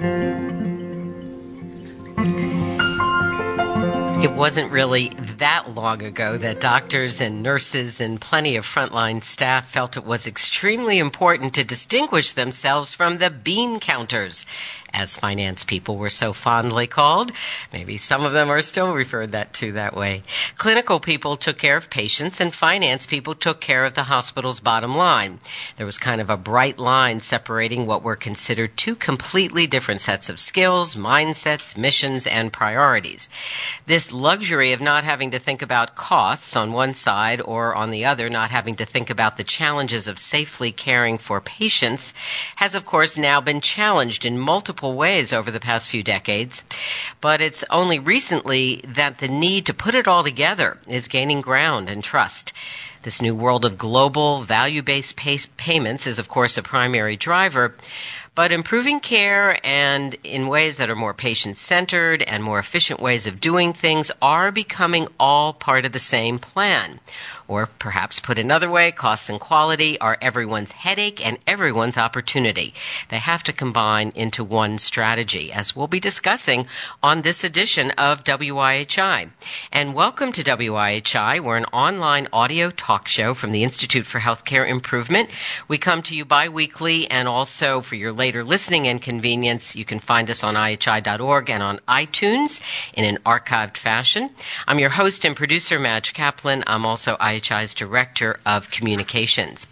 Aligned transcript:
It 0.00 0.37
wasn't 4.38 4.70
really 4.70 5.08
that 5.38 5.68
long 5.68 6.04
ago 6.04 6.38
that 6.38 6.60
doctors 6.60 7.20
and 7.20 7.42
nurses 7.42 8.00
and 8.00 8.20
plenty 8.20 8.54
of 8.54 8.64
frontline 8.64 9.20
staff 9.20 9.68
felt 9.68 9.96
it 9.96 10.04
was 10.04 10.28
extremely 10.28 10.98
important 10.98 11.54
to 11.54 11.64
distinguish 11.64 12.32
themselves 12.32 12.94
from 12.94 13.18
the 13.18 13.30
bean 13.30 13.80
counters, 13.80 14.46
as 14.92 15.16
finance 15.16 15.64
people 15.64 15.96
were 15.96 16.08
so 16.08 16.32
fondly 16.32 16.86
called. 16.86 17.32
Maybe 17.72 17.98
some 17.98 18.24
of 18.24 18.32
them 18.32 18.48
are 18.48 18.62
still 18.62 18.92
referred 18.92 19.32
that 19.32 19.54
to 19.54 19.72
that 19.72 19.96
way. 19.96 20.22
Clinical 20.56 21.00
people 21.00 21.36
took 21.36 21.58
care 21.58 21.76
of 21.76 21.90
patients 21.90 22.40
and 22.40 22.54
finance 22.54 23.06
people 23.06 23.34
took 23.34 23.60
care 23.60 23.84
of 23.84 23.94
the 23.94 24.04
hospital's 24.04 24.60
bottom 24.60 24.94
line. 24.94 25.40
There 25.76 25.86
was 25.86 25.98
kind 25.98 26.20
of 26.20 26.30
a 26.30 26.36
bright 26.36 26.78
line 26.78 27.18
separating 27.18 27.86
what 27.86 28.04
were 28.04 28.16
considered 28.16 28.76
two 28.76 28.94
completely 28.94 29.66
different 29.66 30.00
sets 30.00 30.28
of 30.28 30.38
skills, 30.38 30.94
mindsets, 30.94 31.76
missions, 31.76 32.28
and 32.28 32.52
priorities. 32.52 33.28
This 33.86 34.12
luxury 34.28 34.74
of 34.74 34.80
not 34.82 35.04
having 35.04 35.30
to 35.30 35.38
think 35.38 35.62
about 35.62 35.94
costs 35.94 36.54
on 36.54 36.70
one 36.70 36.92
side 36.92 37.40
or 37.40 37.74
on 37.74 37.90
the 37.90 38.04
other, 38.04 38.28
not 38.28 38.50
having 38.50 38.76
to 38.76 38.84
think 38.84 39.08
about 39.08 39.38
the 39.38 39.42
challenges 39.42 40.06
of 40.06 40.18
safely 40.18 40.70
caring 40.70 41.16
for 41.16 41.40
patients 41.40 42.12
has 42.54 42.74
of 42.74 42.84
course 42.84 43.16
now 43.16 43.40
been 43.40 43.62
challenged 43.62 44.26
in 44.26 44.38
multiple 44.38 44.92
ways 44.92 45.32
over 45.32 45.50
the 45.50 45.66
past 45.68 45.88
few 45.88 46.02
decades. 46.02 46.62
But 47.22 47.40
it's 47.40 47.64
only 47.70 48.00
recently 48.00 48.82
that 48.88 49.16
the 49.16 49.28
need 49.28 49.64
to 49.66 49.72
put 49.72 49.94
it 49.94 50.06
all 50.06 50.22
together 50.22 50.76
is 50.86 51.08
gaining 51.08 51.40
ground 51.40 51.88
and 51.88 52.04
trust. 52.04 52.52
This 53.02 53.22
new 53.22 53.34
world 53.34 53.64
of 53.64 53.78
global 53.78 54.42
value 54.42 54.82
based 54.82 55.16
payments 55.56 56.06
is, 56.06 56.18
of 56.18 56.28
course, 56.28 56.58
a 56.58 56.62
primary 56.62 57.16
driver, 57.16 57.76
but 58.38 58.52
improving 58.52 59.00
care 59.00 59.58
and 59.66 60.14
in 60.22 60.46
ways 60.46 60.76
that 60.76 60.90
are 60.90 60.94
more 60.94 61.12
patient 61.12 61.56
centered 61.56 62.22
and 62.22 62.40
more 62.40 62.60
efficient 62.60 63.00
ways 63.00 63.26
of 63.26 63.40
doing 63.40 63.72
things 63.72 64.12
are 64.22 64.52
becoming 64.52 65.08
all 65.18 65.52
part 65.52 65.84
of 65.84 65.90
the 65.90 65.98
same 65.98 66.38
plan. 66.38 67.00
Or 67.48 67.66
perhaps 67.66 68.20
put 68.20 68.38
another 68.38 68.70
way, 68.70 68.92
costs 68.92 69.30
and 69.30 69.40
quality 69.40 69.98
are 69.98 70.18
everyone's 70.20 70.70
headache 70.70 71.26
and 71.26 71.38
everyone's 71.46 71.96
opportunity. 71.96 72.74
They 73.08 73.16
have 73.16 73.42
to 73.44 73.54
combine 73.54 74.12
into 74.14 74.44
one 74.44 74.76
strategy, 74.76 75.50
as 75.50 75.74
we'll 75.74 75.86
be 75.86 75.98
discussing 75.98 76.66
on 77.02 77.22
this 77.22 77.44
edition 77.44 77.92
of 77.92 78.22
WIHI. 78.22 79.30
And 79.72 79.94
welcome 79.94 80.30
to 80.32 80.44
WIHI. 80.44 81.40
We're 81.40 81.56
an 81.56 81.64
online 81.72 82.28
audio 82.34 82.70
talk 82.70 83.08
show 83.08 83.32
from 83.32 83.52
the 83.52 83.64
Institute 83.64 84.04
for 84.04 84.20
Healthcare 84.20 84.68
Improvement. 84.68 85.30
We 85.68 85.78
come 85.78 86.02
to 86.02 86.14
you 86.14 86.26
bi-weekly 86.26 87.10
and 87.10 87.26
also 87.26 87.80
for 87.80 87.94
your 87.94 88.12
later 88.28 88.44
listening 88.44 88.88
and 88.88 89.00
convenience, 89.00 89.74
you 89.74 89.86
can 89.86 90.00
find 90.00 90.28
us 90.28 90.44
on 90.44 90.54
IHI.org 90.54 91.48
and 91.48 91.62
on 91.62 91.80
iTunes 91.88 92.60
in 92.92 93.06
an 93.06 93.16
archived 93.24 93.78
fashion. 93.78 94.28
I'm 94.66 94.78
your 94.78 94.90
host 94.90 95.24
and 95.24 95.34
producer, 95.34 95.78
Madge 95.78 96.12
Kaplan. 96.12 96.64
I'm 96.66 96.84
also 96.84 97.16
IHI's 97.16 97.74
Director 97.74 98.38
of 98.44 98.70
Communications. 98.70 99.66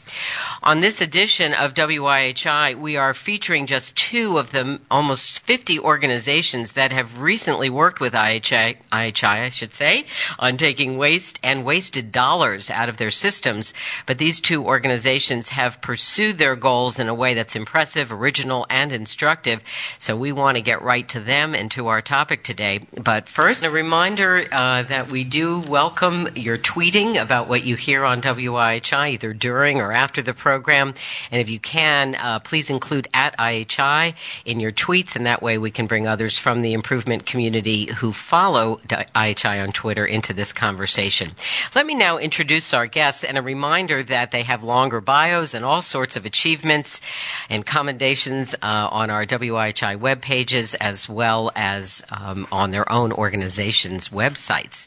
On 0.62 0.81
this 0.81 1.03
edition 1.03 1.53
of 1.53 1.75
WIHI, 1.75 2.79
we 2.79 2.97
are 2.97 3.12
featuring 3.12 3.67
just 3.67 3.95
two 3.95 4.39
of 4.39 4.51
the 4.51 4.81
almost 4.91 5.41
50 5.41 5.81
organizations 5.81 6.73
that 6.73 6.93
have 6.93 7.21
recently 7.21 7.69
worked 7.69 8.01
with 8.01 8.15
IHI, 8.15 8.79
IHI, 8.91 9.43
I 9.45 9.49
should 9.51 9.75
say, 9.75 10.07
on 10.39 10.57
taking 10.57 10.97
waste 10.97 11.39
and 11.43 11.67
wasted 11.67 12.11
dollars 12.11 12.71
out 12.71 12.89
of 12.89 12.97
their 12.97 13.11
systems. 13.11 13.75
But 14.07 14.17
these 14.17 14.41
two 14.41 14.65
organizations 14.65 15.51
have 15.51 15.83
pursued 15.83 16.39
their 16.39 16.57
goals 16.57 17.01
in 17.01 17.11
a 17.11 17.15
way 17.15 17.34
that's 17.34 17.55
impressive, 17.55 18.12
original, 18.12 18.45
and 18.52 18.92
instructive. 18.92 19.62
So 19.98 20.16
we 20.16 20.30
want 20.30 20.56
to 20.56 20.62
get 20.62 20.83
right 20.83 21.08
to 21.08 21.20
them 21.20 21.55
and 21.55 21.69
to 21.72 21.89
our 21.89 22.00
topic 22.00 22.44
today. 22.44 22.86
But 22.97 23.28
first, 23.28 23.64
a 23.64 23.70
reminder 23.70 24.44
uh, 24.53 24.84
that 24.84 25.08
we 25.11 25.25
do 25.25 25.58
welcome 25.58 26.28
your 26.37 26.59
tweeting 26.59 27.21
about 27.21 27.48
what 27.48 27.56
what 27.56 27.65
you 27.65 27.75
hear 27.75 28.04
on 28.04 28.21
WIHI 28.21 29.12
either 29.12 29.32
during 29.32 29.81
or 29.81 29.91
after 29.91 30.21
the 30.21 30.34
program. 30.34 30.93
And 31.31 31.41
if 31.41 31.48
you 31.48 31.59
can, 31.59 32.15
uh, 32.15 32.41
please 32.41 32.69
include 32.69 33.09
at 33.15 33.38
IHI 33.38 34.15
in 34.44 34.60
your 34.60 34.72
tweets, 34.72 35.16
and 35.16 35.25
that 35.25 35.41
way 35.41 35.56
we 35.56 35.71
can 35.71 35.87
bring 35.87 36.06
others 36.06 36.38
from 36.38 36.60
the 36.60 36.75
improvement 36.75 37.25
community 37.25 37.87
who 37.87 38.12
follow 38.12 38.76
IHI 38.76 39.62
on 39.62 39.72
Twitter 39.72 40.04
into 40.04 40.34
this 40.34 40.53
conversation. 40.53 41.31
Let 41.75 41.87
me 41.87 41.94
now 41.94 42.19
introduce 42.19 42.75
our 42.75 42.87
guests 42.87 43.25
and 43.25 43.38
a 43.38 43.42
reminder 43.42 44.03
that 44.03 44.32
they 44.32 44.42
have 44.42 44.62
longer 44.62 45.00
bios 45.00 45.54
and 45.54 45.65
all 45.65 45.81
sorts 45.81 46.16
of 46.16 46.26
achievements 46.26 47.00
and 47.48 47.65
commendations 47.65 48.25
uh, 48.26 48.56
on 48.62 49.10
our 49.10 49.25
WIHI 49.25 49.98
web 49.98 50.20
pages 50.20 50.75
as 50.75 51.09
well 51.09 51.50
as 51.54 52.03
um, 52.10 52.47
on 52.50 52.70
their 52.70 52.91
own 52.91 53.12
organization's 53.12 54.09
websites. 54.09 54.87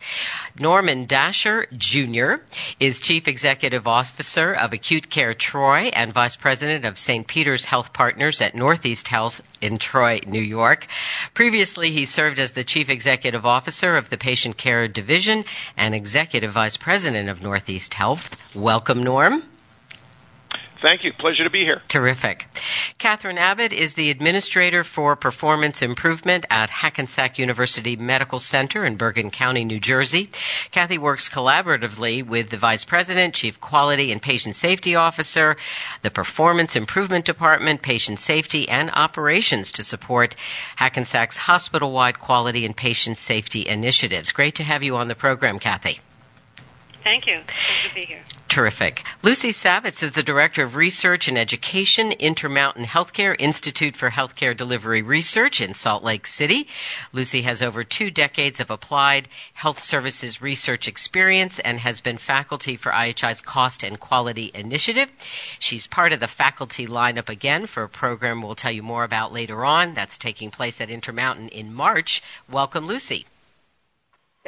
Norman 0.60 1.08
Dascher 1.08 1.66
Jr 1.78 2.44
is 2.80 3.00
Chief 3.00 3.28
Executive 3.28 3.88
Officer 3.88 4.54
of 4.54 4.74
Acute 4.74 5.10
Care 5.10 5.34
Troy 5.34 5.90
and 5.94 6.14
Vice 6.14 6.36
President 6.36 6.86
of 6.86 6.98
St. 6.98 7.26
Peter's 7.28 7.66
Health 7.66 7.94
Partners 7.94 8.42
at 8.42 8.56
Northeast 8.56 9.08
Health 9.08 9.42
in 9.62 9.78
Troy, 9.78 10.20
New 10.26 10.42
York. 10.42 10.88
Previously, 11.34 11.92
he 11.92 12.06
served 12.06 12.40
as 12.40 12.52
the 12.52 12.64
Chief 12.64 12.90
Executive 12.90 13.46
Officer 13.46 13.98
of 13.98 14.10
the 14.10 14.18
Patient 14.18 14.58
Care 14.58 14.88
Division 14.88 15.44
and 15.78 15.96
Executive 15.96 16.52
Vice 16.52 16.78
President 16.78 17.30
of 17.30 17.42
Northeast 17.42 17.94
Health. 17.94 18.36
Welcome, 18.56 19.04
Norm. 19.04 19.44
Thank 20.82 21.04
you. 21.04 21.12
Pleasure 21.14 21.44
to 21.44 21.50
be 21.50 21.64
here. 21.64 21.82
Terrific. 21.88 22.48
Catherine 22.98 23.38
Abbott 23.38 23.72
is 23.72 23.94
the 23.94 24.10
Administrator 24.12 24.84
for 24.84 25.16
Performance 25.16 25.82
Improvement 25.82 26.46
at 26.50 26.70
Hackensack 26.70 27.40
University 27.40 27.96
Medical 27.96 28.40
Center 28.40 28.86
in 28.86 28.98
Bergen 28.98 29.32
County, 29.32 29.64
New 29.64 29.80
Jersey. 29.80 30.30
Kathy 30.72 30.98
works 30.98 31.30
collaboratively 31.30 32.26
with 32.26 32.50
the 32.50 32.58
Vice 32.58 32.84
President, 32.84 33.36
Chief 33.36 33.60
Quality 33.62 34.12
and 34.12 34.22
Patient 34.22 34.56
Safety 34.56 34.96
Officer, 34.96 35.56
the 36.02 36.12
Performance 36.12 36.76
Improvement 36.76 37.26
Department, 37.26 37.82
Patient 37.82 38.20
Safety, 38.20 38.68
and 38.68 38.92
Operations 38.92 39.74
to 39.74 39.84
support 39.84 40.36
Hackensack's 40.76 41.38
hospital-wide 41.38 42.20
quality 42.20 42.66
and 42.66 42.76
patient 42.76 43.18
safety 43.18 43.68
initiatives. 43.68 44.34
Great 44.34 44.56
to 44.56 44.64
have 44.64 44.84
you 44.84 44.98
on 44.98 45.08
the 45.08 45.16
program, 45.16 45.60
Kathy. 45.60 46.00
Thank 47.10 47.26
you. 47.26 47.40
Good 47.40 47.90
to 47.90 47.96
be 47.96 48.02
here. 48.02 48.22
Terrific. 48.50 49.04
Lucy 49.24 49.52
Savitz 49.52 50.04
is 50.04 50.12
the 50.12 50.22
Director 50.22 50.62
of 50.62 50.76
Research 50.76 51.28
and 51.28 51.40
Education, 51.40 52.12
Intermountain 52.12 52.86
Healthcare 52.86 53.36
Institute 53.40 53.96
for 53.96 54.12
Healthcare 54.12 54.56
Delivery 54.56 55.02
Research 55.02 55.60
in 55.60 55.74
Salt 55.74 56.04
Lake 56.04 56.28
City. 56.28 56.68
Lucy 57.12 57.42
has 57.42 57.64
over 57.64 57.84
two 57.84 58.12
decades 58.12 58.60
of 58.60 58.70
applied 58.70 59.28
health 59.56 59.80
services 59.80 60.40
research 60.40 60.88
experience 60.88 61.58
and 61.58 61.80
has 61.80 62.02
been 62.02 62.20
faculty 62.20 62.76
for 62.76 62.92
IHI's 62.92 63.42
Cost 63.42 63.84
and 63.84 64.00
Quality 64.00 64.52
Initiative. 64.54 65.10
She's 65.58 65.88
part 65.88 66.14
of 66.14 66.20
the 66.20 66.28
faculty 66.28 66.86
lineup 66.86 67.30
again 67.30 67.66
for 67.66 67.82
a 67.82 67.90
program 67.90 68.44
we'll 68.44 68.54
tell 68.54 68.72
you 68.72 68.84
more 68.84 69.04
about 69.04 69.34
later 69.34 69.66
on 69.66 69.96
that's 69.96 70.20
taking 70.20 70.52
place 70.52 70.80
at 70.80 70.92
Intermountain 70.92 71.50
in 71.50 71.74
March. 71.74 72.22
Welcome, 72.48 72.86
Lucy. 72.86 73.26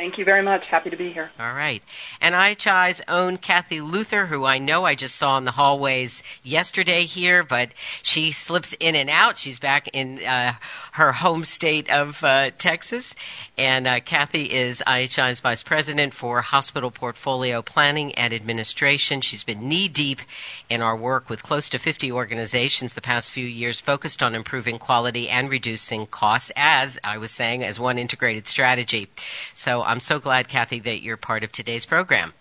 Thank 0.01 0.17
you 0.17 0.25
very 0.25 0.41
much. 0.41 0.65
Happy 0.65 0.89
to 0.89 0.97
be 0.97 1.13
here. 1.13 1.29
All 1.39 1.53
right. 1.53 1.83
And 2.21 2.33
IHI's 2.33 3.03
own 3.07 3.37
Kathy 3.37 3.81
Luther, 3.81 4.25
who 4.25 4.45
I 4.45 4.57
know 4.57 4.83
I 4.83 4.95
just 4.95 5.15
saw 5.15 5.37
in 5.37 5.45
the 5.45 5.51
hallways 5.51 6.23
yesterday 6.41 7.03
here, 7.03 7.43
but 7.43 7.69
she 8.01 8.31
slips 8.31 8.75
in 8.79 8.95
and 8.95 9.11
out. 9.11 9.37
She's 9.37 9.59
back 9.59 9.89
in 9.89 10.17
uh, 10.17 10.53
her 10.93 11.11
home 11.11 11.45
state 11.45 11.91
of 11.91 12.23
uh, 12.23 12.49
Texas. 12.57 13.13
And 13.59 13.85
uh, 13.85 13.99
Kathy 13.99 14.51
is 14.51 14.81
IHI's 14.87 15.39
Vice 15.39 15.61
President 15.61 16.15
for 16.15 16.41
Hospital 16.41 16.89
Portfolio 16.89 17.61
Planning 17.61 18.15
and 18.15 18.33
Administration. 18.33 19.21
She's 19.21 19.43
been 19.43 19.69
knee 19.69 19.87
deep 19.87 20.21
in 20.67 20.81
our 20.81 20.97
work 20.97 21.29
with 21.29 21.43
close 21.43 21.69
to 21.69 21.77
50 21.77 22.11
organizations 22.11 22.95
the 22.95 23.01
past 23.01 23.29
few 23.29 23.45
years 23.45 23.79
focused 23.79 24.23
on 24.23 24.33
improving 24.33 24.79
quality 24.79 25.29
and 25.29 25.47
reducing 25.47 26.07
costs 26.07 26.51
as, 26.55 26.97
I 27.03 27.19
was 27.19 27.29
saying, 27.29 27.63
as 27.63 27.79
one 27.79 27.99
integrated 27.99 28.47
strategy. 28.47 29.07
So 29.53 29.83
I'm 29.91 29.99
so 29.99 30.19
glad, 30.19 30.47
Kathy, 30.47 30.79
that 30.79 31.01
you're 31.01 31.17
part 31.17 31.43
of 31.43 31.51
today's 31.51 31.85
program. 31.85 32.31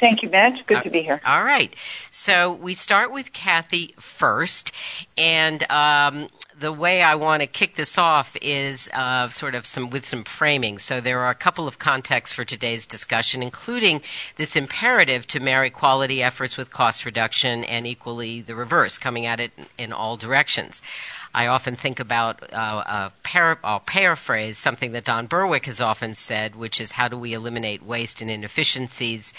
Thank 0.00 0.24
you, 0.24 0.28
Madge. 0.28 0.66
Good 0.66 0.78
uh, 0.78 0.82
to 0.82 0.90
be 0.90 1.02
here. 1.02 1.20
All 1.24 1.44
right. 1.44 1.72
So 2.10 2.54
we 2.54 2.74
start 2.74 3.12
with 3.12 3.32
Kathy 3.32 3.94
first, 4.00 4.72
and 5.16 5.62
um, 5.70 6.26
the 6.58 6.72
way 6.72 7.02
I 7.02 7.14
want 7.14 7.42
to 7.42 7.46
kick 7.46 7.76
this 7.76 7.98
off 7.98 8.36
is 8.42 8.90
uh, 8.92 9.28
sort 9.28 9.54
of 9.54 9.64
some 9.64 9.90
with 9.90 10.06
some 10.06 10.24
framing. 10.24 10.78
So 10.78 11.00
there 11.00 11.20
are 11.20 11.30
a 11.30 11.36
couple 11.36 11.68
of 11.68 11.78
contexts 11.78 12.34
for 12.34 12.44
today's 12.44 12.86
discussion, 12.86 13.42
including 13.42 14.02
this 14.34 14.56
imperative 14.56 15.24
to 15.28 15.40
marry 15.40 15.70
quality 15.70 16.22
efforts 16.22 16.56
with 16.56 16.72
cost 16.72 17.04
reduction, 17.04 17.62
and 17.62 17.86
equally 17.86 18.40
the 18.40 18.56
reverse, 18.56 18.98
coming 18.98 19.26
at 19.26 19.38
it 19.38 19.52
in 19.78 19.92
all 19.92 20.16
directions. 20.16 20.82
I 21.38 21.46
often 21.46 21.76
think 21.76 22.00
about 22.00 22.52
uh, 22.52 23.10
para- 23.22 23.60
I'll 23.62 23.78
paraphrase 23.78 24.58
something 24.58 24.90
that 24.92 25.04
Don 25.04 25.28
Berwick 25.28 25.66
has 25.66 25.80
often 25.80 26.16
said, 26.16 26.56
which 26.56 26.80
is 26.80 26.90
how 26.90 27.06
do 27.06 27.16
we 27.16 27.32
eliminate 27.32 27.80
waste 27.80 28.22
and 28.22 28.28
inefficiencies 28.28 29.34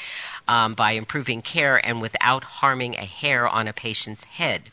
um, 0.48 0.76
by 0.76 0.92
improving 0.92 1.42
care 1.42 1.76
and 1.76 2.00
without 2.00 2.46
harming 2.46 2.96
a 2.96 3.04
hair 3.04 3.50
on 3.50 3.68
a 3.68 3.74
patient's 3.74 4.24
head. 4.24 4.64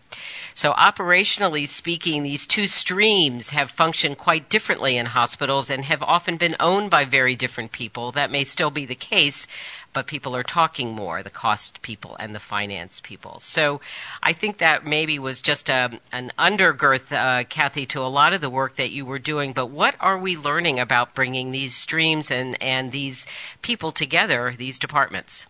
So, 0.54 0.72
operationally 0.72 1.66
speaking, 1.66 2.22
these 2.22 2.46
two 2.46 2.68
streams 2.68 3.50
have 3.50 3.72
functioned 3.72 4.18
quite 4.18 4.48
differently 4.48 4.96
in 4.96 5.04
hospitals 5.04 5.68
and 5.68 5.84
have 5.84 6.04
often 6.04 6.36
been 6.36 6.54
owned 6.60 6.90
by 6.90 7.06
very 7.06 7.34
different 7.34 7.72
people. 7.72 8.12
That 8.12 8.30
may 8.30 8.44
still 8.44 8.70
be 8.70 8.86
the 8.86 8.94
case, 8.94 9.48
but 9.96 10.06
people 10.06 10.36
are 10.36 10.42
talking 10.42 10.94
more 10.94 11.22
the 11.22 11.30
cost 11.30 11.80
people 11.80 12.18
and 12.20 12.34
the 12.34 12.38
finance 12.38 13.00
people. 13.00 13.40
So, 13.40 13.80
I 14.22 14.34
think 14.34 14.58
that 14.58 14.84
maybe 14.84 15.18
was 15.18 15.40
just 15.40 15.70
a, 15.70 15.98
an 16.12 16.32
undergirth, 16.38 17.16
uh, 17.16 17.44
Kathy, 17.44 17.86
to 17.86 18.02
a 18.02 18.12
lot 18.20 18.34
of 18.34 18.42
the 18.42 18.50
work 18.50 18.76
that 18.76 18.90
you 18.90 19.06
were 19.06 19.18
doing. 19.18 19.54
But 19.54 19.70
what 19.70 19.96
are 19.98 20.18
we 20.18 20.36
learning 20.36 20.80
about 20.80 21.14
bringing 21.14 21.50
these 21.50 21.74
streams 21.74 22.30
and, 22.30 22.62
and 22.62 22.92
these 22.92 23.26
people 23.62 23.90
together, 23.90 24.52
these 24.54 24.78
departments? 24.78 25.46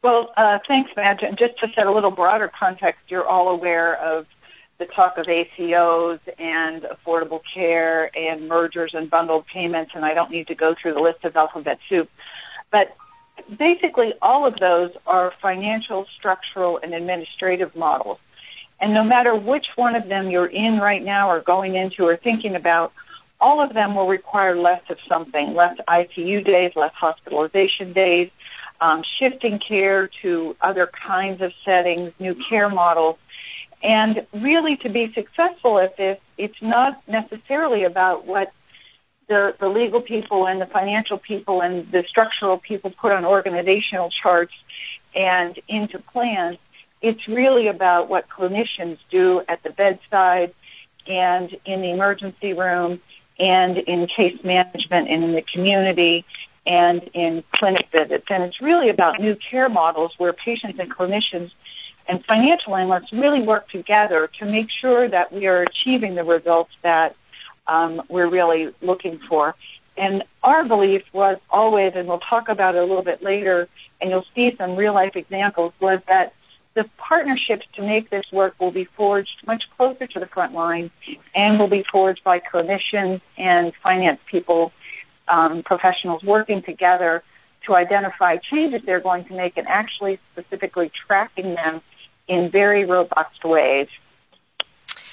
Well, 0.00 0.32
uh, 0.36 0.60
thanks, 0.68 0.92
Madge. 0.96 1.24
And 1.24 1.36
just 1.36 1.58
to 1.58 1.72
set 1.74 1.88
a 1.88 1.90
little 1.90 2.12
broader 2.12 2.46
context, 2.46 3.00
you're 3.08 3.26
all 3.26 3.48
aware 3.48 3.92
of 3.96 4.28
the 4.78 4.86
talk 4.86 5.18
of 5.18 5.26
ACOs 5.26 6.20
and 6.38 6.82
affordable 6.82 7.40
care 7.52 8.16
and 8.16 8.48
mergers 8.48 8.94
and 8.94 9.10
bundled 9.10 9.46
payments, 9.48 9.96
and 9.96 10.04
I 10.04 10.14
don't 10.14 10.30
need 10.30 10.46
to 10.46 10.54
go 10.54 10.76
through 10.80 10.94
the 10.94 11.00
list 11.00 11.24
of 11.24 11.34
alphabet 11.34 11.80
soup. 11.88 12.08
But 12.74 12.96
basically, 13.56 14.14
all 14.20 14.46
of 14.46 14.58
those 14.58 14.90
are 15.06 15.32
financial, 15.40 16.06
structural, 16.06 16.80
and 16.82 16.92
administrative 16.92 17.76
models. 17.76 18.18
And 18.80 18.92
no 18.92 19.04
matter 19.04 19.32
which 19.32 19.68
one 19.76 19.94
of 19.94 20.08
them 20.08 20.28
you're 20.28 20.52
in 20.64 20.80
right 20.80 21.00
now 21.00 21.30
or 21.30 21.38
going 21.40 21.76
into 21.76 22.04
or 22.04 22.16
thinking 22.16 22.56
about, 22.56 22.92
all 23.40 23.60
of 23.60 23.74
them 23.74 23.94
will 23.94 24.08
require 24.08 24.56
less 24.56 24.82
of 24.88 24.98
something, 25.08 25.54
less 25.54 25.78
ICU 25.86 26.44
days, 26.44 26.72
less 26.74 26.92
hospitalization 26.94 27.92
days, 27.92 28.28
um, 28.80 29.04
shifting 29.04 29.60
care 29.60 30.08
to 30.22 30.56
other 30.60 30.88
kinds 30.88 31.42
of 31.42 31.52
settings, 31.64 32.12
new 32.18 32.34
care 32.34 32.68
models. 32.68 33.18
And 33.84 34.26
really 34.32 34.78
to 34.78 34.88
be 34.88 35.12
successful 35.12 35.78
at 35.78 35.96
this, 35.96 36.18
it's 36.36 36.60
not 36.60 37.00
necessarily 37.06 37.84
about 37.84 38.26
what 38.26 38.52
the, 39.26 39.54
the 39.58 39.68
legal 39.68 40.00
people 40.00 40.46
and 40.46 40.60
the 40.60 40.66
financial 40.66 41.18
people 41.18 41.62
and 41.62 41.90
the 41.90 42.04
structural 42.04 42.58
people 42.58 42.90
put 42.90 43.12
on 43.12 43.24
organizational 43.24 44.10
charts 44.10 44.54
and 45.14 45.58
into 45.68 45.98
plans. 45.98 46.58
It's 47.00 47.28
really 47.28 47.68
about 47.68 48.08
what 48.08 48.28
clinicians 48.28 48.98
do 49.10 49.42
at 49.48 49.62
the 49.62 49.70
bedside 49.70 50.54
and 51.06 51.54
in 51.64 51.82
the 51.82 51.90
emergency 51.90 52.52
room 52.52 53.00
and 53.38 53.78
in 53.78 54.06
case 54.06 54.42
management 54.44 55.08
and 55.08 55.24
in 55.24 55.32
the 55.32 55.42
community 55.42 56.24
and 56.66 57.02
in 57.12 57.44
clinic 57.52 57.88
visits. 57.92 58.26
And 58.30 58.42
it's 58.44 58.60
really 58.60 58.88
about 58.88 59.20
new 59.20 59.36
care 59.36 59.68
models 59.68 60.12
where 60.18 60.32
patients 60.32 60.78
and 60.78 60.90
clinicians 60.90 61.50
and 62.06 62.24
financial 62.24 62.76
analysts 62.76 63.12
really 63.12 63.40
work 63.40 63.68
together 63.68 64.30
to 64.38 64.44
make 64.44 64.70
sure 64.70 65.08
that 65.08 65.32
we 65.32 65.46
are 65.46 65.62
achieving 65.62 66.14
the 66.14 66.24
results 66.24 66.72
that 66.82 67.16
um, 67.66 68.02
we're 68.08 68.28
really 68.28 68.72
looking 68.80 69.18
for. 69.18 69.54
And 69.96 70.24
our 70.42 70.64
belief 70.64 71.02
was 71.12 71.38
always, 71.50 71.94
and 71.94 72.08
we'll 72.08 72.18
talk 72.18 72.48
about 72.48 72.74
it 72.74 72.78
a 72.78 72.84
little 72.84 73.04
bit 73.04 73.22
later, 73.22 73.68
and 74.00 74.10
you'll 74.10 74.26
see 74.34 74.54
some 74.56 74.76
real 74.76 74.92
life 74.92 75.14
examples, 75.16 75.72
was 75.80 76.00
that 76.08 76.34
the 76.74 76.84
partnerships 76.98 77.66
to 77.74 77.82
make 77.82 78.10
this 78.10 78.24
work 78.32 78.54
will 78.58 78.72
be 78.72 78.84
forged 78.84 79.46
much 79.46 79.64
closer 79.76 80.06
to 80.08 80.20
the 80.20 80.26
front 80.26 80.52
line 80.52 80.90
and 81.34 81.58
will 81.58 81.68
be 81.68 81.84
forged 81.84 82.24
by 82.24 82.40
clinicians 82.40 83.20
and 83.38 83.72
finance 83.76 84.20
people 84.26 84.72
um, 85.28 85.62
professionals 85.62 86.22
working 86.22 86.62
together 86.62 87.22
to 87.64 87.74
identify 87.74 88.36
changes 88.36 88.82
they're 88.84 89.00
going 89.00 89.24
to 89.24 89.34
make 89.34 89.56
and 89.56 89.66
actually 89.68 90.18
specifically 90.32 90.90
tracking 91.06 91.54
them 91.54 91.80
in 92.26 92.50
very 92.50 92.84
robust 92.84 93.44
ways. 93.44 93.88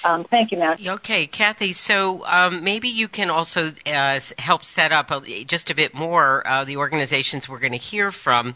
Um, 0.04 0.24
thank 0.24 0.50
you, 0.50 0.58
Madge. 0.58 0.86
Okay, 0.86 1.26
Kathy. 1.26 1.72
So 1.72 2.24
um, 2.26 2.64
maybe 2.64 2.88
you 2.88 3.08
can 3.08 3.30
also 3.30 3.70
uh, 3.86 4.20
help 4.38 4.64
set 4.64 4.92
up 4.92 5.10
a, 5.10 5.44
just 5.44 5.70
a 5.70 5.74
bit 5.74 5.94
more 5.94 6.46
uh, 6.46 6.64
the 6.64 6.78
organizations 6.78 7.48
we're 7.48 7.60
going 7.60 7.72
to 7.72 7.78
hear 7.78 8.10
from. 8.10 8.54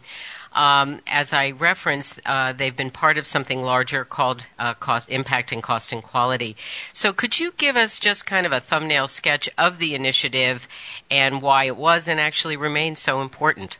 Um, 0.52 1.02
as 1.06 1.34
I 1.34 1.50
referenced, 1.50 2.18
uh, 2.24 2.54
they've 2.54 2.74
been 2.74 2.90
part 2.90 3.18
of 3.18 3.26
something 3.26 3.62
larger 3.62 4.06
called 4.06 4.42
uh, 4.58 4.72
cost, 4.72 5.10
Impact 5.10 5.52
and 5.52 5.62
Cost 5.62 5.92
and 5.92 6.02
Quality. 6.02 6.56
So 6.94 7.12
could 7.12 7.38
you 7.38 7.52
give 7.56 7.76
us 7.76 7.98
just 8.00 8.24
kind 8.24 8.46
of 8.46 8.52
a 8.52 8.60
thumbnail 8.60 9.06
sketch 9.06 9.50
of 9.58 9.78
the 9.78 9.94
initiative 9.94 10.66
and 11.10 11.42
why 11.42 11.64
it 11.64 11.76
was 11.76 12.08
and 12.08 12.18
actually 12.18 12.56
remains 12.56 13.00
so 13.00 13.20
important? 13.20 13.76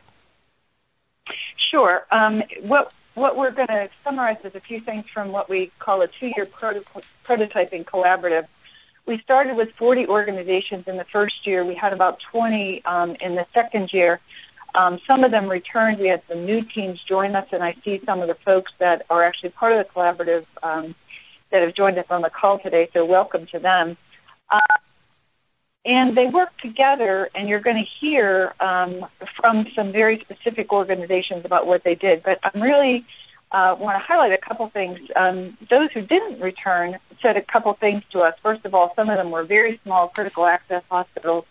Sure. 1.71 2.05
Um, 2.11 2.43
what 2.61 2.91
what 3.17 3.35
we're 3.35 3.51
going 3.51 3.67
to 3.67 3.89
summarize 4.03 4.37
is 4.43 4.53
a 4.53 4.59
few 4.59 4.79
things 4.79 5.09
from 5.09 5.31
what 5.31 5.49
we 5.49 5.71
call 5.79 6.01
a 6.01 6.07
two-year 6.07 6.45
prototyping 6.45 7.83
collaborative. 7.83 8.45
We 9.07 9.17
started 9.19 9.57
with 9.57 9.71
40 9.71 10.07
organizations 10.07 10.87
in 10.87 10.97
the 10.97 11.03
first 11.03 11.47
year. 11.47 11.65
We 11.65 11.73
had 11.73 11.93
about 11.93 12.19
20 12.31 12.85
um, 12.85 13.15
in 13.15 13.35
the 13.35 13.47
second 13.53 13.91
year. 13.91 14.19
Um, 14.75 14.99
some 15.07 15.23
of 15.23 15.31
them 15.31 15.49
returned. 15.49 15.97
We 15.97 16.07
had 16.07 16.21
some 16.27 16.45
new 16.45 16.61
teams 16.61 17.01
join 17.01 17.35
us, 17.35 17.47
and 17.51 17.63
I 17.63 17.75
see 17.83 17.99
some 18.05 18.21
of 18.21 18.27
the 18.27 18.35
folks 18.35 18.71
that 18.77 19.05
are 19.09 19.23
actually 19.23 19.49
part 19.49 19.73
of 19.73 19.79
the 19.79 19.91
collaborative 19.91 20.45
um, 20.61 20.93
that 21.49 21.63
have 21.63 21.73
joined 21.73 21.97
us 21.97 22.05
on 22.11 22.21
the 22.21 22.29
call 22.29 22.59
today. 22.59 22.89
So 22.93 23.03
welcome 23.03 23.47
to 23.47 23.59
them. 23.59 23.97
Uh, 24.49 24.59
and 25.87 26.17
they 26.17 26.27
work 26.27 26.55
together, 26.57 27.29
and 27.33 27.47
you're 27.47 27.61
going 27.61 27.77
to 27.77 27.89
hear 27.89 28.53
um, 28.59 29.05
from 29.37 29.67
some 29.73 29.93
very 29.93 30.19
specific 30.19 30.73
organizations 30.73 31.45
about 31.45 31.65
what 31.65 31.85
they 31.85 31.95
did. 31.95 32.23
But 32.23 32.39
I'm 32.43 32.61
really 32.61 33.05
uh, 33.53 33.77
want 33.79 33.95
to 33.95 33.99
highlight 33.99 34.33
a 34.33 34.37
couple 34.37 34.67
things. 34.67 34.99
Um, 35.15 35.57
those 35.69 35.89
who 35.93 36.01
didn't 36.01 36.41
return 36.41 36.97
said 37.21 37.37
a 37.37 37.41
couple 37.41 37.73
things 37.73 38.03
to 38.11 38.19
us. 38.19 38.35
First 38.43 38.65
of 38.65 38.75
all, 38.75 38.93
some 38.97 39.09
of 39.09 39.17
them 39.17 39.31
were 39.31 39.45
very 39.45 39.79
small 39.83 40.09
critical 40.09 40.45
access 40.45 40.83
hospitals 40.91 41.45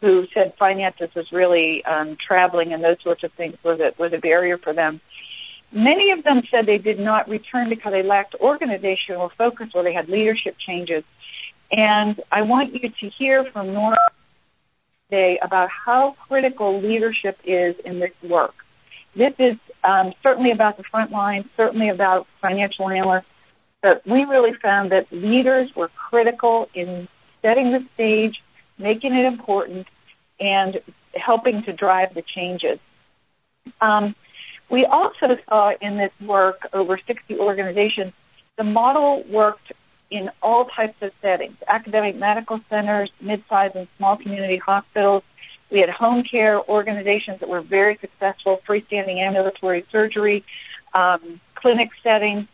who 0.00 0.28
said 0.32 0.54
finances 0.54 1.12
was 1.14 1.30
really 1.32 1.84
um, 1.84 2.16
traveling 2.16 2.72
and 2.72 2.82
those 2.82 3.00
sorts 3.02 3.24
of 3.24 3.32
things 3.32 3.56
was 3.64 3.80
a, 3.80 3.92
was 3.98 4.12
a 4.12 4.18
barrier 4.18 4.56
for 4.56 4.72
them. 4.72 5.00
Many 5.72 6.12
of 6.12 6.22
them 6.22 6.42
said 6.48 6.64
they 6.66 6.78
did 6.78 7.00
not 7.00 7.28
return 7.28 7.68
because 7.68 7.92
they 7.92 8.02
lacked 8.02 8.34
organizational 8.36 9.28
focus 9.30 9.70
or 9.74 9.82
they 9.82 9.92
had 9.92 10.08
leadership 10.08 10.56
changes. 10.58 11.04
And 11.70 12.20
I 12.30 12.42
want 12.42 12.74
you 12.74 12.88
to 12.88 13.08
hear 13.08 13.44
from 13.44 13.72
Nora 13.72 13.96
today 15.08 15.38
about 15.38 15.70
how 15.70 16.12
critical 16.28 16.80
leadership 16.80 17.38
is 17.44 17.78
in 17.80 18.00
this 18.00 18.12
work. 18.22 18.64
This 19.14 19.34
is 19.38 19.56
um, 19.82 20.12
certainly 20.22 20.50
about 20.50 20.76
the 20.76 20.84
front 20.84 21.10
line, 21.10 21.48
certainly 21.56 21.88
about 21.88 22.26
financial 22.40 22.88
analysts, 22.88 23.26
but 23.82 24.06
we 24.06 24.24
really 24.24 24.52
found 24.54 24.92
that 24.92 25.10
leaders 25.10 25.74
were 25.74 25.88
critical 25.88 26.68
in 26.74 27.08
setting 27.42 27.72
the 27.72 27.84
stage 27.94 28.42
making 28.80 29.14
it 29.14 29.26
important, 29.26 29.86
and 30.40 30.80
helping 31.14 31.62
to 31.64 31.72
drive 31.72 32.14
the 32.14 32.22
changes. 32.22 32.78
Um, 33.80 34.14
we 34.70 34.86
also 34.86 35.38
saw 35.48 35.72
in 35.80 35.96
this 35.98 36.12
work 36.20 36.66
over 36.72 36.98
60 36.98 37.38
organizations, 37.38 38.12
the 38.56 38.64
model 38.64 39.22
worked 39.24 39.72
in 40.10 40.30
all 40.42 40.64
types 40.64 41.00
of 41.02 41.12
settings, 41.22 41.56
academic 41.66 42.16
medical 42.16 42.60
centers, 42.68 43.10
mid-sized 43.20 43.76
and 43.76 43.86
small 43.96 44.16
community 44.16 44.56
hospitals. 44.56 45.22
We 45.70 45.78
had 45.78 45.90
home 45.90 46.24
care 46.24 46.60
organizations 46.60 47.40
that 47.40 47.48
were 47.48 47.60
very 47.60 47.96
successful, 47.96 48.60
freestanding 48.66 49.18
ambulatory 49.18 49.84
surgery, 49.92 50.42
um, 50.92 51.40
clinic 51.54 51.90
settings, 52.02 52.48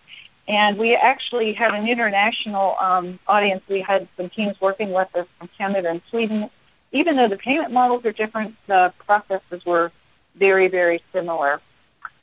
and 0.49 0.79
we 0.79 0.95
actually 0.95 1.55
had 1.55 1.75
an 1.75 1.89
international 1.89 2.77
um, 2.79 3.19
audience. 3.27 3.63
We 3.69 3.81
had 3.81 4.07
some 4.17 4.29
teams 4.29 4.61
working 4.61 4.93
with 4.93 5.15
us 5.17 5.27
from 5.39 5.49
Canada 5.59 5.91
and 5.91 6.03
Sweden. 6.11 6.51
Even 6.93 7.17
though 7.17 7.29
the 7.29 7.37
payment 7.37 7.73
models 7.73 8.05
are 8.05 8.13
different, 8.13 8.55
the 8.67 8.93
processes 9.07 9.65
were 9.67 9.91
very, 10.37 10.69
very 10.69 11.03
similar. 11.13 11.61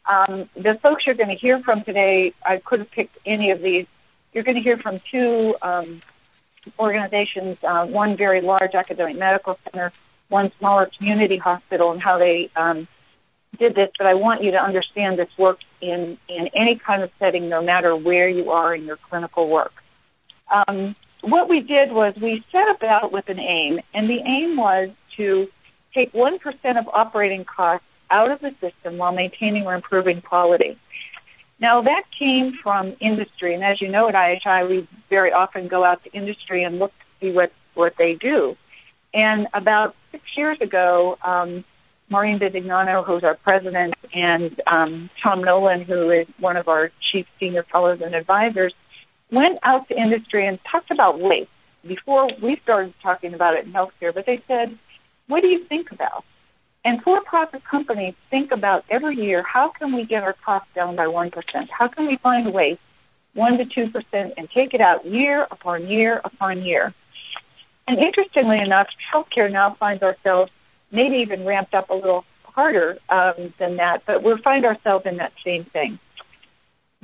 Um, 0.05 0.49
the 0.55 0.75
folks 0.75 1.05
you're 1.05 1.15
going 1.15 1.29
to 1.29 1.35
hear 1.35 1.59
from 1.59 1.83
today, 1.83 2.33
I 2.45 2.57
could 2.57 2.79
have 2.79 2.91
picked 2.91 3.17
any 3.25 3.51
of 3.51 3.61
these. 3.61 3.87
You're 4.33 4.43
going 4.43 4.55
to 4.55 4.61
hear 4.61 4.77
from 4.77 4.99
two 4.99 5.55
um, 5.61 6.01
organizations, 6.79 7.57
uh, 7.63 7.85
one 7.85 8.15
very 8.15 8.41
large 8.41 8.73
academic 8.75 9.17
medical 9.17 9.57
center, 9.63 9.91
one 10.29 10.51
smaller 10.57 10.89
community 10.97 11.37
hospital, 11.37 11.91
and 11.91 12.01
how 12.01 12.17
they 12.17 12.49
um, 12.55 12.87
did 13.57 13.75
this, 13.75 13.91
but 13.97 14.07
I 14.07 14.15
want 14.15 14.43
you 14.43 14.51
to 14.51 14.61
understand 14.61 15.19
this 15.19 15.29
works 15.37 15.65
in, 15.81 16.17
in 16.27 16.47
any 16.53 16.75
kind 16.75 17.03
of 17.03 17.11
setting, 17.19 17.49
no 17.49 17.61
matter 17.61 17.95
where 17.95 18.27
you 18.27 18.51
are 18.51 18.73
in 18.73 18.85
your 18.85 18.97
clinical 18.97 19.47
work. 19.47 19.83
Um, 20.51 20.95
what 21.21 21.47
we 21.47 21.61
did 21.61 21.91
was 21.91 22.15
we 22.15 22.43
set 22.51 22.69
about 22.75 23.11
with 23.11 23.29
an 23.29 23.39
aim, 23.39 23.79
and 23.93 24.09
the 24.09 24.19
aim 24.19 24.57
was 24.57 24.89
to 25.15 25.49
take 25.93 26.11
1% 26.13 26.79
of 26.79 26.87
operating 26.87 27.45
costs 27.45 27.85
out 28.09 28.31
of 28.31 28.41
the 28.41 28.53
system 28.59 28.97
while 28.97 29.11
maintaining 29.11 29.65
or 29.65 29.75
improving 29.75 30.21
quality. 30.21 30.77
Now 31.63 31.79
that 31.79 32.03
came 32.11 32.51
from 32.51 32.93
industry, 32.99 33.53
and 33.53 33.63
as 33.63 33.79
you 33.79 33.87
know 33.87 34.09
at 34.09 34.15
IHI, 34.15 34.67
we 34.67 34.85
very 35.09 35.31
often 35.31 35.69
go 35.69 35.85
out 35.85 36.03
to 36.03 36.11
industry 36.11 36.61
and 36.61 36.77
look 36.77 36.91
to 36.99 37.05
see 37.21 37.31
what, 37.31 37.53
what 37.73 37.95
they 37.95 38.15
do. 38.15 38.57
And 39.13 39.47
about 39.53 39.95
six 40.11 40.35
years 40.35 40.59
ago, 40.59 41.17
um, 41.23 41.63
Maureen 42.09 42.37
Bisognano, 42.37 43.05
who's 43.05 43.23
our 43.23 43.35
president, 43.35 43.93
and 44.13 44.59
um, 44.67 45.09
Tom 45.21 45.41
Nolan, 45.41 45.85
who 45.85 46.11
is 46.11 46.27
one 46.37 46.57
of 46.57 46.67
our 46.67 46.91
chief 46.99 47.27
senior 47.39 47.63
fellows 47.63 48.01
and 48.01 48.13
advisors, 48.13 48.73
went 49.31 49.57
out 49.63 49.87
to 49.87 49.97
industry 49.97 50.45
and 50.45 50.61
talked 50.65 50.91
about 50.91 51.17
waste 51.17 51.49
before 51.87 52.29
we 52.41 52.57
started 52.57 52.93
talking 53.01 53.33
about 53.33 53.53
it 53.53 53.65
in 53.65 53.71
healthcare. 53.71 54.13
But 54.13 54.25
they 54.25 54.41
said, 54.49 54.77
"What 55.27 55.39
do 55.39 55.47
you 55.47 55.63
think 55.63 55.93
about?" 55.93 56.25
And 56.85 57.01
for-profit 57.01 57.63
companies 57.63 58.13
think 58.29 58.51
about 58.51 58.83
every 58.89 59.15
year, 59.15 59.41
how 59.41 59.69
can 59.69 59.93
we 59.93 60.03
get 60.03 60.23
our 60.23 60.33
costs 60.33 60.67
down 60.75 60.95
by 60.95 61.05
1%? 61.05 61.69
How 61.69 61.87
can 61.87 62.07
we 62.07 62.17
find 62.17 62.53
waste 62.53 62.81
1 63.33 63.57
to 63.57 63.65
2% 63.65 64.33
and 64.37 64.49
take 64.49 64.73
it 64.73 64.81
out 64.81 65.05
year 65.05 65.47
upon 65.49 65.87
year 65.87 66.19
upon 66.23 66.63
year? 66.63 66.93
And 67.87 67.99
interestingly 67.99 68.59
enough, 68.59 68.89
healthcare 69.11 69.51
now 69.51 69.71
finds 69.71 70.03
ourselves 70.03 70.51
maybe 70.91 71.17
even 71.17 71.45
ramped 71.45 71.73
up 71.73 71.89
a 71.89 71.93
little 71.93 72.25
harder 72.43 72.97
um, 73.09 73.53
than 73.57 73.77
that, 73.77 74.03
but 74.05 74.23
we 74.23 74.37
find 74.37 74.65
ourselves 74.65 75.05
in 75.05 75.17
that 75.17 75.33
same 75.43 75.63
thing. 75.63 75.99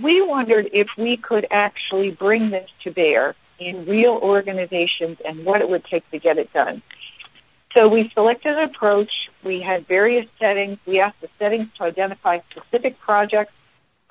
We 0.01 0.21
wondered 0.21 0.69
if 0.71 0.89
we 0.98 1.17
could 1.17 1.48
actually 1.51 2.12
bring 2.12 2.51
this 2.51 2.69
to 2.83 2.91
bear 2.91 3.36
in 3.57 3.86
real 3.86 4.13
organizations 4.13 5.19
and 5.25 5.43
what 5.43 5.62
it 5.62 5.69
would 5.69 5.83
take 5.83 6.09
to 6.12 6.19
get 6.19 6.38
it 6.38 6.53
done. 6.53 6.81
So 7.73 7.88
we 7.88 8.09
selected 8.09 8.57
an 8.57 8.63
approach. 8.63 9.29
We 9.43 9.61
had 9.61 9.88
various 9.88 10.25
settings. 10.39 10.79
We 10.85 10.99
asked 10.99 11.21
the 11.21 11.29
settings 11.38 11.69
to 11.77 11.83
identify 11.83 12.39
specific 12.49 12.99
projects, 12.99 13.53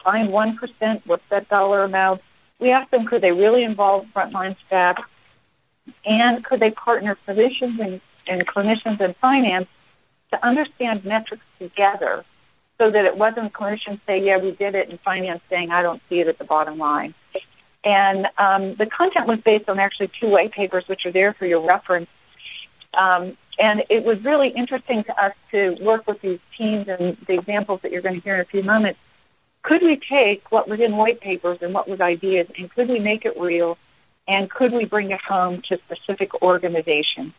find 0.03 0.29
1%, 0.29 1.03
what's 1.07 1.29
that 1.31 1.49
dollar 1.49 1.83
amount. 1.83 2.23
We 2.59 2.71
asked 2.71 2.91
them 2.91 3.07
could 3.07 3.21
they 3.21 3.33
really 3.33 3.65
involve 3.65 4.07
frontline 4.15 4.57
staff 4.67 5.05
and 6.05 6.45
could 6.45 6.61
they 6.61 6.71
partner 6.71 7.17
physicians 7.27 7.81
and, 7.81 8.01
and 8.27 8.47
clinicians 8.47 9.01
and 9.01 9.17
finance 9.17 9.69
to 10.31 10.45
understand 10.45 11.05
metrics 11.05 11.45
together 11.59 12.25
so 12.79 12.91
that 12.91 13.05
it 13.05 13.17
wasn't 13.17 13.53
clinicians 13.53 14.01
say, 14.07 14.25
yeah, 14.25 14.39
we 14.39 14.53
did 14.53 14.75
it, 14.75 14.89
and 14.89 15.01
finance 15.01 15.43
saying, 15.51 15.71
I 15.71 15.83
don't 15.83 16.01
see 16.09 16.21
it 16.21 16.29
at 16.29 16.39
the 16.39 16.45
bottom 16.45 16.79
line. 16.79 17.15
And 17.85 18.29
um, 18.39 18.75
the 18.75 18.87
content 18.87 19.27
was 19.27 19.41
based 19.41 19.69
on 19.69 19.79
actually 19.79 20.11
two 20.21 20.29
white 20.29 20.53
papers, 20.53 20.87
which 20.87 21.05
are 21.07 21.11
there 21.11 21.33
for 21.33 21.47
your 21.47 21.61
reference. 21.61 22.09
Um, 22.95 23.37
and 23.59 23.85
it 23.89 24.05
was 24.05 24.23
really 24.25 24.49
interesting 24.49 25.05
to 25.05 25.23
us 25.23 25.35
to 25.51 25.77
work 25.81 26.07
with 26.07 26.21
these 26.21 26.39
teams 26.57 26.89
and 26.89 27.17
the 27.27 27.35
examples 27.35 27.81
that 27.83 27.93
you're 27.93 28.03
going 28.03 28.15
to 28.15 28.21
hear 28.21 28.35
in 28.35 28.41
a 28.41 28.45
few 28.45 28.63
moments. 28.63 29.01
Could 29.63 29.83
we 29.83 29.97
take 29.97 30.51
what 30.53 30.69
was 30.69 30.81
in 30.81 30.97
white 30.97 31.21
papers 31.21 31.59
and 31.61 31.75
what 31.75 31.89
was 31.89 32.01
ideas 32.01 32.49
and 32.57 32.71
could 32.71 32.89
we 32.89 33.01
make 33.01 33.25
it 33.25 33.39
real 33.39 33.77
and 34.27 34.51
could 34.51 34.73
we 34.73 34.85
bring 34.85 35.11
it 35.11 35.21
home 35.21 35.63
to 35.63 35.79
specific 35.79 36.43
organizations? 36.43 37.33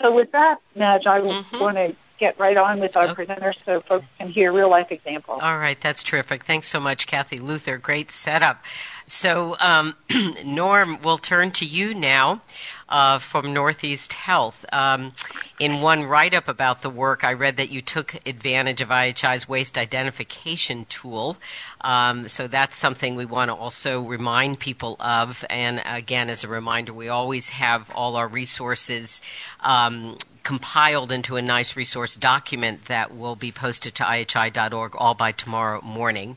So 0.00 0.14
with 0.14 0.32
that, 0.32 0.60
Madge, 0.74 1.06
I 1.06 1.20
mm-hmm. 1.20 1.58
want 1.58 1.76
to 1.76 1.96
get 2.18 2.38
right 2.38 2.56
on 2.56 2.80
with 2.80 2.96
our 2.96 3.08
okay. 3.08 3.24
presenters 3.24 3.54
so 3.64 3.80
folks 3.80 4.06
can 4.18 4.28
hear 4.28 4.52
real 4.52 4.70
life 4.70 4.90
examples. 4.90 5.42
All 5.42 5.58
right, 5.58 5.80
that's 5.80 6.02
terrific. 6.02 6.44
Thanks 6.44 6.68
so 6.68 6.80
much, 6.80 7.06
Kathy 7.06 7.38
Luther. 7.38 7.78
Great 7.78 8.10
setup. 8.10 8.64
So, 9.06 9.56
um, 9.58 9.94
Norm, 10.44 10.98
we'll 11.02 11.18
turn 11.18 11.50
to 11.52 11.66
you 11.66 11.94
now 11.94 12.40
uh, 12.88 13.18
from 13.18 13.52
Northeast 13.52 14.12
Health. 14.12 14.64
Um, 14.72 15.12
in 15.58 15.80
one 15.80 16.04
write 16.04 16.34
up 16.34 16.48
about 16.48 16.82
the 16.82 16.90
work, 16.90 17.24
I 17.24 17.34
read 17.34 17.58
that 17.58 17.70
you 17.70 17.80
took 17.80 18.14
advantage 18.26 18.80
of 18.80 18.88
IHI's 18.88 19.48
waste 19.48 19.78
identification 19.78 20.86
tool. 20.88 21.36
Um, 21.80 22.28
so 22.28 22.46
that's 22.46 22.76
something 22.76 23.16
we 23.16 23.26
want 23.26 23.50
to 23.50 23.54
also 23.54 24.02
remind 24.02 24.58
people 24.58 24.96
of. 25.00 25.44
And 25.50 25.82
again, 25.84 26.30
as 26.30 26.44
a 26.44 26.48
reminder, 26.48 26.92
we 26.92 27.08
always 27.08 27.50
have 27.50 27.90
all 27.94 28.16
our 28.16 28.28
resources 28.28 29.20
um, 29.60 30.16
compiled 30.44 31.10
into 31.10 31.36
a 31.36 31.42
nice 31.42 31.74
resource 31.74 32.14
document 32.14 32.84
that 32.84 33.16
will 33.16 33.34
be 33.34 33.50
posted 33.50 33.96
to 33.96 34.04
IHI.org 34.04 34.94
all 34.94 35.14
by 35.14 35.32
tomorrow 35.32 35.80
morning. 35.82 36.36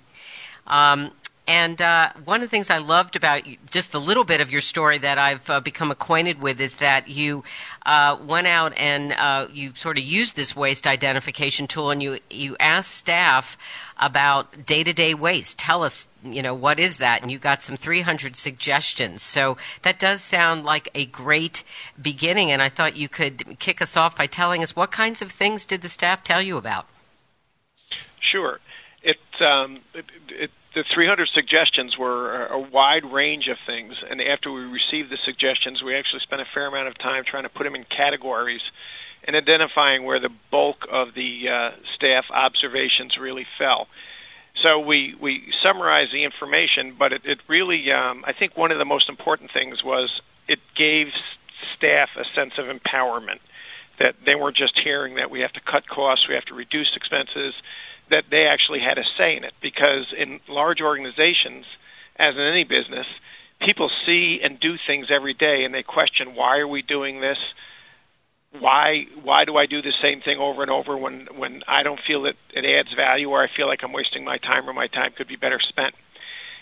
Um, 0.65 1.11
and 1.48 1.82
uh, 1.82 2.12
one 2.25 2.42
of 2.42 2.48
the 2.48 2.51
things 2.51 2.70
I 2.70 2.80
loved 2.80 3.16
about 3.16 3.44
just 3.72 3.94
the 3.94 4.01
little 4.01 4.25
bit 4.25 4.42
of 4.42 4.51
your 4.51 4.62
story 4.62 4.98
that 4.98 5.18
I've 5.18 5.50
uh, 5.50 5.60
become 5.62 5.92
acquainted 5.92 6.42
with 6.42 6.60
is 6.60 6.75
that 6.75 7.08
you 7.08 7.44
uh, 7.86 8.18
went 8.25 8.48
out 8.48 8.74
and 8.77 9.13
uh, 9.13 9.48
you 9.54 9.72
sort 9.74 9.98
of 9.98 10.04
used 10.04 10.36
this 10.36 10.56
waste 10.56 10.88
identification 10.88 11.68
tool, 11.68 11.92
and 11.92 12.04
you 12.04 12.20
you 12.30 12.58
asked 12.60 12.94
staff 12.94 13.58
about 13.98 14.66
day 14.66 14.84
to 14.84 14.94
day 14.94 15.13
waste. 15.13 15.58
Tell 15.58 15.84
us, 15.84 16.08
you 16.24 16.42
know, 16.42 16.54
what 16.54 16.80
is 16.80 16.98
that? 16.98 17.22
And 17.22 17.32
you 17.32 17.39
got 17.39 17.62
some 17.62 17.77
300 17.77 18.36
suggestions. 18.36 19.22
So 19.22 19.58
that 19.84 20.00
does 20.00 20.22
sound 20.22 20.66
like 20.66 20.89
a 20.96 21.06
great 21.06 21.63
beginning. 22.01 22.51
And 22.51 22.62
I 22.62 22.70
thought 22.70 22.98
you 22.98 23.10
could 23.10 23.58
kick 23.60 23.82
us 23.82 23.98
off 23.98 24.18
by 24.18 24.27
telling 24.27 24.63
us 24.63 24.75
what 24.75 24.92
kinds 24.92 25.22
of 25.22 25.32
things 25.32 25.66
did 25.66 25.82
the 25.82 25.89
staff 25.89 26.24
tell 26.24 26.42
you 26.42 26.58
about? 26.58 26.86
Sure. 28.20 28.60
It, 29.01 29.18
um, 29.39 29.80
it, 29.94 30.06
it 30.30 30.51
the 30.77 30.84
300 30.84 31.29
suggestions 31.29 31.98
were 31.98 32.46
a 32.46 32.60
wide 32.60 33.03
range 33.03 33.48
of 33.48 33.57
things, 33.65 33.96
and 34.07 34.22
after 34.22 34.51
we 34.51 34.62
received 34.62 35.10
the 35.10 35.17
suggestions, 35.17 35.81
we 35.81 35.96
actually 35.96 36.19
spent 36.19 36.39
a 36.39 36.46
fair 36.46 36.67
amount 36.67 36.88
of 36.88 36.96
time 37.00 37.24
trying 37.24 37.43
to 37.43 37.50
put 37.50 37.63
them 37.63 37.74
in 37.74 37.84
categories 37.84 38.62
and 39.24 39.36
identifying 39.36 40.03
where 40.03 40.19
the 40.19 40.29
bulk 40.51 40.86
of 40.91 41.15
the 41.15 41.50
uh, 41.50 41.72
staff 41.96 42.25
observations 42.29 43.17
really 43.17 43.48
fell. 43.57 43.88
So 44.62 44.79
we 44.79 45.15
we 45.19 45.51
summarized 45.63 46.13
the 46.13 46.24
information, 46.24 46.93
but 46.98 47.12
it, 47.12 47.22
it 47.25 47.39
really 47.48 47.91
um, 47.91 48.24
I 48.27 48.34
think 48.34 48.55
one 48.55 48.72
of 48.72 48.77
the 48.77 48.86
most 48.86 49.10
important 49.10 49.50
things 49.51 49.84
was 49.84 50.22
it 50.48 50.60
gave 50.75 51.12
staff 51.74 52.12
a 52.15 52.24
sense 52.24 52.60
of 52.60 52.65
empowerment 52.65 53.39
that 53.98 54.15
they 54.24 54.36
weren't 54.36 54.55
just 54.55 54.77
hearing 54.77 55.15
that 55.15 55.31
we 55.31 55.39
have 55.39 55.53
to 55.53 55.60
cut 55.60 55.88
costs, 55.88 56.27
we 56.27 56.36
have 56.36 56.46
to 56.46 56.53
reduce 56.53 56.96
expenses, 56.96 57.55
that 58.09 58.25
they 58.29 58.47
actually 58.47 58.79
had 58.79 58.97
a 58.97 59.03
say 59.17 59.35
in 59.37 59.43
it 59.43 59.53
because 59.61 60.13
in 60.17 60.39
large 60.47 60.81
organizations, 60.81 61.65
as 62.15 62.35
in 62.35 62.41
any 62.41 62.63
business, 62.63 63.07
people 63.59 63.89
see 64.05 64.41
and 64.41 64.59
do 64.59 64.77
things 64.85 65.07
every 65.09 65.33
day 65.33 65.63
and 65.63 65.73
they 65.73 65.83
question 65.83 66.35
why 66.35 66.59
are 66.59 66.67
we 66.67 66.81
doing 66.81 67.21
this? 67.21 67.37
Why 68.59 69.07
why 69.21 69.45
do 69.45 69.57
I 69.57 69.65
do 69.65 69.81
the 69.81 69.93
same 70.01 70.21
thing 70.21 70.39
over 70.39 70.61
and 70.61 70.71
over 70.71 70.95
when 70.97 71.27
when 71.35 71.63
I 71.67 71.83
don't 71.83 71.99
feel 71.99 72.23
that 72.23 72.35
it 72.53 72.65
adds 72.65 72.93
value 72.93 73.29
or 73.29 73.43
I 73.43 73.47
feel 73.47 73.67
like 73.67 73.83
I'm 73.83 73.91
wasting 73.91 74.23
my 74.23 74.37
time 74.37 74.69
or 74.69 74.73
my 74.73 74.87
time 74.87 75.11
could 75.11 75.27
be 75.27 75.35
better 75.35 75.59
spent? 75.59 75.95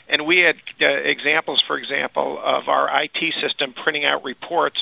And 0.08 0.26
we 0.26 0.40
had 0.40 0.58
uh, 0.82 0.86
examples, 0.86 1.64
for 1.66 1.78
example, 1.78 2.40
of 2.44 2.70
our 2.70 3.04
IT 3.04 3.34
system 3.42 3.74
printing 3.74 4.06
out 4.06 4.24
reports 4.24 4.80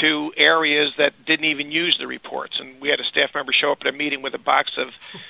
to 0.00 0.32
areas 0.36 0.92
that 0.98 1.12
didn't 1.24 1.46
even 1.46 1.70
use 1.70 1.96
the 1.98 2.06
reports. 2.06 2.58
And 2.58 2.80
we 2.80 2.88
had 2.88 3.00
a 3.00 3.04
staff 3.04 3.34
member 3.34 3.52
show 3.52 3.72
up 3.72 3.78
at 3.82 3.86
a 3.86 3.92
meeting 3.92 4.22
with 4.22 4.34
a 4.34 4.38
box 4.38 4.72
of 4.76 4.88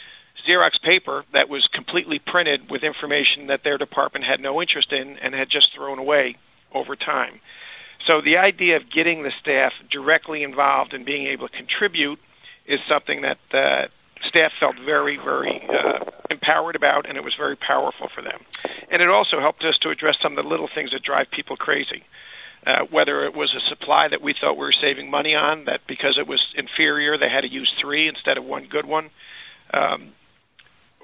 Xerox 0.47 0.81
paper 0.83 1.25
that 1.33 1.49
was 1.49 1.67
completely 1.73 2.19
printed 2.19 2.71
with 2.71 2.83
information 2.83 3.49
that 3.49 3.63
their 3.63 3.79
department 3.79 4.25
had 4.25 4.41
no 4.41 4.61
interest 4.61 4.93
in 4.93 5.19
and 5.19 5.35
had 5.35 5.49
just 5.49 5.75
thrown 5.75 5.99
away 5.99 6.37
over 6.73 6.97
time. 6.97 7.41
So 8.07 8.21
the 8.21 8.39
idea 8.39 8.77
of 8.77 8.89
getting 8.91 9.23
the 9.23 9.33
staff 9.41 9.73
directly 9.91 10.43
involved 10.43 10.95
and 10.95 11.05
being 11.05 11.27
able 11.27 11.49
to 11.49 11.57
contribute 11.57 12.21
is 12.67 12.81
something 12.89 13.23
that 13.23 13.39
uh, 13.53 13.87
staff 14.25 14.53
felt 14.59 14.77
very, 14.79 15.17
very 15.17 15.67
uh, 15.69 16.05
empowered 16.31 16.77
about, 16.77 17.07
and 17.09 17.17
it 17.17 17.25
was 17.25 17.35
very 17.35 17.57
powerful 17.57 18.09
for 18.09 18.23
them. 18.23 18.41
And 18.91 19.03
it 19.03 19.09
also 19.09 19.41
helped 19.41 19.65
us 19.65 19.79
to 19.79 19.91
address 19.91 20.17
some 20.23 20.37
of 20.37 20.45
the 20.45 20.49
little 20.49 20.69
things 20.69 20.93
that 20.93 21.03
drive 21.03 21.31
people 21.31 21.57
crazy. 21.57 22.05
Uh, 22.67 22.85
whether 22.91 23.25
it 23.25 23.35
was 23.35 23.55
a 23.55 23.61
supply 23.69 24.09
that 24.09 24.21
we 24.21 24.35
thought 24.35 24.57
we 24.57 24.65
were 24.65 24.73
saving 24.73 25.09
money 25.09 25.37
on, 25.37 25.67
that 25.67 25.81
because 25.87 26.19
it 26.19 26.27
was 26.27 26.45
inferior, 26.57 27.17
they 27.17 27.29
had 27.29 27.43
to 27.43 27.49
use 27.49 27.73
three 27.81 28.09
instead 28.09 28.37
of 28.37 28.45
one 28.45 28.67
good 28.67 28.87
one. 28.87 29.09
Um, 29.73 30.09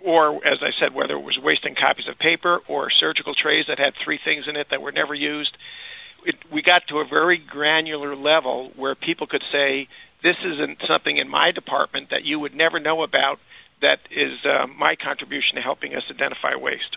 or 0.04 0.46
as 0.46 0.62
I 0.62 0.70
said, 0.78 0.94
whether 0.94 1.14
it 1.14 1.22
was 1.22 1.38
wasting 1.38 1.74
copies 1.74 2.08
of 2.08 2.18
paper 2.18 2.60
or 2.68 2.90
surgical 2.90 3.34
trays 3.34 3.66
that 3.68 3.78
had 3.78 3.94
three 3.94 4.18
things 4.18 4.48
in 4.48 4.56
it 4.56 4.68
that 4.70 4.82
were 4.82 4.92
never 4.92 5.14
used. 5.14 5.56
It, 6.24 6.36
we 6.50 6.62
got 6.62 6.86
to 6.88 6.98
a 6.98 7.04
very 7.04 7.38
granular 7.38 8.14
level 8.14 8.72
where 8.76 8.94
people 8.94 9.26
could 9.26 9.42
say, 9.50 9.88
"This 10.22 10.36
isn't 10.44 10.82
something 10.86 11.16
in 11.16 11.28
my 11.28 11.50
department 11.50 12.10
that 12.10 12.24
you 12.24 12.38
would 12.38 12.54
never 12.54 12.78
know 12.78 13.02
about. 13.02 13.40
That 13.80 14.00
is 14.10 14.44
uh, 14.46 14.66
my 14.68 14.94
contribution 14.96 15.56
to 15.56 15.62
helping 15.62 15.94
us 15.94 16.04
identify 16.10 16.54
waste." 16.54 16.96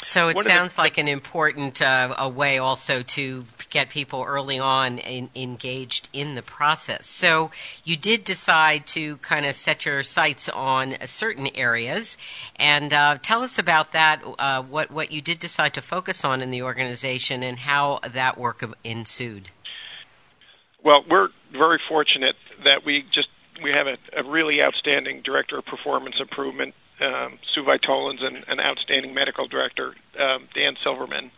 So 0.00 0.28
it 0.28 0.36
One 0.36 0.44
sounds 0.44 0.76
the, 0.76 0.82
like 0.82 0.98
an 0.98 1.08
important 1.08 1.82
uh, 1.82 2.14
a 2.18 2.28
way 2.28 2.58
also 2.58 3.02
to 3.02 3.44
get 3.70 3.90
people 3.90 4.24
early 4.26 4.60
on 4.60 4.98
in, 4.98 5.28
engaged 5.34 6.08
in 6.12 6.36
the 6.36 6.42
process. 6.42 7.04
So 7.06 7.50
you 7.84 7.96
did 7.96 8.22
decide 8.22 8.86
to 8.88 9.16
kind 9.16 9.44
of 9.44 9.54
set 9.54 9.86
your 9.86 10.04
sights 10.04 10.48
on 10.48 10.94
certain 11.06 11.48
areas, 11.56 12.16
and 12.56 12.92
uh, 12.92 13.18
tell 13.20 13.42
us 13.42 13.58
about 13.58 13.92
that. 13.92 14.22
Uh, 14.38 14.62
what 14.62 14.92
what 14.92 15.10
you 15.10 15.20
did 15.20 15.40
decide 15.40 15.74
to 15.74 15.82
focus 15.82 16.24
on 16.24 16.42
in 16.42 16.52
the 16.52 16.62
organization, 16.62 17.42
and 17.42 17.58
how 17.58 17.98
that 18.12 18.38
work 18.38 18.64
ensued. 18.84 19.50
Well, 20.82 21.04
we're 21.10 21.30
very 21.50 21.80
fortunate 21.88 22.36
that 22.62 22.84
we 22.84 23.04
just 23.10 23.28
we 23.60 23.72
have 23.72 23.88
a, 23.88 23.98
a 24.16 24.22
really 24.22 24.62
outstanding 24.62 25.22
director 25.22 25.58
of 25.58 25.66
performance 25.66 26.20
improvement 26.20 26.74
um, 27.00 27.38
Sue 27.52 27.62
Vitolins 27.62 28.22
and 28.22 28.44
an 28.48 28.60
outstanding 28.60 29.14
medical 29.14 29.46
director, 29.46 29.94
um, 30.18 30.48
Dan 30.54 30.76
Silverman, 30.82 31.30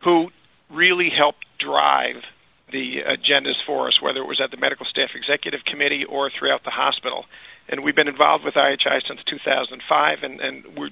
who 0.00 0.30
really 0.70 1.10
helped 1.10 1.44
drive 1.58 2.24
the 2.70 3.02
agendas 3.02 3.56
for 3.64 3.88
us, 3.88 4.00
whether 4.00 4.20
it 4.20 4.26
was 4.26 4.40
at 4.40 4.50
the 4.50 4.56
medical 4.56 4.86
staff 4.86 5.14
executive 5.14 5.64
committee 5.64 6.04
or 6.04 6.30
throughout 6.30 6.64
the 6.64 6.70
hospital. 6.70 7.26
and 7.68 7.82
we've 7.82 7.94
been 7.94 8.08
involved 8.08 8.44
with 8.44 8.54
IHI 8.54 9.06
since 9.06 9.22
2005, 9.24 10.22
and, 10.22 10.40
and 10.40 10.64
we're, 10.76 10.90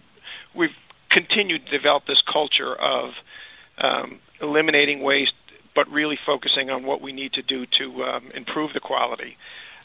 we've 0.55 0.76
continued 1.11 1.64
to 1.64 1.71
develop 1.71 2.05
this 2.07 2.21
culture 2.21 2.75
of 2.75 3.14
um, 3.78 4.19
eliminating 4.40 5.00
waste, 5.00 5.35
but 5.75 5.90
really 5.90 6.19
focusing 6.26 6.71
on 6.71 6.85
what 6.85 7.00
we 7.00 7.12
need 7.12 7.33
to 7.35 7.43
do 7.43 7.66
to 7.66 8.05
um, 8.05 8.28
improve 8.35 8.73
the 8.73 8.81
quality. 8.81 9.37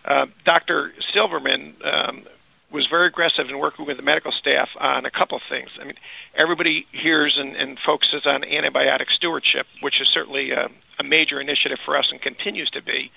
Uh, 0.04 0.26
Dr. 0.46 0.94
Silverman 1.14 1.76
um, 1.84 2.24
was 2.72 2.88
very 2.88 3.08
aggressive 3.08 3.50
in 3.50 3.60
working 3.60 3.86
with 3.86 3.98
the 3.98 4.04
medical 4.04 4.32
staff 4.32 4.70
on 4.80 5.06
a 5.06 5.12
couple 5.12 5.38
of 5.38 5.44
things. 5.50 5.70
I 5.80 5.84
mean, 5.84 5.98
everybody 6.36 6.88
hears 6.92 7.38
and, 7.38 7.56
and 7.56 7.78
focuses 7.80 8.26
on 8.26 8.42
antibiotic 8.44 9.10
stewardship, 9.10 9.68
which 9.82 10.00
is 10.00 10.08
certainly 10.08 10.52
a, 10.52 10.70
a 11.00 11.04
major 11.04 11.40
initiative 11.40 11.80
for 11.84 11.98
us 11.98 12.08
and 12.12 12.22
continues 12.22 12.70
to 12.72 12.82
be. 12.82 13.12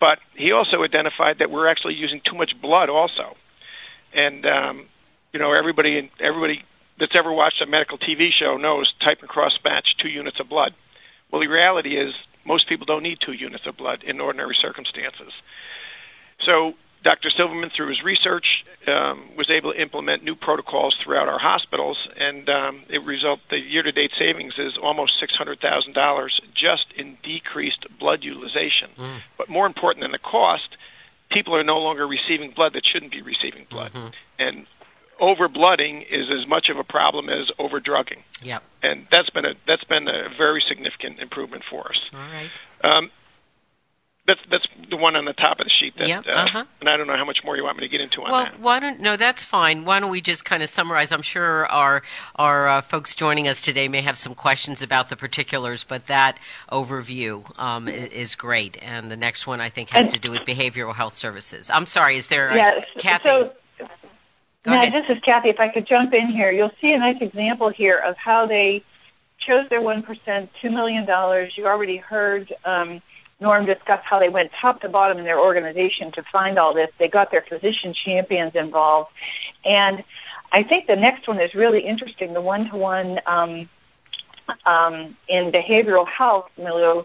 But 0.00 0.20
he 0.34 0.52
also 0.52 0.82
identified 0.82 1.38
that 1.38 1.50
we're 1.50 1.66
actually 1.66 1.94
using 1.94 2.20
too 2.20 2.36
much 2.36 2.58
blood, 2.60 2.88
also. 2.88 3.36
And 4.14 4.46
um, 4.46 4.86
you 5.32 5.38
know, 5.38 5.52
everybody 5.52 6.10
everybody 6.20 6.64
that's 6.98 7.14
ever 7.14 7.32
watched 7.32 7.60
a 7.60 7.66
medical 7.66 7.98
TV 7.98 8.32
show 8.32 8.56
knows 8.56 8.92
type 9.00 9.20
and 9.20 9.28
cross 9.28 9.58
match 9.64 9.96
two 9.98 10.08
units 10.08 10.40
of 10.40 10.48
blood. 10.48 10.74
Well, 11.30 11.40
the 11.40 11.48
reality 11.48 11.96
is 11.96 12.14
most 12.44 12.68
people 12.68 12.86
don't 12.86 13.02
need 13.02 13.18
two 13.20 13.32
units 13.32 13.66
of 13.66 13.76
blood 13.76 14.02
in 14.04 14.20
ordinary 14.20 14.56
circumstances. 14.60 15.32
So 16.44 16.74
Dr. 17.04 17.30
Silverman, 17.30 17.70
through 17.70 17.88
his 17.88 18.02
research, 18.02 18.64
um, 18.86 19.36
was 19.36 19.50
able 19.50 19.72
to 19.72 19.80
implement 19.80 20.24
new 20.24 20.34
protocols 20.34 20.96
throughout 21.02 21.28
our 21.28 21.38
hospitals, 21.38 21.96
and 22.16 22.48
um, 22.48 22.82
it 22.88 23.04
result 23.04 23.40
the 23.50 23.58
year-to-date 23.58 24.12
savings 24.18 24.54
is 24.58 24.76
almost 24.76 25.18
six 25.20 25.34
hundred 25.34 25.60
thousand 25.60 25.92
dollars 25.94 26.40
just 26.54 26.86
in 26.96 27.16
decreased 27.22 27.86
blood 27.98 28.24
utilization. 28.24 28.90
Mm. 28.98 29.20
But 29.36 29.48
more 29.48 29.66
important 29.66 30.02
than 30.02 30.12
the 30.12 30.18
cost, 30.18 30.76
people 31.30 31.54
are 31.54 31.64
no 31.64 31.78
longer 31.78 32.06
receiving 32.06 32.50
blood 32.50 32.72
that 32.72 32.84
shouldn't 32.84 33.12
be 33.12 33.22
receiving 33.22 33.66
blood, 33.70 33.92
mm-hmm. 33.92 34.08
and 34.38 34.66
overblooding 35.20 36.06
is 36.10 36.30
as 36.30 36.46
much 36.46 36.68
of 36.68 36.78
a 36.78 36.84
problem 36.84 37.28
as 37.28 37.50
overdrugging. 37.58 38.22
Yep. 38.42 38.62
And 38.82 39.06
that's 39.10 39.30
been 39.30 39.44
a 39.44 39.54
that's 39.66 39.84
been 39.84 40.08
a 40.08 40.28
very 40.36 40.62
significant 40.66 41.20
improvement 41.20 41.64
for 41.68 41.88
us. 41.88 42.10
All 42.12 42.20
right. 42.20 42.50
Um, 42.82 43.10
that's 44.28 44.40
that's 44.50 44.66
the 44.90 44.96
one 44.96 45.16
on 45.16 45.24
the 45.24 45.32
top 45.32 45.58
of 45.58 45.64
the 45.64 45.70
sheet. 45.70 45.96
That, 45.96 46.06
yep, 46.06 46.24
uh-huh. 46.26 46.58
uh, 46.58 46.64
and 46.80 46.88
I 46.88 46.98
don't 46.98 47.06
know 47.06 47.16
how 47.16 47.24
much 47.24 47.42
more 47.44 47.56
you 47.56 47.64
want 47.64 47.78
me 47.78 47.84
to 47.84 47.88
get 47.88 48.02
into 48.02 48.22
on 48.22 48.30
well, 48.30 48.44
that. 48.44 48.54
Well, 48.54 48.62
why 48.62 48.80
don't 48.80 49.00
no, 49.00 49.16
that's 49.16 49.42
fine. 49.42 49.86
Why 49.86 50.00
don't 50.00 50.10
we 50.10 50.20
just 50.20 50.44
kind 50.44 50.62
of 50.62 50.68
summarize? 50.68 51.10
I'm 51.12 51.22
sure 51.22 51.66
our 51.66 52.02
our 52.36 52.68
uh, 52.68 52.80
folks 52.82 53.14
joining 53.14 53.48
us 53.48 53.62
today 53.62 53.88
may 53.88 54.02
have 54.02 54.18
some 54.18 54.34
questions 54.34 54.82
about 54.82 55.08
the 55.08 55.16
particulars, 55.16 55.84
but 55.84 56.06
that 56.06 56.38
overview 56.70 57.42
um, 57.58 57.88
is 57.88 58.34
great. 58.34 58.78
And 58.82 59.10
the 59.10 59.16
next 59.16 59.46
one 59.46 59.60
I 59.60 59.70
think 59.70 59.90
has 59.90 60.06
and, 60.06 60.14
to 60.14 60.20
do 60.20 60.30
with 60.30 60.42
behavioral 60.42 60.94
health 60.94 61.16
services. 61.16 61.70
I'm 61.70 61.86
sorry, 61.86 62.18
is 62.18 62.28
there 62.28 62.54
yeah, 62.54 62.84
Kathy? 62.98 63.28
So, 63.28 63.52
now, 64.66 64.90
this 64.90 65.06
is 65.08 65.22
Kathy. 65.24 65.48
If 65.48 65.60
I 65.60 65.68
could 65.68 65.86
jump 65.86 66.12
in 66.12 66.28
here, 66.28 66.50
you'll 66.50 66.72
see 66.82 66.92
a 66.92 66.98
nice 66.98 67.22
example 67.22 67.70
here 67.70 67.96
of 67.96 68.18
how 68.18 68.44
they 68.46 68.82
chose 69.38 69.70
their 69.70 69.80
one 69.80 70.02
percent, 70.02 70.50
two 70.60 70.70
million 70.70 71.06
dollars. 71.06 71.56
You 71.56 71.66
already 71.66 71.96
heard. 71.96 72.52
Um, 72.66 73.00
Norm 73.40 73.66
discussed 73.66 74.04
how 74.04 74.18
they 74.18 74.28
went 74.28 74.50
top 74.60 74.80
to 74.80 74.88
bottom 74.88 75.18
in 75.18 75.24
their 75.24 75.38
organization 75.38 76.10
to 76.12 76.22
find 76.24 76.58
all 76.58 76.74
this. 76.74 76.90
They 76.98 77.08
got 77.08 77.30
their 77.30 77.42
physician 77.42 77.94
champions 77.94 78.56
involved. 78.56 79.12
And 79.64 80.02
I 80.50 80.64
think 80.64 80.86
the 80.86 80.96
next 80.96 81.28
one 81.28 81.40
is 81.40 81.54
really 81.54 81.80
interesting, 81.80 82.32
the 82.32 82.40
one-to-one 82.40 83.20
um, 83.26 83.68
um, 84.66 85.16
in 85.28 85.52
behavioral 85.52 86.08
health, 86.08 86.50
Milieu. 86.58 87.04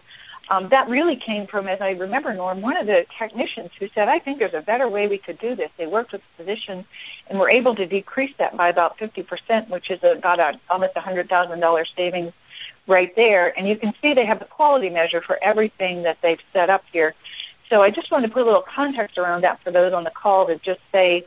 Um, 0.50 0.68
that 0.70 0.88
really 0.88 1.16
came 1.16 1.46
from, 1.46 1.68
as 1.68 1.80
I 1.80 1.92
remember, 1.92 2.34
Norm, 2.34 2.60
one 2.60 2.76
of 2.76 2.86
the 2.86 3.06
technicians 3.18 3.70
who 3.78 3.88
said, 3.94 4.08
I 4.08 4.18
think 4.18 4.38
there's 4.38 4.54
a 4.54 4.60
better 4.60 4.88
way 4.88 5.06
we 5.06 5.18
could 5.18 5.38
do 5.38 5.54
this. 5.54 5.70
They 5.78 5.86
worked 5.86 6.12
with 6.12 6.20
the 6.20 6.44
physicians 6.44 6.84
and 7.28 7.38
were 7.38 7.48
able 7.48 7.74
to 7.76 7.86
decrease 7.86 8.34
that 8.38 8.56
by 8.56 8.68
about 8.68 8.98
50%, 8.98 9.68
which 9.68 9.90
is 9.90 10.02
about 10.02 10.40
a, 10.40 10.58
almost 10.68 10.94
$100,000 10.94 11.86
savings 11.96 12.32
right 12.86 13.14
there. 13.16 13.56
And 13.56 13.68
you 13.68 13.76
can 13.76 13.94
see 14.00 14.14
they 14.14 14.26
have 14.26 14.38
the 14.38 14.44
quality 14.44 14.90
measure 14.90 15.20
for 15.20 15.38
everything 15.42 16.02
that 16.02 16.18
they've 16.22 16.40
set 16.52 16.70
up 16.70 16.84
here. 16.92 17.14
So 17.70 17.82
I 17.82 17.90
just 17.90 18.10
wanted 18.10 18.28
to 18.28 18.32
put 18.32 18.42
a 18.42 18.46
little 18.46 18.62
context 18.62 19.18
around 19.18 19.42
that 19.42 19.60
for 19.60 19.70
those 19.70 19.92
on 19.92 20.04
the 20.04 20.10
call 20.10 20.46
to 20.46 20.56
just 20.58 20.80
say, 20.92 21.24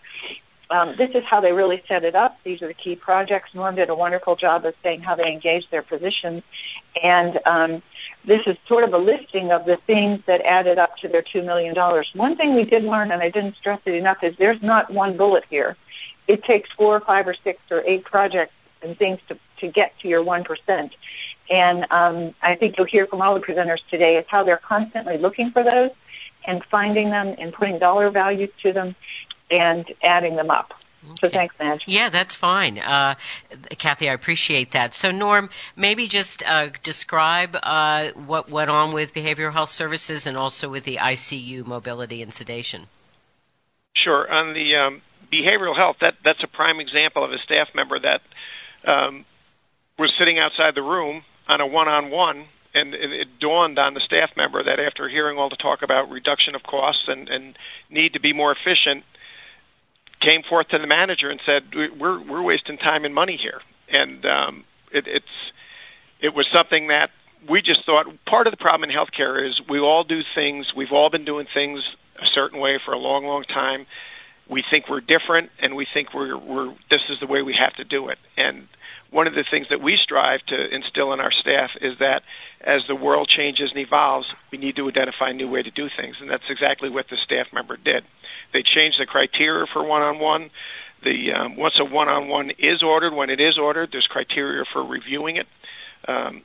um, 0.69 0.95
this 0.97 1.11
is 1.15 1.23
how 1.23 1.41
they 1.41 1.53
really 1.53 1.81
set 1.87 2.03
it 2.03 2.13
up. 2.13 2.39
These 2.43 2.61
are 2.61 2.67
the 2.67 2.73
key 2.73 2.95
projects. 2.95 3.53
Norm 3.55 3.75
did 3.75 3.89
a 3.89 3.95
wonderful 3.95 4.35
job 4.35 4.65
of 4.65 4.75
saying 4.83 5.01
how 5.01 5.15
they 5.15 5.31
engage 5.31 5.69
their 5.69 5.81
physicians. 5.81 6.43
And 7.01 7.39
um, 7.45 7.81
this 8.25 8.41
is 8.45 8.57
sort 8.67 8.83
of 8.83 8.93
a 8.93 8.97
listing 8.97 9.51
of 9.51 9.65
the 9.65 9.77
things 9.77 10.21
that 10.25 10.41
added 10.41 10.77
up 10.77 10.97
to 10.97 11.07
their 11.07 11.21
$2 11.21 11.45
million. 11.45 11.73
One 12.13 12.35
thing 12.35 12.53
we 12.53 12.65
did 12.65 12.83
learn, 12.83 13.11
and 13.11 13.21
I 13.21 13.29
didn't 13.29 13.55
stress 13.55 13.79
it 13.85 13.93
enough, 13.93 14.23
is 14.23 14.35
there's 14.37 14.61
not 14.61 14.91
one 14.91 15.15
bullet 15.15 15.45
here. 15.49 15.77
It 16.27 16.43
takes 16.43 16.69
four 16.73 16.97
or 16.97 16.99
five 16.99 17.27
or 17.27 17.35
six 17.43 17.61
or 17.71 17.81
eight 17.85 18.03
projects 18.03 18.53
and 18.81 18.97
things 18.97 19.19
to, 19.29 19.37
to 19.59 19.69
get 19.69 19.97
to 19.99 20.09
your 20.09 20.23
1%. 20.23 20.91
And 21.49 21.85
um, 21.91 22.33
I 22.41 22.55
think 22.55 22.77
you'll 22.77 22.87
hear 22.87 23.07
from 23.07 23.21
all 23.21 23.33
the 23.33 23.39
presenters 23.39 23.79
today 23.89 24.17
is 24.17 24.25
how 24.27 24.43
they're 24.43 24.57
constantly 24.57 25.17
looking 25.17 25.51
for 25.51 25.63
those 25.63 25.91
and 26.45 26.63
finding 26.65 27.09
them 27.09 27.35
and 27.37 27.53
putting 27.53 27.79
dollar 27.79 28.09
values 28.09 28.49
to 28.63 28.73
them 28.73 28.95
and 29.49 29.85
adding 30.03 30.35
them 30.35 30.49
up. 30.49 30.73
So 31.21 31.29
thanks, 31.29 31.55
Madge. 31.59 31.83
Yeah, 31.87 32.09
that's 32.09 32.35
fine. 32.35 32.79
Uh, 32.79 33.15
Kathy, 33.77 34.09
I 34.09 34.13
appreciate 34.13 34.71
that. 34.71 34.93
So, 34.93 35.11
Norm, 35.11 35.49
maybe 35.75 36.07
just 36.07 36.43
uh, 36.45 36.69
describe 36.83 37.57
uh, 37.61 38.09
what 38.25 38.49
went 38.49 38.69
on 38.69 38.93
with 38.93 39.13
behavioral 39.13 39.53
health 39.53 39.69
services 39.69 40.27
and 40.27 40.35
also 40.35 40.69
with 40.69 40.83
the 40.83 40.97
ICU 40.97 41.65
mobility 41.65 42.21
and 42.21 42.33
sedation. 42.33 42.87
Sure. 43.95 44.29
On 44.29 44.53
the 44.53 44.75
um, 44.75 45.01
behavioral 45.31 45.75
health, 45.75 45.97
that 46.01 46.15
that's 46.23 46.43
a 46.43 46.47
prime 46.47 46.79
example 46.79 47.23
of 47.23 47.31
a 47.31 47.37
staff 47.39 47.69
member 47.73 47.99
that 47.99 48.21
um, 48.85 49.25
was 49.97 50.11
sitting 50.19 50.39
outside 50.39 50.75
the 50.75 50.81
room 50.81 51.23
on 51.47 51.61
a 51.61 51.67
one-on-one, 51.67 52.45
and 52.73 52.93
it 52.93 53.39
dawned 53.39 53.79
on 53.79 53.93
the 53.93 54.01
staff 54.01 54.31
member 54.35 54.63
that 54.63 54.79
after 54.79 55.07
hearing 55.09 55.37
all 55.37 55.49
the 55.49 55.55
talk 55.55 55.81
about 55.81 56.09
reduction 56.11 56.55
of 56.55 56.63
costs 56.63 57.03
and, 57.07 57.29
and 57.29 57.57
need 57.89 58.13
to 58.13 58.19
be 58.19 58.33
more 58.33 58.51
efficient, 58.51 59.03
came 60.19 60.43
forth 60.43 60.67
to 60.69 60.77
the 60.77 60.87
manager 60.87 61.29
and 61.29 61.39
said, 61.45 61.63
"We're 61.73 62.19
we're 62.19 62.41
wasting 62.41 62.77
time 62.77 63.05
and 63.05 63.13
money 63.13 63.37
here." 63.37 63.61
And 63.89 64.25
um, 64.25 64.63
it, 64.91 65.07
it's 65.07 65.25
it 66.19 66.33
was 66.33 66.47
something 66.51 66.87
that 66.87 67.11
we 67.47 67.61
just 67.61 67.85
thought 67.85 68.07
part 68.25 68.47
of 68.47 68.51
the 68.51 68.57
problem 68.57 68.89
in 68.89 68.95
healthcare 68.95 69.47
is 69.47 69.61
we 69.67 69.79
all 69.79 70.03
do 70.03 70.21
things. 70.35 70.73
We've 70.75 70.91
all 70.91 71.09
been 71.09 71.25
doing 71.25 71.47
things 71.53 71.83
a 72.19 72.25
certain 72.33 72.59
way 72.59 72.79
for 72.83 72.93
a 72.93 72.97
long, 72.97 73.25
long 73.25 73.43
time. 73.43 73.85
We 74.49 74.63
think 74.69 74.89
we're 74.89 75.01
different, 75.01 75.51
and 75.59 75.75
we 75.75 75.85
think 75.85 76.13
we're 76.13 76.37
we're 76.37 76.73
this 76.89 77.01
is 77.09 77.19
the 77.19 77.27
way 77.27 77.41
we 77.41 77.53
have 77.53 77.73
to 77.75 77.83
do 77.83 78.09
it. 78.09 78.17
And 78.35 78.67
one 79.11 79.27
of 79.27 79.33
the 79.33 79.43
things 79.49 79.67
that 79.69 79.81
we 79.81 79.97
strive 79.97 80.41
to 80.47 80.73
instill 80.73 81.13
in 81.13 81.19
our 81.19 81.31
staff 81.31 81.71
is 81.79 81.97
that 81.99 82.23
as 82.61 82.81
the 82.87 82.95
world 82.95 83.27
changes 83.29 83.71
and 83.71 83.79
evolves, 83.79 84.27
we 84.51 84.57
need 84.57 84.75
to 84.75 84.87
identify 84.87 85.29
a 85.29 85.33
new 85.33 85.49
way 85.49 85.61
to 85.61 85.71
do 85.71 85.89
things, 85.89 86.17
and 86.19 86.29
that's 86.29 86.49
exactly 86.49 86.89
what 86.89 87.07
the 87.09 87.17
staff 87.17 87.47
member 87.53 87.77
did. 87.77 88.03
They 88.53 88.63
changed 88.63 88.99
the 88.99 89.05
criteria 89.05 89.65
for 89.67 89.83
one-on-one. 89.83 90.49
The 91.03 91.33
um, 91.33 91.55
once 91.55 91.75
a 91.79 91.85
one-on-one 91.85 92.51
is 92.57 92.81
ordered, 92.81 93.13
when 93.13 93.29
it 93.29 93.39
is 93.39 93.57
ordered, 93.57 93.91
there's 93.91 94.07
criteria 94.07 94.65
for 94.65 94.83
reviewing 94.83 95.37
it. 95.37 95.47
Um, 96.07 96.41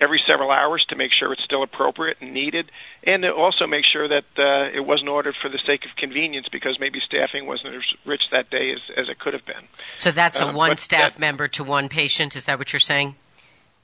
every 0.00 0.22
several 0.26 0.50
hours 0.50 0.84
to 0.88 0.96
make 0.96 1.12
sure 1.12 1.32
it's 1.32 1.44
still 1.44 1.62
appropriate 1.62 2.18
and 2.20 2.32
needed, 2.32 2.70
and 3.04 3.22
to 3.22 3.32
also 3.32 3.66
make 3.66 3.84
sure 3.84 4.08
that 4.08 4.24
uh, 4.38 4.70
it 4.74 4.84
wasn't 4.84 5.08
ordered 5.08 5.34
for 5.40 5.48
the 5.48 5.58
sake 5.66 5.84
of 5.84 5.96
convenience 5.96 6.48
because 6.50 6.78
maybe 6.78 7.00
staffing 7.00 7.46
wasn't 7.46 7.74
as 7.74 7.82
rich 8.04 8.22
that 8.32 8.50
day 8.50 8.72
as, 8.72 8.80
as 8.96 9.08
it 9.08 9.18
could 9.18 9.32
have 9.32 9.44
been. 9.46 9.64
So 9.96 10.10
that's 10.10 10.40
a 10.40 10.48
um, 10.48 10.54
one 10.54 10.76
staff 10.76 11.14
that, 11.14 11.20
member 11.20 11.48
to 11.48 11.64
one 11.64 11.88
patient. 11.88 12.36
Is 12.36 12.46
that 12.46 12.58
what 12.58 12.72
you're 12.72 12.80
saying? 12.80 13.14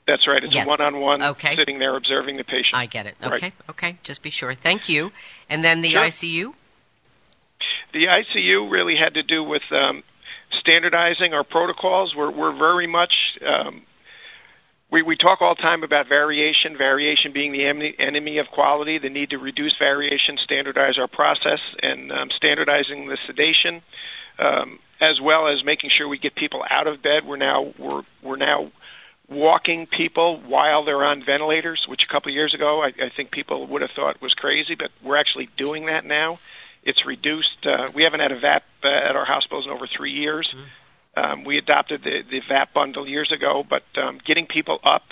That's 0.07 0.27
right. 0.27 0.43
It's 0.43 0.55
yes. 0.55 0.67
a 0.67 0.69
one-on-one 0.69 1.23
okay. 1.23 1.55
sitting 1.55 1.79
there 1.79 1.97
observing 1.97 2.37
the 2.37 2.45
patient. 2.45 2.75
I 2.75 2.87
get 2.87 3.07
it. 3.07 3.15
Okay. 3.23 3.31
Right. 3.31 3.53
Okay. 3.71 3.97
Just 4.03 4.23
be 4.23 4.31
sure. 4.31 4.53
Thank 4.55 4.89
you. 4.89 5.13
And 5.49 5.63
then 5.63 5.81
the 5.81 5.91
sure. 5.91 6.03
ICU. 6.03 6.55
The 7.93 8.07
ICU 8.07 8.71
really 8.71 8.97
had 8.97 9.15
to 9.15 9.23
do 9.23 9.45
with 9.45 9.63
um, 9.71 10.03
standardizing 10.59 11.35
our 11.35 11.45
protocols. 11.45 12.17
We're, 12.17 12.31
we're 12.31 12.53
very 12.53 12.89
much 12.89 13.39
um, 13.47 13.83
we, 14.93 15.01
we 15.01 15.17
talk 15.17 15.41
all 15.41 15.55
the 15.55 15.63
time 15.63 15.83
about 15.83 16.07
variation, 16.07 16.77
variation 16.77 17.33
being 17.33 17.51
the 17.51 17.65
enemy 17.99 18.39
of 18.39 18.49
quality, 18.49 18.99
the 18.99 19.09
need 19.09 19.31
to 19.31 19.39
reduce 19.39 19.75
variation, 19.79 20.37
standardize 20.37 20.99
our 20.99 21.09
process, 21.09 21.61
and 21.83 22.13
um, 22.13 22.31
standardizing 22.31 23.07
the 23.07 23.17
sedation, 23.27 23.81
um, 24.39 24.79
as 25.01 25.19
well 25.19 25.49
as 25.49 25.65
making 25.65 25.89
sure 25.89 26.07
we 26.07 26.19
get 26.19 26.35
people 26.35 26.63
out 26.69 26.87
of 26.87 27.01
bed. 27.01 27.27
We're 27.27 27.37
now 27.37 27.73
we're 27.79 28.03
we're 28.23 28.37
now 28.37 28.71
walking 29.31 29.87
people 29.87 30.37
while 30.37 30.85
they're 30.85 31.05
on 31.05 31.25
ventilators, 31.25 31.87
which 31.89 32.05
a 32.05 32.07
couple 32.07 32.29
of 32.29 32.35
years 32.35 32.53
ago 32.53 32.83
I, 32.83 32.89
I 32.89 33.09
think 33.09 33.31
people 33.31 33.67
would 33.69 33.81
have 33.81 33.93
thought 33.93 34.21
was 34.21 34.35
crazy, 34.35 34.75
but 34.75 34.91
we're 35.03 35.17
actually 35.17 35.49
doing 35.57 35.87
that 35.87 36.05
now. 36.05 36.39
It's 36.85 37.07
reduced. 37.07 37.67
Uh, 37.67 37.89
we 37.95 38.03
haven't 38.03 38.21
had 38.21 38.33
a 38.33 38.39
VAP 38.39 38.65
uh, 38.85 38.89
at 38.89 39.17
our 39.17 39.25
hospitals 39.25 39.65
in 39.65 39.73
over 39.73 39.87
three 39.87 40.13
years. 40.13 40.53
Mm-hmm 40.55 40.65
um, 41.17 41.45
we 41.45 41.59
adopted 41.59 42.03
the, 42.03 42.23
the 42.29 42.41
VAP 42.41 42.73
bundle 42.73 43.09
years 43.09 43.33
ago, 43.33 43.65
but 43.69 43.85
um, 43.97 44.19
getting 44.25 44.47
people 44.47 44.81
up, 44.83 45.03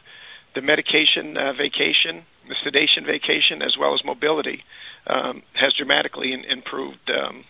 the 0.55 0.61
medication 0.61 1.37
uh, 1.37 1.53
vacation, 1.53 2.25
the 2.49 2.57
sedation 2.65 3.05
vacation, 3.05 3.63
as 3.63 3.77
well 3.77 3.95
as 3.95 4.05
mobility, 4.05 4.65
um, 5.07 5.43
has 5.53 5.75
dramatically 5.75 6.33
in, 6.33 6.45
improved 6.45 7.11
um, 7.11 7.45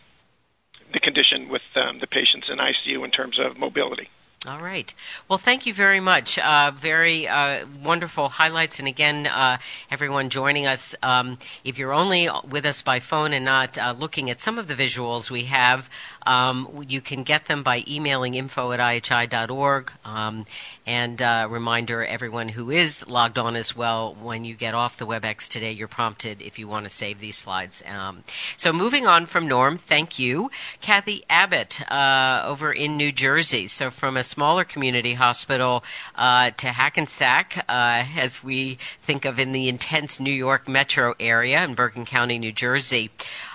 the 0.93 1.01
condition 1.01 1.49
with 1.49 1.63
um, 1.77 1.99
the 2.01 2.07
patients 2.07 2.49
in 2.51 2.59
ICU 2.59 3.05
in 3.05 3.11
terms 3.11 3.39
of 3.39 3.57
mobility. 3.57 4.09
All 4.47 4.59
right. 4.59 4.93
Well, 5.29 5.37
thank 5.37 5.67
you 5.67 5.75
very 5.75 6.01
much. 6.01 6.39
Uh, 6.39 6.73
very 6.75 7.29
uh, 7.29 7.67
wonderful 7.85 8.31
highlights. 8.31 8.79
And 8.79 8.89
again, 8.89 9.27
uh, 9.27 9.59
everyone 9.91 10.31
joining 10.31 10.67
us, 10.67 10.95
um, 11.03 11.37
if 11.63 11.79
you're 11.79 11.93
only 11.93 12.31
with 12.49 12.65
us 12.65 12.81
by 12.81 13.01
phone 13.01 13.35
and 13.35 13.45
not 13.45 13.77
uh, 13.77 13.95
looking 13.99 14.31
at 14.31 14.41
some 14.41 14.59
of 14.59 14.67
the 14.67 14.73
visuals 14.73 15.31
we 15.31 15.45
have, 15.45 15.91
um, 16.27 16.85
you 16.89 17.01
can 17.01 17.23
get 17.23 17.47
them 17.47 17.63
by 17.63 17.85
emailing 17.87 18.35
info 18.35 18.73
at 18.73 18.81
ihi.org. 18.81 19.91
Um, 20.05 20.47
and 20.87 21.21
uh, 21.21 21.47
reminder, 21.51 22.05
everyone 22.05 22.49
who 22.49 22.71
is 22.71 23.07
logged 23.07 23.39
on 23.39 23.57
as 23.57 23.77
well, 23.77 24.17
when 24.21 24.45
you 24.45 24.55
get 24.55 24.75
off 24.75 24.97
the 24.97 25.07
WebEx 25.07 25.49
today, 25.49 25.73
you're 25.73 25.89
prompted 25.89 26.43
if 26.43 26.59
you 26.59 26.69
want 26.69 26.85
to 26.85 26.91
save 26.91 27.21
these 27.21 27.37
slides. 27.37 27.83
Um, 27.87 28.25
so 28.57 28.73
moving 28.73 29.07
on 29.07 29.27
from 29.27 29.49
Norm, 29.49 29.79
thank 29.79 30.19
you. 30.19 30.51
Kathy 30.81 31.23
Abbott 31.31 31.81
uh, 31.91 32.43
over 32.47 32.73
in 32.73 32.97
New 32.97 33.13
Jersey. 33.13 33.67
So 33.67 33.91
from 33.91 34.17
a 34.17 34.25
smaller 34.25 34.65
community 34.65 35.15
hospital 35.15 35.85
uh, 36.15 36.51
to 36.51 36.69
Hackensack, 36.69 37.65
uh, 37.69 38.05
as 38.17 38.43
we 38.43 38.79
think 39.03 39.25
of 39.25 39.39
in 39.39 39.53
the 39.53 39.69
intense 39.69 40.21
New 40.21 40.33
York 40.33 40.69
metro 40.69 41.15
area 41.19 41.65
in 41.65 41.75
Bergen 41.75 42.05
County, 42.05 42.39
New 42.39 42.53
Jersey. 42.53 43.11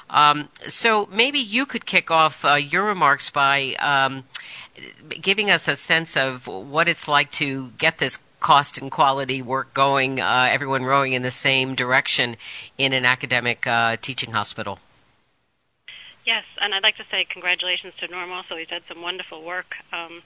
Um, 0.10 0.50
so 0.68 1.08
maybe 1.12 1.40
you 1.40 1.66
could 1.66 1.86
kick 1.86 2.12
off 2.12 2.46
uh, 2.46 2.54
your 2.54 2.86
remarks 2.86 3.30
by 3.32 3.74
um, 3.80 4.24
giving 5.10 5.52
us 5.52 5.68
a 5.68 5.76
sense 5.76 6.16
of 6.18 6.48
what 6.48 6.88
it's 6.88 7.08
like 7.08 7.32
to 7.32 7.70
get 7.78 7.98
this 7.98 8.20
cost 8.40 8.78
and 8.78 8.92
quality 8.92 9.42
work 9.42 9.74
going, 9.74 10.22
uh, 10.22 10.48
everyone 10.52 10.84
rowing 10.84 11.14
in 11.14 11.24
the 11.24 11.32
same 11.32 11.74
direction 11.74 12.38
in 12.78 12.94
an 12.94 13.06
academic 13.06 13.66
uh, 13.66 13.98
teaching 14.00 14.32
hospital. 14.32 14.78
Yes, 16.26 16.44
and 16.60 16.74
I'd 16.74 16.84
like 16.84 16.98
to 16.98 17.06
say 17.12 17.26
congratulations 17.26 17.94
to 18.00 18.08
Norm 18.08 18.32
also. 18.32 18.56
He's 18.56 18.68
done 18.68 18.82
some 18.88 19.02
wonderful 19.02 19.44
work. 19.44 19.76
Um, 19.94 20.22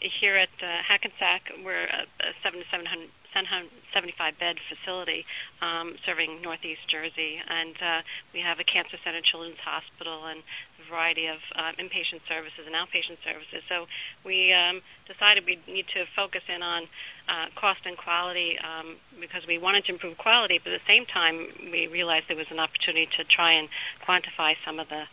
here 0.00 0.36
at 0.36 0.50
uh, 0.62 0.66
Hackensack, 0.86 1.52
we're 1.64 1.84
a, 1.84 2.06
a 2.20 2.32
7 2.42 2.60
to 2.60 2.66
700, 2.70 3.08
75 3.46 4.38
bed 4.38 4.56
facility 4.68 5.24
um, 5.60 5.96
serving 6.04 6.42
Northeast 6.42 6.86
Jersey, 6.88 7.40
and 7.48 7.74
uh, 7.82 8.00
we 8.32 8.40
have 8.40 8.60
a 8.60 8.64
cancer 8.64 8.96
center, 9.02 9.20
children's 9.20 9.58
hospital, 9.58 10.26
and 10.26 10.42
a 10.80 10.90
variety 10.90 11.26
of 11.26 11.38
uh, 11.54 11.72
inpatient 11.78 12.20
services 12.28 12.66
and 12.66 12.74
outpatient 12.74 13.18
services. 13.24 13.62
So 13.68 13.86
we 14.24 14.52
um, 14.52 14.82
decided 15.06 15.44
we 15.46 15.58
need 15.66 15.86
to 15.94 16.06
focus 16.16 16.42
in 16.48 16.62
on 16.62 16.84
uh, 17.28 17.46
cost 17.54 17.80
and 17.84 17.96
quality 17.96 18.58
um, 18.58 18.96
because 19.20 19.46
we 19.46 19.58
wanted 19.58 19.84
to 19.86 19.92
improve 19.92 20.16
quality, 20.16 20.60
but 20.62 20.72
at 20.72 20.80
the 20.80 20.86
same 20.86 21.06
time 21.06 21.48
we 21.70 21.86
realized 21.86 22.28
there 22.28 22.36
was 22.36 22.50
an 22.50 22.60
opportunity 22.60 23.08
to 23.16 23.24
try 23.24 23.52
and 23.52 23.68
quantify 24.04 24.56
some 24.64 24.78
of 24.78 24.88
the 24.88 25.04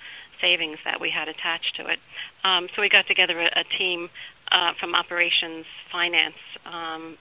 savings 0.42 0.78
that 0.86 1.00
we 1.00 1.10
had 1.10 1.28
attached 1.28 1.76
to 1.78 1.88
it. 1.88 2.00
Um, 2.44 2.70
so 2.76 2.82
we 2.82 2.90
got 2.90 3.08
together 3.08 3.40
a, 3.40 3.62
a 3.62 3.64
team 3.64 4.10
uh, 4.52 4.74
from 4.74 4.96
operations, 4.96 5.66
finance, 5.92 6.36
um, 6.66 7.18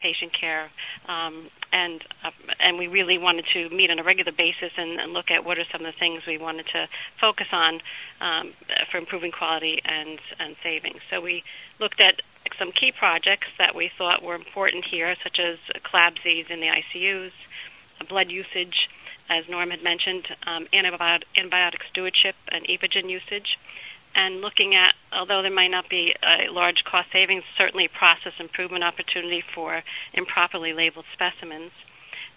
patient 0.00 0.32
care, 0.32 0.68
um, 1.08 1.48
and 1.72 2.02
uh, 2.24 2.30
and 2.60 2.78
we 2.78 2.86
really 2.86 3.18
wanted 3.18 3.44
to 3.52 3.68
meet 3.70 3.90
on 3.90 3.98
a 3.98 4.02
regular 4.02 4.32
basis 4.32 4.72
and, 4.76 5.00
and, 5.00 5.12
look 5.12 5.30
at 5.30 5.44
what 5.44 5.58
are 5.58 5.64
some 5.72 5.84
of 5.84 5.92
the 5.92 5.98
things 5.98 6.24
we 6.26 6.38
wanted 6.38 6.66
to 6.66 6.88
focus 7.20 7.48
on 7.52 7.80
um, 8.20 8.52
for 8.90 8.98
improving 8.98 9.32
quality 9.32 9.80
and 9.84 10.18
and 10.38 10.56
savings. 10.62 11.00
So 11.10 11.20
we 11.20 11.42
looked 11.78 12.00
at 12.00 12.22
some 12.58 12.72
key 12.72 12.92
projects 12.92 13.48
that 13.58 13.74
we 13.74 13.90
thought 13.96 14.22
were 14.22 14.34
important 14.34 14.84
here, 14.84 15.14
such 15.22 15.38
as 15.38 15.58
CLABSIs 15.82 16.50
in 16.50 16.60
the 16.60 16.68
ICUs, 16.68 17.32
blood 18.08 18.30
usage, 18.30 18.88
as 19.28 19.48
Norm 19.48 19.70
had 19.70 19.82
mentioned, 19.82 20.26
um, 20.46 20.66
antibiotic, 20.72 21.24
antibiotic 21.36 21.82
stewardship 21.90 22.34
and 22.48 22.64
EPOGEN 22.66 23.10
usage, 23.10 23.58
and 24.18 24.40
looking 24.40 24.74
at, 24.74 24.94
although 25.12 25.42
there 25.42 25.52
might 25.52 25.70
not 25.70 25.88
be 25.88 26.12
a 26.24 26.48
large 26.50 26.82
cost 26.82 27.12
savings, 27.12 27.44
certainly 27.56 27.86
process 27.86 28.32
improvement 28.40 28.82
opportunity 28.82 29.44
for 29.54 29.84
improperly 30.12 30.72
labeled 30.72 31.04
specimens. 31.12 31.70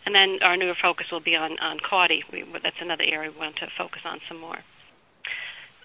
And 0.05 0.13
then 0.13 0.39
our 0.43 0.55
newer 0.55 0.75
focus 0.75 1.07
will 1.11 1.21
be 1.21 1.35
on, 1.35 1.57
on 1.57 1.79
CAUTI. 1.79 2.31
We, 2.31 2.45
that's 2.61 2.79
another 2.81 3.03
area 3.03 3.31
we 3.31 3.37
want 3.37 3.55
to 3.57 3.67
focus 3.75 4.03
on 4.05 4.19
some 4.27 4.39
more. 4.39 4.59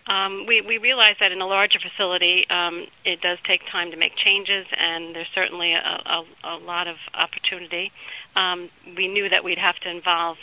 Um, 0.06 0.44
we, 0.46 0.60
we 0.60 0.76
realize 0.76 1.16
that 1.18 1.32
in 1.32 1.40
a 1.40 1.46
larger 1.46 1.78
facility, 1.80 2.46
um, 2.50 2.86
it 3.04 3.22
does 3.22 3.38
take 3.44 3.66
time 3.66 3.90
to 3.90 3.96
make 3.96 4.14
changes, 4.16 4.66
and 4.76 5.16
there's 5.16 5.26
certainly 5.34 5.72
a, 5.72 5.78
a, 5.78 6.24
a 6.44 6.56
lot 6.58 6.88
of 6.88 6.96
opportunity. 7.14 7.90
Um, 8.36 8.68
we 8.96 9.08
knew 9.08 9.28
that 9.30 9.42
we'd 9.44 9.58
have 9.58 9.76
to 9.80 9.90
involve 9.90 10.36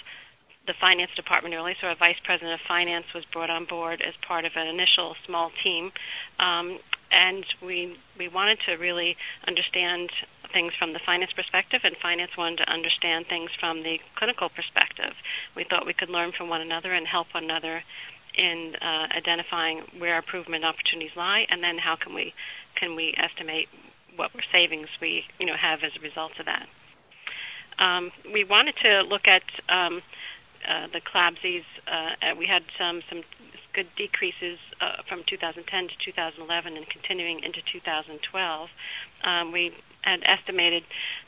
the 0.65 0.73
finance 0.73 1.11
department 1.15 1.53
early, 1.55 1.75
so 1.79 1.87
our 1.87 1.95
vice 1.95 2.19
president 2.23 2.53
of 2.53 2.61
finance 2.61 3.13
was 3.13 3.25
brought 3.25 3.49
on 3.49 3.65
board 3.65 4.01
as 4.01 4.13
part 4.15 4.45
of 4.45 4.55
an 4.55 4.67
initial 4.67 5.15
small 5.25 5.51
team, 5.61 5.91
um, 6.39 6.79
and 7.11 7.45
we 7.61 7.97
we 8.17 8.27
wanted 8.27 8.59
to 8.61 8.75
really 8.75 9.17
understand 9.47 10.09
things 10.53 10.73
from 10.75 10.93
the 10.93 10.99
finance 10.99 11.33
perspective, 11.33 11.81
and 11.83 11.97
finance 11.97 12.37
wanted 12.37 12.59
to 12.59 12.69
understand 12.71 13.27
things 13.27 13.51
from 13.59 13.83
the 13.83 13.99
clinical 14.15 14.49
perspective. 14.49 15.13
We 15.55 15.63
thought 15.63 15.85
we 15.85 15.93
could 15.93 16.09
learn 16.09 16.31
from 16.31 16.47
one 16.47 16.61
another 16.61 16.93
and 16.93 17.07
help 17.07 17.33
one 17.33 17.43
another 17.43 17.83
in 18.35 18.75
uh, 18.81 19.07
identifying 19.15 19.79
where 19.97 20.17
improvement 20.17 20.63
opportunities 20.63 21.15
lie, 21.15 21.45
and 21.49 21.61
then 21.61 21.77
how 21.77 21.95
can 21.97 22.13
we 22.13 22.33
can 22.75 22.95
we 22.95 23.13
estimate 23.17 23.67
what 24.15 24.31
savings 24.51 24.89
we 25.01 25.25
you 25.39 25.45
know 25.45 25.55
have 25.55 25.83
as 25.83 25.95
a 25.97 25.99
result 25.99 26.39
of 26.39 26.45
that. 26.45 26.67
Um, 27.79 28.11
we 28.31 28.43
wanted 28.43 28.75
to 28.77 29.01
look 29.01 29.27
at 29.27 29.43
um, 29.67 30.01
uh, 30.67 30.87
the 30.87 31.01
CLABSIs, 31.01 31.63
uh, 31.87 32.35
we 32.37 32.45
had 32.45 32.63
some 32.77 33.01
some 33.09 33.23
good 33.73 33.87
decreases 33.95 34.59
uh, 34.79 35.01
from 35.07 35.23
2010 35.23 35.87
to 35.87 35.97
2011 35.97 36.77
and 36.77 36.87
continuing 36.87 37.43
into 37.43 37.61
2012. 37.61 38.69
Um, 39.23 39.51
we 39.51 39.73
had 40.01 40.21
estimated 40.23 40.83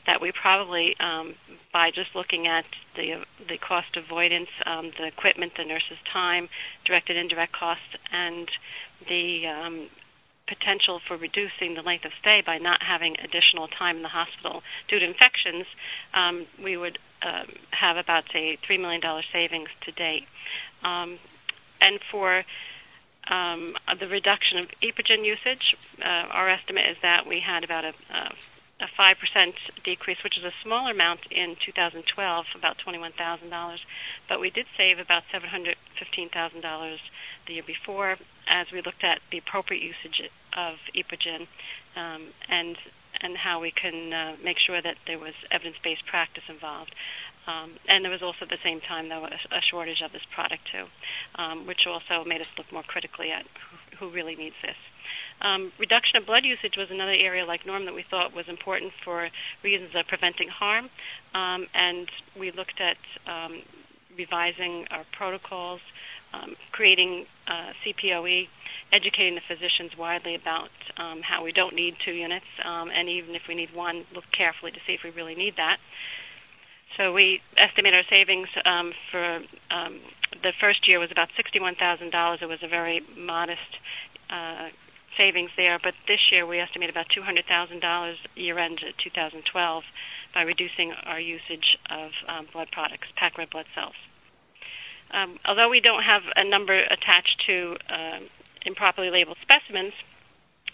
that 0.05 0.21
we 0.21 0.31
probably, 0.31 0.95
um, 0.99 1.33
by 1.73 1.91
just 1.91 2.15
looking 2.15 2.47
at 2.47 2.65
the 2.95 3.25
the 3.47 3.57
cost 3.57 3.97
avoidance, 3.97 4.49
um, 4.65 4.91
the 4.97 5.07
equipment, 5.07 5.55
the 5.55 5.65
nurse's 5.65 5.97
time, 6.11 6.49
direct 6.83 7.09
and 7.09 7.17
indirect 7.17 7.53
costs, 7.53 7.95
and 8.11 8.49
the 9.07 9.47
um, 9.47 9.87
potential 10.47 10.99
for 10.99 11.17
reducing 11.17 11.73
the 11.73 11.81
length 11.81 12.05
of 12.05 12.11
stay 12.19 12.41
by 12.45 12.57
not 12.57 12.83
having 12.83 13.15
additional 13.19 13.67
time 13.67 13.97
in 13.97 14.01
the 14.03 14.09
hospital 14.09 14.61
due 14.87 14.99
to 14.99 15.05
infections, 15.05 15.65
um, 16.13 16.45
we 16.61 16.77
would 16.77 16.99
um, 17.25 17.47
have 17.71 17.97
about 17.97 18.31
say 18.31 18.55
three 18.55 18.77
million 18.77 19.01
dollar 19.01 19.23
savings 19.33 19.69
to 19.81 19.91
date. 19.91 20.25
Um, 20.83 21.17
and 21.81 21.99
for 21.99 22.43
um, 23.27 23.75
the 23.99 24.07
reduction 24.07 24.59
of 24.59 24.69
EPOGEN 24.81 25.25
usage, 25.25 25.75
uh, 26.01 26.27
our 26.31 26.47
estimate 26.49 26.87
is 26.87 26.97
that 27.01 27.25
we 27.25 27.39
had 27.39 27.63
about 27.63 27.83
a, 27.83 27.93
a 28.79 28.85
5% 28.85 29.53
decrease, 29.83 30.23
which 30.23 30.37
is 30.37 30.43
a 30.43 30.53
smaller 30.61 30.91
amount 30.91 31.21
in 31.31 31.55
2012, 31.55 32.45
about 32.55 32.77
$21,000, 32.77 33.79
but 34.29 34.39
we 34.39 34.49
did 34.49 34.67
save 34.77 34.99
about 34.99 35.23
$715,000 35.33 36.99
the 37.47 37.53
year 37.53 37.63
before 37.63 38.17
as 38.47 38.71
we 38.71 38.81
looked 38.81 39.03
at 39.03 39.19
the 39.31 39.37
appropriate 39.37 39.81
usage 39.81 40.29
of 40.55 40.75
EPOGEN 40.93 41.47
um, 41.95 42.21
and 42.47 42.77
and 43.21 43.37
how 43.37 43.59
we 43.59 43.71
can 43.71 44.13
uh, 44.13 44.35
make 44.43 44.59
sure 44.59 44.81
that 44.81 44.97
there 45.07 45.19
was 45.19 45.33
evidence-based 45.51 46.05
practice 46.05 46.43
involved. 46.49 46.93
Um, 47.47 47.71
and 47.87 48.03
there 48.03 48.11
was 48.11 48.23
also 48.23 48.39
at 48.41 48.49
the 48.49 48.57
same 48.63 48.81
time, 48.81 49.09
though, 49.09 49.25
a, 49.25 49.57
a 49.57 49.61
shortage 49.61 50.01
of 50.01 50.11
this 50.11 50.25
product 50.31 50.65
too, 50.71 50.85
um, 51.35 51.67
which 51.67 51.85
also 51.85 52.23
made 52.23 52.41
us 52.41 52.47
look 52.57 52.71
more 52.71 52.83
critically 52.83 53.31
at 53.31 53.45
who, 53.69 54.07
who 54.07 54.09
really 54.13 54.35
needs 54.35 54.55
this. 54.61 54.77
Um, 55.41 55.71
reduction 55.77 56.17
of 56.17 56.25
blood 56.25 56.43
usage 56.45 56.77
was 56.77 56.89
another 56.89 57.11
area, 57.11 57.45
like 57.45 57.65
Norm, 57.65 57.85
that 57.85 57.93
we 57.93 58.01
thought 58.01 58.33
was 58.33 58.47
important 58.47 58.93
for 58.93 59.29
reasons 59.63 59.93
of 59.93 60.07
preventing 60.07 60.47
harm, 60.47 60.89
um, 61.33 61.67
and 61.73 62.09
we 62.37 62.51
looked 62.51 62.81
at 62.81 62.97
um, 63.27 63.61
revising 64.17 64.87
our 64.91 65.03
protocols 65.11 65.81
um, 66.35 66.55
creating 66.71 67.25
uh, 67.47 67.73
CPOE, 67.83 68.47
educating 68.91 69.35
the 69.35 69.41
physicians 69.41 69.97
widely 69.97 70.35
about 70.35 70.69
um, 70.97 71.21
how 71.21 71.43
we 71.43 71.51
don't 71.51 71.75
need 71.75 71.95
two 72.03 72.11
units, 72.11 72.45
um, 72.63 72.89
and 72.93 73.09
even 73.09 73.35
if 73.35 73.47
we 73.47 73.55
need 73.55 73.73
one, 73.73 74.05
look 74.13 74.25
carefully 74.31 74.71
to 74.71 74.79
see 74.85 74.93
if 74.93 75.03
we 75.03 75.09
really 75.11 75.35
need 75.35 75.55
that. 75.57 75.77
So 76.97 77.13
we 77.13 77.41
estimate 77.57 77.93
our 77.93 78.05
savings 78.09 78.47
um, 78.63 78.93
for 79.11 79.41
um, 79.69 79.99
the 80.43 80.53
first 80.59 80.87
year 80.87 80.99
was 80.99 81.11
about 81.11 81.29
$61,000. 81.37 82.41
It 82.41 82.47
was 82.47 82.63
a 82.63 82.67
very 82.67 83.01
modest 83.17 83.79
uh, 84.29 84.69
savings 85.17 85.51
there, 85.57 85.79
but 85.81 85.93
this 86.07 86.31
year 86.31 86.45
we 86.45 86.59
estimate 86.59 86.89
about 86.89 87.09
$200,000 87.09 88.15
year 88.35 88.57
end 88.59 88.79
2012 88.97 89.83
by 90.33 90.41
reducing 90.43 90.93
our 90.93 91.19
usage 91.19 91.77
of 91.89 92.11
um, 92.27 92.47
blood 92.51 92.69
products, 92.71 93.07
packed 93.15 93.37
red 93.37 93.49
blood 93.49 93.65
cells. 93.73 93.95
Um, 95.11 95.39
although 95.45 95.69
we 95.69 95.79
don't 95.79 96.03
have 96.03 96.23
a 96.35 96.43
number 96.43 96.73
attached 96.73 97.43
to 97.47 97.77
uh, 97.89 98.19
improperly 98.65 99.09
labeled 99.09 99.37
specimens, 99.41 99.93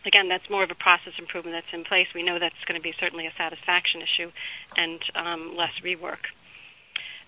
again, 0.06 0.30
that's 0.30 0.50
more 0.50 0.64
of 0.64 0.72
a 0.72 0.76
process 0.76 1.14
improvement 1.20 1.56
that's 1.56 1.74
in 1.74 1.84
place. 1.84 2.08
We 2.14 2.24
know 2.24 2.40
that's 2.40 2.64
going 2.66 2.80
to 2.80 2.84
be 2.84 2.94
certainly 3.00 3.28
a 3.28 3.34
satisfaction 3.34 4.02
issue 4.02 4.32
and 4.76 5.02
um, 5.16 5.56
less 5.56 5.74
rework. 5.84 6.32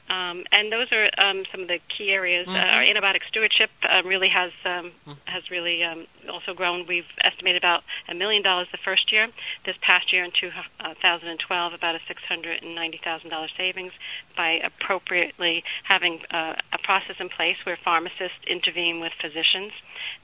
Um, 0.10 0.44
and 0.52 0.72
those 0.72 0.92
are 0.92 1.10
um, 1.18 1.46
some 1.52 1.62
of 1.62 1.68
the 1.68 1.80
key 1.89 2.12
areas. 2.12 2.48
Mm-hmm. 2.48 2.56
Uh, 2.56 2.60
our 2.60 2.84
antibiotic 2.84 3.24
stewardship 3.28 3.70
uh, 3.84 4.02
really 4.06 4.30
has 4.30 4.52
um, 4.66 4.92
mm-hmm. 5.08 5.12
has 5.26 5.50
really 5.50 5.84
um, 5.84 6.06
also 6.30 6.54
grown. 6.54 6.86
We've 6.88 7.08
estimated 7.22 7.62
about 7.62 7.84
a 8.08 8.13
million 8.13 8.44
dollars 8.44 8.68
the 8.72 8.78
first 8.78 9.12
year. 9.12 9.28
This 9.66 9.76
past 9.82 10.12
year 10.12 10.24
in 10.24 10.32
2012, 10.32 11.74
about 11.74 11.96
a 11.96 12.00
$690,000 12.00 13.58
savings 13.58 13.94
by 14.36 14.62
appropriately 14.63 15.63
having 15.84 16.22
uh, 16.32 16.56
a 16.72 16.78
process 16.80 17.16
in 17.20 17.30
place 17.30 17.58
where 17.66 17.78
pharmacists 17.78 18.38
intervene 18.48 19.00
with 19.00 19.13
physicians 19.22 19.72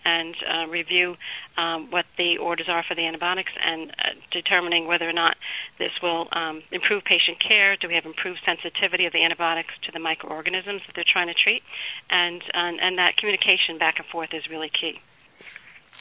and 0.05 0.35
uh, 0.47 0.67
review 0.67 1.15
um, 1.57 1.89
what 1.91 2.05
the 2.17 2.37
orders 2.37 2.67
are 2.69 2.83
for 2.83 2.95
the 2.95 3.05
antibiotics 3.05 3.51
and 3.63 3.91
uh, 3.91 4.09
determining 4.31 4.87
whether 4.87 5.07
or 5.07 5.13
not 5.13 5.37
this 5.77 5.91
will 6.01 6.27
um, 6.31 6.61
improve 6.71 7.03
patient 7.03 7.39
care. 7.39 7.75
Do 7.75 7.87
we 7.87 7.95
have 7.95 8.05
improved 8.05 8.41
sensitivity 8.45 9.05
of 9.05 9.13
the 9.13 9.23
antibiotics 9.23 9.68
to 9.83 9.91
the 9.91 9.99
microorganisms 9.99 10.81
that 10.85 10.95
they're 10.95 11.03
trying 11.07 11.27
to 11.27 11.33
treat? 11.33 11.63
And, 12.09 12.41
and, 12.53 12.79
and 12.79 12.97
that 12.97 13.17
communication 13.17 13.77
back 13.77 13.99
and 13.99 14.07
forth 14.07 14.33
is 14.33 14.49
really 14.49 14.69
key. 14.69 14.99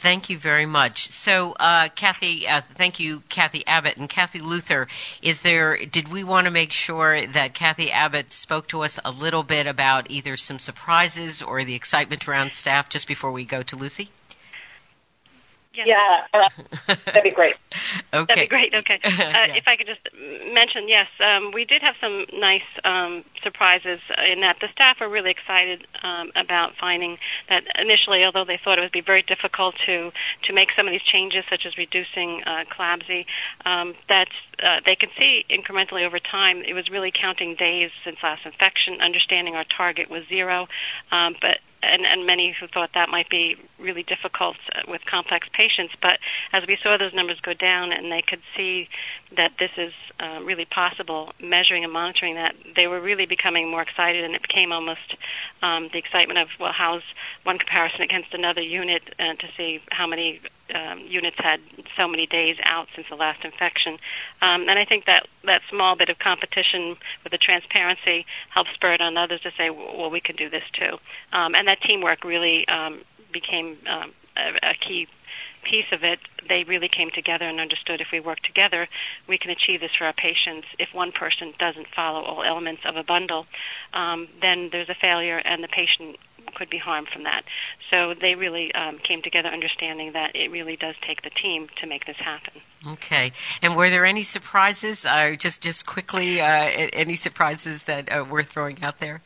Thank 0.01 0.31
you 0.31 0.39
very 0.39 0.67
much. 0.67 1.09
So, 1.09 1.55
uh, 1.59 1.89
Kathy, 1.89 2.47
uh, 2.47 2.61
thank 2.61 3.01
you, 3.01 3.21
Kathy 3.29 3.67
Abbott 3.67 3.97
and 3.97 4.09
Kathy 4.09 4.39
Luther. 4.39 4.87
Is 5.23 5.43
there? 5.43 5.77
Did 5.77 6.07
we 6.07 6.23
want 6.23 6.45
to 6.45 6.53
make 6.53 6.71
sure 6.71 7.27
that 7.27 7.55
Kathy 7.55 7.91
Abbott 7.91 8.31
spoke 8.31 8.69
to 8.69 8.83
us 8.83 9.01
a 9.05 9.11
little 9.11 9.43
bit 9.43 9.67
about 9.67 10.09
either 10.13 10.37
some 10.37 10.61
surprises 10.61 11.43
or 11.43 11.65
the 11.65 11.75
excitement 11.75 12.29
around 12.29 12.53
staff 12.53 12.89
just 12.89 13.09
before 13.09 13.33
we 13.33 13.45
go 13.45 13.65
to 13.65 13.75
Lucy? 13.75 14.09
Yeah, 15.87 16.27
uh, 16.33 16.49
that'd 17.07 17.23
be 17.23 17.31
great. 17.31 17.55
okay. 18.13 18.25
That'd 18.27 18.45
be 18.45 18.47
great. 18.47 18.75
Okay. 18.75 19.01
Uh, 19.29 19.47
yeah. 19.49 19.57
If 19.57 19.69
I 19.69 19.77
could 19.77 19.87
just 19.87 20.01
mention, 20.53 20.89
yes, 20.89 21.09
um, 21.21 21.51
we 21.53 21.65
did 21.65 21.83
have 21.83 21.97
some 22.01 22.25
nice 22.33 22.63
um, 22.85 23.25
surprises 23.43 24.01
in 24.27 24.41
that 24.41 24.57
the 24.61 24.69
staff 24.69 25.01
are 25.01 25.09
really 25.09 25.31
excited 25.31 25.87
um, 26.03 26.31
about 26.35 26.75
finding 26.77 27.19
that 27.49 27.65
initially, 27.79 28.25
although 28.25 28.45
they 28.45 28.57
thought 28.57 28.79
it 28.79 28.83
would 28.83 28.93
be 28.93 29.01
very 29.01 29.23
difficult 29.23 29.75
to 29.87 30.13
to 30.45 30.53
make 30.53 30.71
some 30.77 30.87
of 30.87 30.93
these 30.93 31.03
changes, 31.03 31.45
such 31.51 31.67
as 31.67 31.77
reducing 31.77 32.43
uh, 32.45 32.65
CLABSI, 32.71 33.27
um, 33.67 33.95
that 34.09 34.29
uh, 34.63 34.81
they 34.85 34.95
can 34.97 35.11
see 35.19 35.45
incrementally 35.51 36.07
over 36.07 36.19
time. 36.19 36.63
It 36.63 36.75
was 36.75 36.89
really 36.91 37.11
counting 37.13 37.55
days 37.55 37.91
since 38.05 38.17
last 38.23 38.47
infection, 38.47 39.01
understanding 39.01 39.57
our 39.57 39.65
target 39.65 40.09
was 40.09 40.27
zero, 40.29 40.69
um, 41.11 41.37
but 41.41 41.59
and, 41.83 42.05
and 42.05 42.27
many 42.27 42.53
who 42.53 42.67
thought 42.67 42.91
that 42.95 43.09
might 43.09 43.29
be 43.29 43.57
really 43.79 44.03
difficult 44.03 44.57
uh, 44.75 44.83
with 44.89 45.05
complex 45.05 45.49
patients. 45.53 45.95
But 46.01 46.19
as 46.53 46.67
we 46.67 46.77
saw 46.83 46.97
those 46.97 47.15
numbers 47.15 47.41
go 47.41 47.55
down 47.55 47.93
and 47.93 48.11
they 48.11 48.23
could 48.23 48.41
see 48.57 48.89
that 49.37 49.53
this 49.59 49.71
is 49.77 49.93
uh, 50.19 50.41
really 50.43 50.65
possible, 50.65 51.33
measuring 51.41 51.85
and 51.85 51.93
monitoring 51.93 52.35
that, 52.35 52.55
they 52.75 52.87
were 52.87 53.01
really 53.01 53.27
becoming 53.27 53.71
more 53.71 53.83
excited, 53.83 54.25
and 54.25 54.35
it 54.35 54.43
became 54.43 54.73
almost 54.73 55.17
um, 55.63 55.89
the 55.93 55.99
excitement 55.99 56.39
of, 56.39 56.49
well, 56.59 56.73
how's 56.73 57.03
one 57.45 57.59
comparison 57.59 58.03
against 58.03 58.35
another 58.35 58.63
unit 58.63 59.03
uh, 59.19 59.35
to 59.35 59.49
see 59.57 59.81
how 59.91 60.07
many 60.07 60.41
um, 60.75 61.01
units 61.01 61.37
had 61.39 61.61
so 61.97 62.09
many 62.09 62.27
days 62.27 62.57
out 62.63 62.89
since 62.95 63.09
the 63.09 63.17
last 63.17 63.45
infection. 63.45 63.99
Um, 64.43 64.69
and 64.69 64.79
I 64.79 64.85
think 64.85 65.07
that 65.07 65.27
that 65.45 65.63
small 65.71 65.97
bit 65.97 66.09
of 66.09 66.19
competition 66.19 66.97
with 67.25 67.33
the 67.33 67.39
transparency 67.39 68.27
helped 68.51 68.75
spur 68.75 68.95
it 68.95 69.01
on 69.01 69.17
others 69.17 69.41
to 69.43 69.51
say, 69.53 69.71
well, 69.71 70.11
we 70.11 70.21
can 70.21 70.37
do 70.37 70.49
this 70.49 70.65
too. 70.73 70.99
Um, 71.33 71.55
and 71.55 71.69
that 71.69 71.81
teamwork 71.81 72.25
really 72.25 72.67
um, 72.69 73.01
became 73.33 73.79
um, 73.87 74.13
a, 74.37 74.71
a 74.71 74.75
key 74.75 75.09
piece 75.63 75.91
of 75.93 76.05
it, 76.05 76.19
they 76.49 76.65
really 76.65 76.89
came 76.89 77.11
together 77.11 77.45
and 77.45 77.61
understood 77.61 78.01
if 78.01 78.11
we 78.11 78.21
work 78.21 78.41
together, 78.41 78.89
we 79.27 79.39
can 79.39 79.51
achieve 79.51 79.81
this 79.81 79.95
for 79.95 80.05
our 80.05 80.13
patients. 80.13 80.67
If 80.79 80.95
one 80.95 81.13
person 81.13 81.53
doesn't 81.59 81.89
follow 81.89 82.23
all 82.23 82.43
elements 82.43 82.83
of 82.85 82.97
a 82.97 83.05
bundle, 83.05 83.47
um, 83.93 84.29
then 84.41 84.71
there's 84.71 84.89
a 84.89 84.95
failure 84.95 85.41
and 85.45 85.63
the 85.63 85.69
patient 85.69 86.17
could 86.55 86.71
be 86.71 86.79
harmed 86.79 87.09
from 87.09 87.25
that. 87.25 87.45
So 87.91 88.15
they 88.15 88.35
really 88.35 88.75
um, 88.75 88.99
came 88.99 89.23
together 89.23 89.49
understanding 89.49 90.13
that 90.13 90.37
it 90.37 90.51
really 90.51 90.77
does 90.77 90.95
take 91.07 91.23
the 91.23 91.31
team 91.31 91.69
to 91.81 91.87
make 91.87 92.07
this 92.07 92.17
happen. 92.17 92.53
Okay. 92.87 93.33
And 93.63 93.77
were 93.77 93.91
there 93.91 94.05
any 94.05 94.23
surprises? 94.23 95.05
Uh, 95.05 95.37
just 95.37 95.63
just 95.63 95.87
quickly, 95.87 96.41
uh, 96.41 96.47
any 96.47 97.17
surprises 97.17 97.85
that 97.85 98.11
uh, 98.11 98.25
we're 98.29 98.43
throwing 98.43 98.83
out 98.83 98.99
there? 98.99 99.21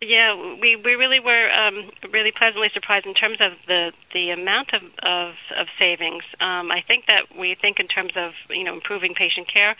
Yeah, 0.00 0.56
we 0.60 0.76
we 0.76 0.96
really 0.96 1.20
were 1.20 1.50
um, 1.50 1.90
really 2.12 2.30
pleasantly 2.30 2.68
surprised 2.70 3.06
in 3.06 3.14
terms 3.14 3.38
of 3.40 3.52
the 3.66 3.92
the 4.12 4.30
amount 4.30 4.72
of 4.72 4.82
of, 5.02 5.34
of 5.56 5.66
savings. 5.78 6.24
Um, 6.40 6.70
I 6.70 6.82
think 6.86 7.06
that 7.06 7.36
we 7.36 7.54
think 7.54 7.80
in 7.80 7.86
terms 7.86 8.12
of 8.16 8.34
you 8.50 8.64
know 8.64 8.74
improving 8.74 9.14
patient 9.14 9.48
care, 9.48 9.76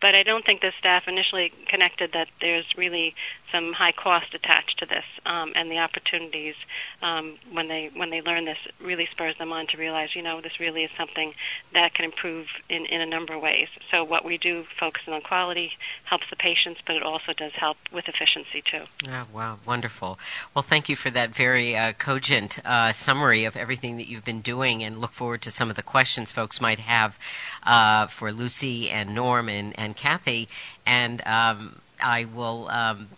but 0.00 0.14
I 0.14 0.22
don't 0.22 0.44
think 0.44 0.60
the 0.60 0.72
staff 0.78 1.08
initially 1.08 1.52
connected 1.66 2.12
that 2.12 2.28
there's 2.40 2.66
really 2.76 3.14
some 3.56 3.72
high 3.72 3.92
cost 3.92 4.34
attached 4.34 4.78
to 4.80 4.86
this, 4.86 5.04
um, 5.24 5.52
and 5.54 5.70
the 5.70 5.78
opportunities 5.78 6.54
um, 7.02 7.36
when 7.52 7.68
they 7.68 7.90
when 7.94 8.10
they 8.10 8.20
learn 8.20 8.44
this 8.44 8.58
really 8.80 9.06
spurs 9.06 9.36
them 9.38 9.52
on 9.52 9.66
to 9.68 9.76
realize 9.78 10.14
you 10.14 10.22
know 10.22 10.40
this 10.40 10.60
really 10.60 10.84
is 10.84 10.90
something 10.96 11.32
that 11.72 11.94
can 11.94 12.04
improve 12.04 12.46
in 12.68 12.86
in 12.86 13.00
a 13.00 13.06
number 13.06 13.34
of 13.34 13.42
ways. 13.42 13.68
So 13.90 14.04
what 14.04 14.24
we 14.24 14.38
do 14.38 14.64
focusing 14.78 15.14
on 15.14 15.22
quality 15.22 15.72
helps 16.04 16.28
the 16.28 16.36
patients, 16.36 16.80
but 16.86 16.96
it 16.96 17.02
also 17.02 17.32
does 17.32 17.52
help 17.52 17.78
with 17.92 18.08
efficiency 18.08 18.62
too. 18.62 18.82
Oh, 19.08 19.26
wow. 19.32 19.58
Wonderful. 19.64 20.18
Well, 20.54 20.62
thank 20.62 20.88
you 20.88 20.96
for 20.96 21.10
that 21.10 21.30
very 21.30 21.76
uh, 21.76 21.92
cogent 21.94 22.58
uh, 22.64 22.92
summary 22.92 23.44
of 23.44 23.56
everything 23.56 23.96
that 23.98 24.08
you've 24.08 24.24
been 24.24 24.42
doing, 24.42 24.84
and 24.84 24.98
look 24.98 25.12
forward 25.12 25.42
to 25.42 25.50
some 25.50 25.70
of 25.70 25.76
the 25.76 25.82
questions 25.82 26.32
folks 26.32 26.60
might 26.60 26.80
have 26.80 27.18
uh, 27.62 28.06
for 28.08 28.32
Lucy 28.32 28.90
and 28.90 29.14
Norm 29.14 29.48
and, 29.48 29.78
and 29.78 29.96
Kathy. 29.96 30.48
And 30.84 31.26
um, 31.26 31.80
I 32.00 32.26
will 32.26 32.68
um, 32.68 33.08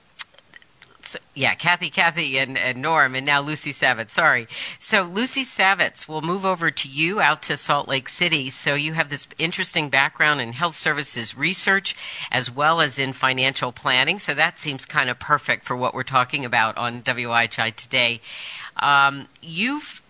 so, 1.09 1.18
yeah, 1.35 1.55
Kathy, 1.55 1.88
Kathy, 1.88 2.38
and, 2.38 2.59
and, 2.59 2.83
Norm, 2.83 3.14
and 3.14 3.25
now 3.25 3.40
Lucy 3.40 3.73
Savitz. 3.73 4.11
Sorry. 4.11 4.47
So 4.79 5.03
Lucy 5.03 5.42
Savitz, 5.42 6.07
we'll 6.07 6.21
move 6.21 6.44
over 6.44 6.71
to 6.71 6.88
you 6.88 7.21
out 7.21 7.44
to 7.44 7.57
Salt 7.57 7.88
Lake 7.88 8.11
City. 8.11 8.51
So 8.51 8.75
you 8.75 8.92
have 8.92 9.09
this 9.09 9.27
interesting 9.38 9.88
background 9.88 10.42
in 10.42 10.53
health 10.53 10.77
services 10.77 11.37
research 11.37 11.94
as 12.31 12.51
well 12.51 12.83
as 12.83 12.99
in 12.99 13.14
financial 13.14 13.73
planning. 13.73 14.18
So 14.18 14.35
that 14.35 14.59
seems 14.59 14.85
kind 14.85 15.09
of 15.09 15.18
perfect 15.18 15.64
for 15.64 15.75
what 15.75 15.94
we're 15.94 16.03
talking 16.03 16.44
about 16.44 16.77
on 16.77 17.03
WIHI 17.03 17.75
today. 17.75 18.21
Um, 18.77 19.27
you've 19.42 20.03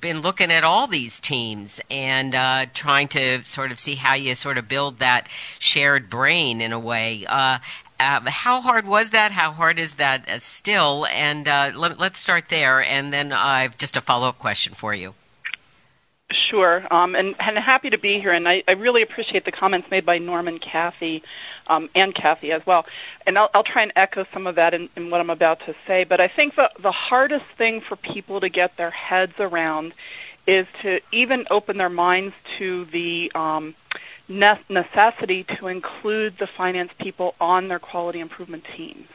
been 0.00 0.20
looking 0.20 0.50
at 0.50 0.64
all 0.64 0.86
these 0.86 1.20
teams 1.20 1.80
and 1.90 2.34
uh, 2.34 2.66
trying 2.74 3.08
to 3.08 3.44
sort 3.44 3.72
of 3.72 3.78
see 3.78 3.94
how 3.94 4.14
you 4.14 4.34
sort 4.34 4.58
of 4.58 4.68
build 4.68 4.98
that 4.98 5.28
shared 5.58 6.10
brain 6.10 6.60
in 6.60 6.72
a 6.72 6.78
way. 6.78 7.24
Uh, 7.28 7.58
uh, 8.00 8.20
how 8.26 8.60
hard 8.60 8.86
was 8.86 9.10
that? 9.10 9.30
How 9.32 9.52
hard 9.52 9.78
is 9.78 9.94
that 9.94 10.28
uh, 10.28 10.38
still? 10.38 11.06
And 11.06 11.46
uh, 11.46 11.72
let, 11.76 12.00
us 12.00 12.18
start 12.18 12.48
there, 12.48 12.82
and 12.82 13.12
then 13.12 13.32
I've 13.32 13.76
just 13.76 13.96
a 13.96 14.00
follow 14.00 14.28
up 14.28 14.38
question 14.38 14.74
for 14.74 14.94
you. 14.94 15.14
Sure, 16.48 16.82
um, 16.92 17.14
and, 17.14 17.34
and 17.38 17.58
happy 17.58 17.90
to 17.90 17.98
be 17.98 18.20
here. 18.20 18.32
And 18.32 18.48
I, 18.48 18.62
I 18.66 18.72
really 18.72 19.02
appreciate 19.02 19.44
the 19.44 19.52
comments 19.52 19.90
made 19.90 20.06
by 20.06 20.18
Norman, 20.18 20.58
Kathy, 20.58 21.22
um, 21.66 21.90
and 21.94 22.14
Kathy 22.14 22.52
as 22.52 22.64
well. 22.64 22.86
And 23.26 23.38
I'll, 23.38 23.50
I'll 23.52 23.64
try 23.64 23.82
and 23.82 23.92
echo 23.94 24.24
some 24.32 24.46
of 24.46 24.54
that 24.56 24.72
in, 24.72 24.88
in 24.96 25.10
what 25.10 25.20
I'm 25.20 25.30
about 25.30 25.60
to 25.66 25.74
say. 25.86 26.04
But 26.04 26.20
I 26.20 26.28
think 26.28 26.54
the, 26.56 26.70
the 26.78 26.92
hardest 26.92 27.46
thing 27.56 27.80
for 27.80 27.96
people 27.96 28.40
to 28.40 28.48
get 28.48 28.76
their 28.76 28.90
heads 28.90 29.34
around 29.38 29.92
is 30.46 30.66
to 30.82 31.00
even 31.12 31.46
open 31.50 31.76
their 31.76 31.90
minds 31.90 32.34
to 32.58 32.84
the 32.86 33.30
um, 33.34 33.74
necessity 34.30 35.44
to 35.58 35.66
include 35.66 36.38
the 36.38 36.46
finance 36.46 36.92
people 36.98 37.34
on 37.40 37.68
their 37.68 37.80
quality 37.80 38.20
improvement 38.20 38.64
teams. 38.76 39.08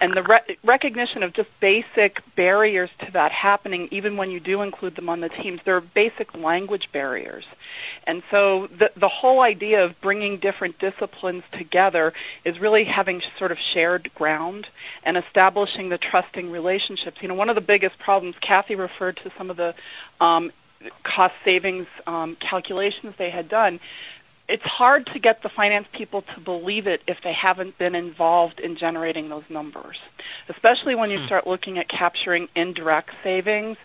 And 0.00 0.14
the 0.14 0.22
re- 0.24 0.56
recognition 0.64 1.22
of 1.22 1.32
just 1.32 1.48
basic 1.60 2.22
barriers 2.34 2.90
to 3.00 3.12
that 3.12 3.30
happening, 3.30 3.86
even 3.92 4.16
when 4.16 4.32
you 4.32 4.40
do 4.40 4.62
include 4.62 4.96
them 4.96 5.08
on 5.08 5.20
the 5.20 5.28
teams, 5.28 5.60
there 5.64 5.76
are 5.76 5.80
basic 5.80 6.36
language 6.36 6.90
barriers. 6.90 7.44
And 8.04 8.24
so 8.28 8.66
the, 8.66 8.90
the 8.96 9.08
whole 9.08 9.40
idea 9.40 9.84
of 9.84 10.00
bringing 10.00 10.38
different 10.38 10.80
disciplines 10.80 11.44
together 11.52 12.12
is 12.44 12.58
really 12.58 12.82
having 12.82 13.22
sort 13.38 13.52
of 13.52 13.58
shared 13.60 14.12
ground 14.16 14.66
and 15.04 15.16
establishing 15.16 15.88
the 15.88 15.98
trusting 15.98 16.50
relationships. 16.50 17.22
You 17.22 17.28
know, 17.28 17.34
one 17.34 17.48
of 17.48 17.54
the 17.54 17.60
biggest 17.60 17.96
problems, 18.00 18.34
Kathy 18.40 18.74
referred 18.74 19.18
to 19.18 19.30
some 19.38 19.50
of 19.50 19.56
the 19.56 19.72
um, 20.20 20.50
cost 21.04 21.34
savings 21.44 21.86
um, 22.08 22.34
calculations 22.36 23.14
they 23.16 23.30
had 23.30 23.48
done 23.48 23.78
it's 24.48 24.62
hard 24.62 25.06
to 25.06 25.18
get 25.18 25.42
the 25.42 25.48
finance 25.48 25.86
people 25.92 26.22
to 26.22 26.40
believe 26.40 26.86
it 26.86 27.02
if 27.06 27.22
they 27.22 27.32
haven't 27.32 27.78
been 27.78 27.94
involved 27.94 28.60
in 28.60 28.76
generating 28.76 29.28
those 29.28 29.44
numbers, 29.48 29.98
especially 30.48 30.94
when 30.94 31.10
you 31.10 31.18
hmm. 31.18 31.26
start 31.26 31.46
looking 31.46 31.78
at 31.78 31.88
capturing 31.88 32.48
indirect 32.54 33.10
savings 33.22 33.78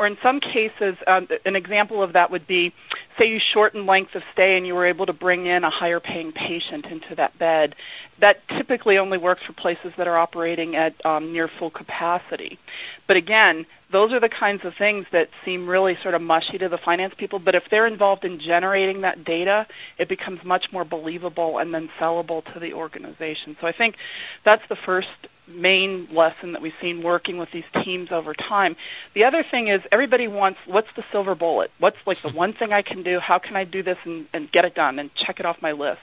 or 0.00 0.06
in 0.06 0.16
some 0.22 0.40
cases, 0.40 0.96
um, 1.06 1.28
an 1.44 1.56
example 1.56 2.02
of 2.02 2.14
that 2.14 2.30
would 2.30 2.46
be, 2.46 2.72
say 3.18 3.28
you 3.28 3.38
shorten 3.38 3.84
length 3.84 4.14
of 4.14 4.24
stay 4.32 4.56
and 4.56 4.66
you 4.66 4.74
were 4.74 4.86
able 4.86 5.04
to 5.04 5.12
bring 5.12 5.44
in 5.44 5.62
a 5.62 5.68
higher 5.68 6.00
paying 6.00 6.32
patient 6.32 6.86
into 6.86 7.14
that 7.16 7.38
bed. 7.38 7.74
That 8.20 8.46
typically 8.48 8.98
only 8.98 9.18
works 9.18 9.42
for 9.42 9.52
places 9.52 9.92
that 9.96 10.06
are 10.06 10.16
operating 10.16 10.76
at 10.76 10.94
um, 11.04 11.32
near 11.32 11.48
full 11.48 11.70
capacity. 11.70 12.58
But 13.06 13.16
again, 13.16 13.66
those 13.90 14.12
are 14.12 14.20
the 14.20 14.28
kinds 14.28 14.64
of 14.64 14.74
things 14.76 15.06
that 15.10 15.30
seem 15.44 15.66
really 15.66 15.96
sort 15.96 16.14
of 16.14 16.22
mushy 16.22 16.58
to 16.58 16.68
the 16.68 16.78
finance 16.78 17.14
people. 17.14 17.38
But 17.38 17.54
if 17.54 17.68
they're 17.68 17.86
involved 17.86 18.24
in 18.24 18.38
generating 18.38 19.00
that 19.00 19.24
data, 19.24 19.66
it 19.98 20.08
becomes 20.08 20.44
much 20.44 20.72
more 20.72 20.84
believable 20.84 21.58
and 21.58 21.74
then 21.74 21.88
sellable 21.98 22.44
to 22.52 22.60
the 22.60 22.74
organization. 22.74 23.56
So 23.60 23.66
I 23.66 23.72
think 23.72 23.96
that's 24.44 24.66
the 24.68 24.76
first 24.76 25.08
main 25.48 26.08
lesson 26.12 26.52
that 26.52 26.62
we've 26.62 26.74
seen 26.80 27.02
working 27.02 27.38
with 27.38 27.50
these 27.50 27.64
teams 27.82 28.12
over 28.12 28.34
time. 28.34 28.76
The 29.14 29.24
other 29.24 29.42
thing 29.42 29.68
is 29.68 29.82
everybody 29.90 30.28
wants 30.28 30.60
what's 30.66 30.92
the 30.92 31.04
silver 31.10 31.34
bullet? 31.34 31.70
What's 31.78 31.98
like 32.06 32.18
the 32.18 32.28
one 32.30 32.52
thing 32.52 32.72
I 32.72 32.82
can 32.82 33.02
do? 33.02 33.18
How 33.18 33.38
can 33.38 33.56
I 33.56 33.64
do 33.64 33.82
this 33.82 33.98
and, 34.04 34.26
and 34.32 34.50
get 34.52 34.64
it 34.64 34.74
done 34.74 34.98
and 34.98 35.12
check 35.14 35.40
it 35.40 35.46
off 35.46 35.60
my 35.60 35.72
list? 35.72 36.02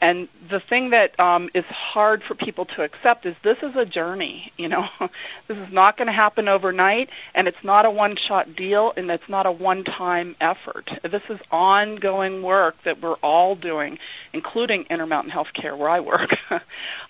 And 0.00 0.28
the 0.48 0.60
thing 0.60 0.90
that 0.90 1.18
um, 1.18 1.50
is 1.54 1.64
hard 1.64 2.22
for 2.22 2.34
people 2.34 2.66
to 2.66 2.82
accept 2.82 3.26
is 3.26 3.34
this 3.42 3.58
is 3.62 3.74
a 3.74 3.84
journey. 3.84 4.52
You 4.56 4.68
know, 4.68 4.88
this 5.48 5.58
is 5.58 5.72
not 5.72 5.96
going 5.96 6.06
to 6.06 6.12
happen 6.12 6.46
overnight, 6.46 7.10
and 7.34 7.48
it's 7.48 7.64
not 7.64 7.84
a 7.84 7.90
one-shot 7.90 8.54
deal, 8.54 8.92
and 8.96 9.10
it's 9.10 9.28
not 9.28 9.46
a 9.46 9.52
one-time 9.52 10.36
effort. 10.40 10.88
This 11.02 11.22
is 11.28 11.40
ongoing 11.50 12.42
work 12.42 12.80
that 12.84 13.00
we're 13.00 13.16
all 13.16 13.56
doing, 13.56 13.98
including 14.32 14.86
Intermountain 14.88 15.32
Healthcare, 15.32 15.76
where 15.76 15.88
I 15.88 16.00
work, 16.00 16.30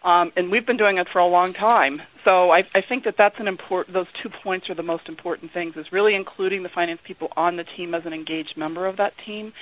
um, 0.08 0.32
and 0.36 0.50
we've 0.50 0.64
been 0.64 0.78
doing 0.78 0.96
it 0.96 1.06
for 1.06 1.18
a 1.18 1.26
long 1.26 1.52
time. 1.52 2.00
So 2.24 2.50
I, 2.50 2.64
I 2.74 2.80
think 2.80 3.04
that 3.04 3.18
that's 3.18 3.38
an 3.40 3.46
important. 3.46 3.92
Those 3.92 4.06
two 4.22 4.30
points 4.30 4.70
are 4.70 4.74
the 4.74 4.82
most 4.82 5.06
important 5.06 5.52
things: 5.52 5.76
is 5.76 5.92
really 5.92 6.14
including 6.14 6.62
the 6.62 6.70
finance 6.70 7.00
people 7.04 7.30
on 7.36 7.56
the 7.56 7.64
team 7.64 7.94
as 7.94 8.06
an 8.06 8.14
engaged 8.14 8.56
member 8.56 8.86
of 8.86 8.96
that 8.96 9.18
team, 9.18 9.52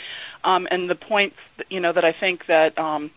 um, 0.45 0.69
and 0.71 0.89
the 0.89 0.95
points, 0.95 1.37
you 1.69 1.81
know, 1.81 1.93
that 1.93 2.05
I 2.05 2.13
think 2.13 2.47
that 2.47 2.79
um, 2.79 3.11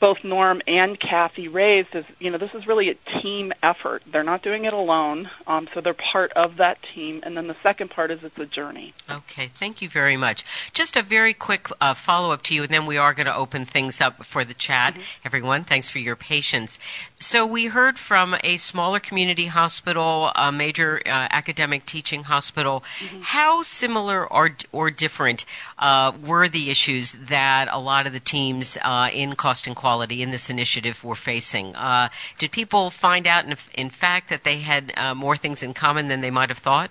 both 0.00 0.24
Norm 0.24 0.60
and 0.66 0.98
Kathy 0.98 1.48
raised 1.48 1.94
is, 1.94 2.04
you 2.18 2.30
know, 2.30 2.38
this 2.38 2.54
is 2.54 2.66
really 2.66 2.90
a 2.90 2.94
team 3.22 3.52
effort. 3.62 4.02
They're 4.06 4.22
not 4.22 4.42
doing 4.42 4.64
it 4.64 4.72
alone, 4.72 5.30
um, 5.46 5.68
so 5.72 5.80
they're 5.80 5.94
part 5.94 6.32
of 6.32 6.56
that 6.56 6.78
team. 6.94 7.20
And 7.22 7.36
then 7.36 7.46
the 7.46 7.56
second 7.62 7.90
part 7.90 8.10
is 8.10 8.22
it's 8.22 8.38
a 8.38 8.46
journey. 8.46 8.92
Okay, 9.10 9.48
thank 9.54 9.82
you 9.82 9.88
very 9.88 10.16
much. 10.16 10.44
Just 10.72 10.96
a 10.96 11.02
very 11.02 11.34
quick 11.34 11.68
uh, 11.80 11.94
follow 11.94 12.32
up 12.32 12.42
to 12.44 12.54
you, 12.54 12.62
and 12.62 12.70
then 12.70 12.86
we 12.86 12.98
are 12.98 13.14
going 13.14 13.26
to 13.26 13.34
open 13.34 13.64
things 13.64 14.00
up 14.00 14.24
for 14.24 14.44
the 14.44 14.54
chat. 14.54 14.94
Mm-hmm. 14.94 15.26
Everyone, 15.26 15.64
thanks 15.64 15.90
for 15.90 15.98
your 15.98 16.16
patience. 16.16 16.78
So 17.16 17.46
we 17.46 17.66
heard 17.66 17.98
from 17.98 18.34
a 18.42 18.56
smaller 18.56 19.00
community 19.00 19.46
hospital, 19.46 20.30
a 20.34 20.52
major 20.52 21.00
uh, 21.04 21.10
academic 21.10 21.86
teaching 21.86 22.22
hospital. 22.22 22.84
Mm-hmm. 22.98 23.20
How 23.22 23.62
similar 23.62 24.30
or 24.30 24.50
or 24.72 24.90
different 24.90 25.44
uh, 25.78 26.12
were 26.24 26.48
the 26.48 26.70
issues 26.70 27.12
that 27.12 27.68
a 27.70 27.78
lot 27.78 28.06
of 28.06 28.12
the 28.12 28.20
teams 28.20 28.76
uh, 28.82 29.08
in 29.12 29.34
cost 29.34 29.66
and 29.66 29.76
inequality 29.84 30.22
in 30.22 30.30
this 30.30 30.50
initiative 30.50 31.04
we're 31.04 31.14
facing? 31.14 31.76
Uh, 31.76 32.08
did 32.38 32.50
people 32.50 32.90
find 32.90 33.26
out, 33.26 33.44
in, 33.44 33.54
in 33.74 33.90
fact, 33.90 34.30
that 34.30 34.42
they 34.42 34.58
had 34.58 34.92
uh, 34.96 35.14
more 35.14 35.36
things 35.36 35.62
in 35.62 35.74
common 35.74 36.08
than 36.08 36.20
they 36.22 36.30
might 36.30 36.48
have 36.48 36.58
thought? 36.58 36.90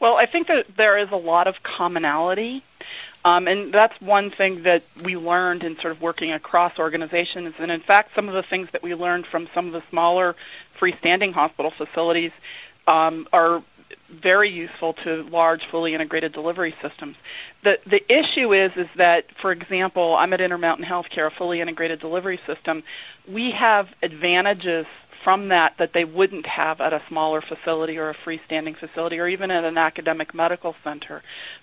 Well, 0.00 0.16
I 0.16 0.26
think 0.26 0.48
that 0.48 0.76
there 0.76 0.98
is 0.98 1.10
a 1.10 1.16
lot 1.16 1.46
of 1.46 1.62
commonality. 1.62 2.62
Um, 3.26 3.48
and 3.48 3.72
that's 3.72 3.98
one 4.02 4.30
thing 4.30 4.64
that 4.64 4.82
we 5.02 5.16
learned 5.16 5.64
in 5.64 5.76
sort 5.76 5.92
of 5.92 6.02
working 6.02 6.32
across 6.32 6.78
organizations. 6.78 7.54
And 7.58 7.70
in 7.70 7.80
fact, 7.80 8.14
some 8.14 8.28
of 8.28 8.34
the 8.34 8.42
things 8.42 8.68
that 8.72 8.82
we 8.82 8.94
learned 8.94 9.26
from 9.26 9.48
some 9.54 9.66
of 9.66 9.72
the 9.72 9.82
smaller 9.90 10.36
freestanding 10.78 11.32
hospital 11.32 11.70
facilities 11.70 12.32
um, 12.86 13.26
are 13.32 13.62
very 14.14 14.50
useful 14.50 14.94
to 15.04 15.22
large, 15.24 15.64
fully 15.66 15.94
integrated 15.94 16.32
delivery 16.32 16.74
systems. 16.80 17.16
The 17.62 17.78
the 17.86 18.02
issue 18.12 18.52
is 18.52 18.76
is 18.76 18.88
that, 18.96 19.26
for 19.40 19.52
example, 19.52 20.14
I'm 20.14 20.32
at 20.32 20.40
Intermountain 20.40 20.86
Healthcare, 20.86 21.26
a 21.26 21.30
fully 21.30 21.60
integrated 21.60 22.00
delivery 22.00 22.40
system. 22.46 22.82
We 23.28 23.52
have 23.52 23.88
advantages 24.02 24.86
from 25.24 25.48
that 25.48 25.78
that 25.78 25.94
they 25.94 26.04
wouldn't 26.04 26.44
have 26.44 26.82
at 26.82 26.92
a 26.92 27.02
smaller 27.08 27.40
facility 27.40 27.98
or 27.98 28.10
a 28.10 28.14
freestanding 28.14 28.76
facility 28.76 29.18
or 29.18 29.26
even 29.26 29.50
at 29.50 29.64
an 29.64 29.78
academic 29.78 30.34
medical 30.34 30.76
center. 30.84 31.22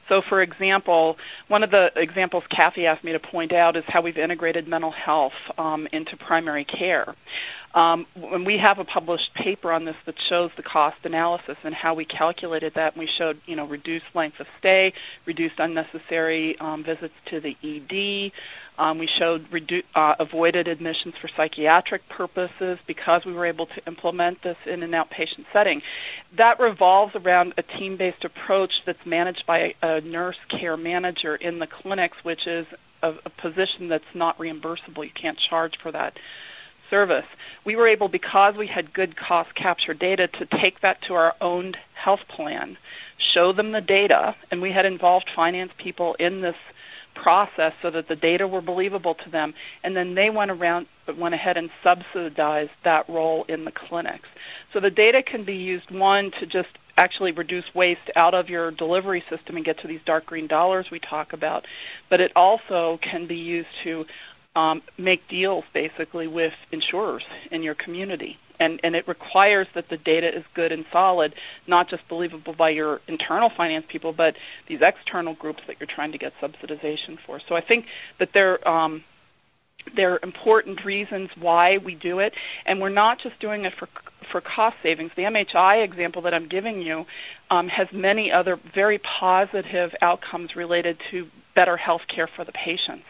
So, 0.09 0.21
for 0.21 0.41
example, 0.41 1.17
one 1.47 1.63
of 1.63 1.69
the 1.69 1.91
examples 1.95 2.43
Kathy 2.49 2.87
asked 2.87 3.03
me 3.03 3.11
to 3.13 3.19
point 3.19 3.53
out 3.53 3.77
is 3.77 3.85
how 3.87 4.01
we've 4.01 4.17
integrated 4.17 4.67
mental 4.67 4.91
health 4.91 5.33
um, 5.59 5.87
into 5.91 6.17
primary 6.17 6.65
care. 6.65 7.13
Um, 7.73 8.05
and 8.15 8.45
we 8.45 8.57
have 8.57 8.79
a 8.79 8.83
published 8.83 9.33
paper 9.33 9.71
on 9.71 9.85
this 9.85 9.95
that 10.05 10.19
shows 10.19 10.51
the 10.55 10.63
cost 10.63 10.97
analysis 11.05 11.57
and 11.63 11.73
how 11.73 11.93
we 11.93 12.05
calculated 12.05 12.73
that. 12.73 12.93
And 12.93 12.99
we 12.99 13.07
showed, 13.07 13.39
you 13.45 13.55
know, 13.55 13.65
reduced 13.65 14.13
length 14.13 14.39
of 14.39 14.47
stay, 14.59 14.93
reduced 15.25 15.59
unnecessary 15.59 16.59
um, 16.59 16.83
visits 16.83 17.13
to 17.27 17.39
the 17.39 17.55
ED. 17.63 18.31
Um, 18.77 18.97
we 18.97 19.07
showed 19.07 19.49
redu- 19.51 19.83
uh, 19.95 20.15
avoided 20.19 20.67
admissions 20.67 21.15
for 21.15 21.27
psychiatric 21.27 22.09
purposes 22.09 22.79
because 22.87 23.25
we 23.25 23.33
were 23.33 23.45
able 23.45 23.67
to 23.67 23.85
implement 23.85 24.41
this 24.41 24.57
in 24.65 24.83
an 24.83 24.91
outpatient 24.91 25.45
setting. 25.53 25.81
That 26.33 26.59
revolves 26.59 27.15
around 27.15 27.53
a 27.57 27.63
team-based 27.63 28.25
approach 28.25 28.83
that's 28.85 29.05
managed 29.05 29.45
by 29.45 29.75
a, 29.81 29.97
a 29.97 30.01
nurse 30.01 30.39
care 30.49 30.77
manager 30.77 31.35
in 31.35 31.59
the 31.59 31.67
clinics, 31.67 32.23
which 32.23 32.47
is 32.47 32.65
a, 33.01 33.13
a 33.25 33.29
position 33.29 33.87
that's 33.87 34.15
not 34.15 34.37
reimbursable. 34.37 35.03
You 35.03 35.11
can't 35.11 35.37
charge 35.37 35.77
for 35.77 35.91
that 35.91 36.17
service. 36.91 37.25
We 37.65 37.75
were 37.75 37.87
able, 37.87 38.07
because 38.07 38.55
we 38.55 38.67
had 38.67 38.93
good 38.93 39.15
cost 39.15 39.55
capture 39.55 39.95
data, 39.95 40.27
to 40.27 40.45
take 40.45 40.81
that 40.81 41.01
to 41.03 41.15
our 41.15 41.33
own 41.41 41.73
health 41.95 42.27
plan, 42.27 42.77
show 43.17 43.51
them 43.51 43.71
the 43.71 43.81
data, 43.81 44.35
and 44.51 44.61
we 44.61 44.71
had 44.71 44.85
involved 44.85 45.29
finance 45.35 45.71
people 45.77 46.13
in 46.19 46.41
this 46.41 46.57
process 47.15 47.73
so 47.81 47.89
that 47.89 48.07
the 48.07 48.15
data 48.15 48.47
were 48.47 48.61
believable 48.61 49.15
to 49.15 49.29
them, 49.29 49.53
and 49.83 49.95
then 49.95 50.13
they 50.13 50.29
went 50.29 50.51
around 50.51 50.85
went 51.17 51.33
ahead 51.33 51.57
and 51.57 51.69
subsidized 51.83 52.71
that 52.83 53.09
role 53.09 53.43
in 53.49 53.65
the 53.65 53.71
clinics. 53.71 54.29
So 54.71 54.79
the 54.79 54.89
data 54.89 55.21
can 55.21 55.43
be 55.43 55.55
used 55.55 55.91
one 55.91 56.31
to 56.39 56.45
just 56.45 56.69
actually 56.97 57.31
reduce 57.31 57.73
waste 57.73 58.09
out 58.15 58.33
of 58.33 58.49
your 58.49 58.71
delivery 58.71 59.23
system 59.29 59.55
and 59.55 59.65
get 59.65 59.79
to 59.79 59.87
these 59.87 60.01
dark 60.05 60.25
green 60.25 60.47
dollars 60.47 60.89
we 60.89 60.99
talk 60.99 61.33
about, 61.33 61.65
but 62.09 62.21
it 62.21 62.31
also 62.35 62.97
can 63.01 63.25
be 63.25 63.37
used 63.37 63.69
to 63.83 64.05
um, 64.55 64.81
make 64.97 65.27
deals 65.27 65.63
basically 65.73 66.27
with 66.27 66.53
insurers 66.71 67.23
in 67.51 67.63
your 67.63 67.75
community. 67.75 68.37
And, 68.59 68.79
and 68.83 68.95
it 68.95 69.07
requires 69.07 69.67
that 69.73 69.89
the 69.89 69.97
data 69.97 70.31
is 70.35 70.43
good 70.53 70.71
and 70.71 70.85
solid, 70.91 71.33
not 71.65 71.89
just 71.89 72.07
believable 72.07 72.53
by 72.53 72.69
your 72.69 73.01
internal 73.07 73.49
finance 73.49 73.85
people, 73.87 74.13
but 74.13 74.35
these 74.67 74.81
external 74.81 75.33
groups 75.33 75.63
that 75.65 75.79
you're 75.79 75.87
trying 75.87 76.11
to 76.11 76.19
get 76.19 76.39
subsidization 76.39 77.17
for. 77.17 77.39
So 77.39 77.55
I 77.55 77.61
think 77.61 77.87
that 78.19 78.33
there, 78.33 78.67
um, 78.67 79.03
there 79.95 80.13
are 80.13 80.19
important 80.21 80.85
reasons 80.85 81.31
why 81.35 81.79
we 81.79 81.95
do 81.95 82.19
it, 82.19 82.35
and 82.65 82.79
we're 82.79 82.89
not 82.89 83.19
just 83.19 83.39
doing 83.39 83.65
it 83.65 83.73
for 83.73 83.87
for 84.29 84.39
cost 84.39 84.77
savings. 84.83 85.11
The 85.15 85.23
MHI 85.23 85.83
example 85.83 86.21
that 86.21 86.33
I'm 86.33 86.47
giving 86.47 86.81
you 86.81 87.05
um, 87.49 87.67
has 87.67 87.91
many 87.91 88.31
other 88.31 88.55
very 88.55 88.99
positive 88.99 89.93
outcomes 90.01 90.55
related 90.55 90.99
to 91.09 91.27
better 91.53 91.75
health 91.75 92.03
care 92.07 92.27
for 92.27 92.45
the 92.45 92.51
patients 92.51 93.05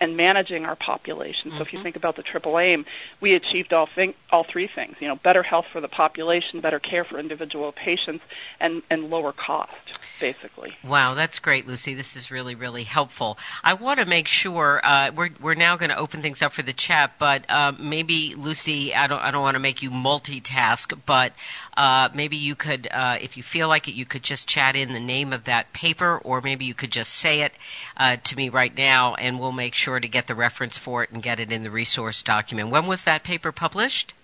and 0.00 0.16
managing 0.16 0.64
our 0.64 0.76
population. 0.76 1.50
Mm-hmm. 1.50 1.58
So 1.58 1.62
if 1.62 1.72
you 1.72 1.78
mm-hmm. 1.78 1.84
think 1.84 1.96
about 1.96 2.16
the 2.16 2.22
triple 2.22 2.58
aim, 2.58 2.86
we 3.20 3.34
achieved 3.34 3.72
all 3.72 3.86
thing, 3.86 4.14
all 4.30 4.44
three 4.44 4.66
things. 4.66 4.96
You 5.00 5.08
know, 5.08 5.16
better 5.16 5.42
health 5.42 5.66
for 5.72 5.80
the 5.80 5.88
population, 5.88 6.60
better 6.60 6.78
care 6.78 7.04
for 7.04 7.18
individual 7.18 7.72
patients, 7.72 8.24
and 8.58 8.82
and 8.90 9.10
lower 9.10 9.32
cost, 9.32 10.00
basically. 10.20 10.76
Wow, 10.84 11.14
that's 11.14 11.38
great, 11.38 11.66
Lucy. 11.66 11.94
This 11.94 12.16
is 12.16 12.30
really 12.30 12.54
really 12.54 12.84
helpful. 12.84 13.38
I 13.62 13.74
want 13.74 14.00
to 14.00 14.06
make 14.06 14.28
sure 14.28 14.80
uh, 14.82 15.10
we're 15.14 15.30
we're 15.40 15.54
now 15.54 15.76
going 15.76 15.90
to 15.90 15.98
open 15.98 16.22
things 16.22 16.42
up 16.42 16.52
for 16.52 16.62
the 16.62 16.72
chat, 16.72 17.12
but 17.18 17.44
uh, 17.48 17.72
maybe 17.78 18.34
Lucy, 18.36 18.94
I 18.94 19.06
don't 19.06 19.20
I 19.20 19.30
don't 19.30 19.42
want 19.42 19.54
to 19.54 19.60
make 19.60 19.82
you 19.82 19.90
multitask, 19.90 20.98
but 21.06 21.32
uh, 21.76 22.10
maybe 22.14 22.36
you 22.36 22.54
could, 22.54 22.88
uh, 22.90 23.16
if 23.22 23.38
you 23.38 23.42
feel 23.42 23.66
like 23.66 23.88
it, 23.88 23.94
you 23.94 24.04
could 24.04 24.22
just 24.22 24.46
chat 24.46 24.76
in 24.76 24.92
the 24.92 25.00
name 25.00 25.32
of 25.32 25.44
that 25.44 25.72
paper, 25.72 26.18
or 26.18 26.42
maybe 26.42 26.66
you 26.66 26.74
could 26.74 26.90
just 26.90 27.10
say 27.10 27.40
it 27.40 27.52
uh, 27.96 28.16
to 28.16 28.36
me 28.36 28.50
right 28.50 28.76
now, 28.76 29.14
and 29.14 29.40
we'll 29.40 29.50
make 29.50 29.74
sure 29.74 29.89
sure 29.90 29.98
to 29.98 30.06
get 30.06 30.28
the 30.28 30.36
reference 30.36 30.78
for 30.78 31.02
it 31.02 31.10
and 31.10 31.20
get 31.20 31.40
it 31.40 31.50
in 31.50 31.64
the 31.64 31.70
resource 31.70 32.22
document. 32.22 32.70
When 32.70 32.86
was 32.86 33.04
that 33.04 33.24
paper 33.24 33.50
published? 33.50 34.14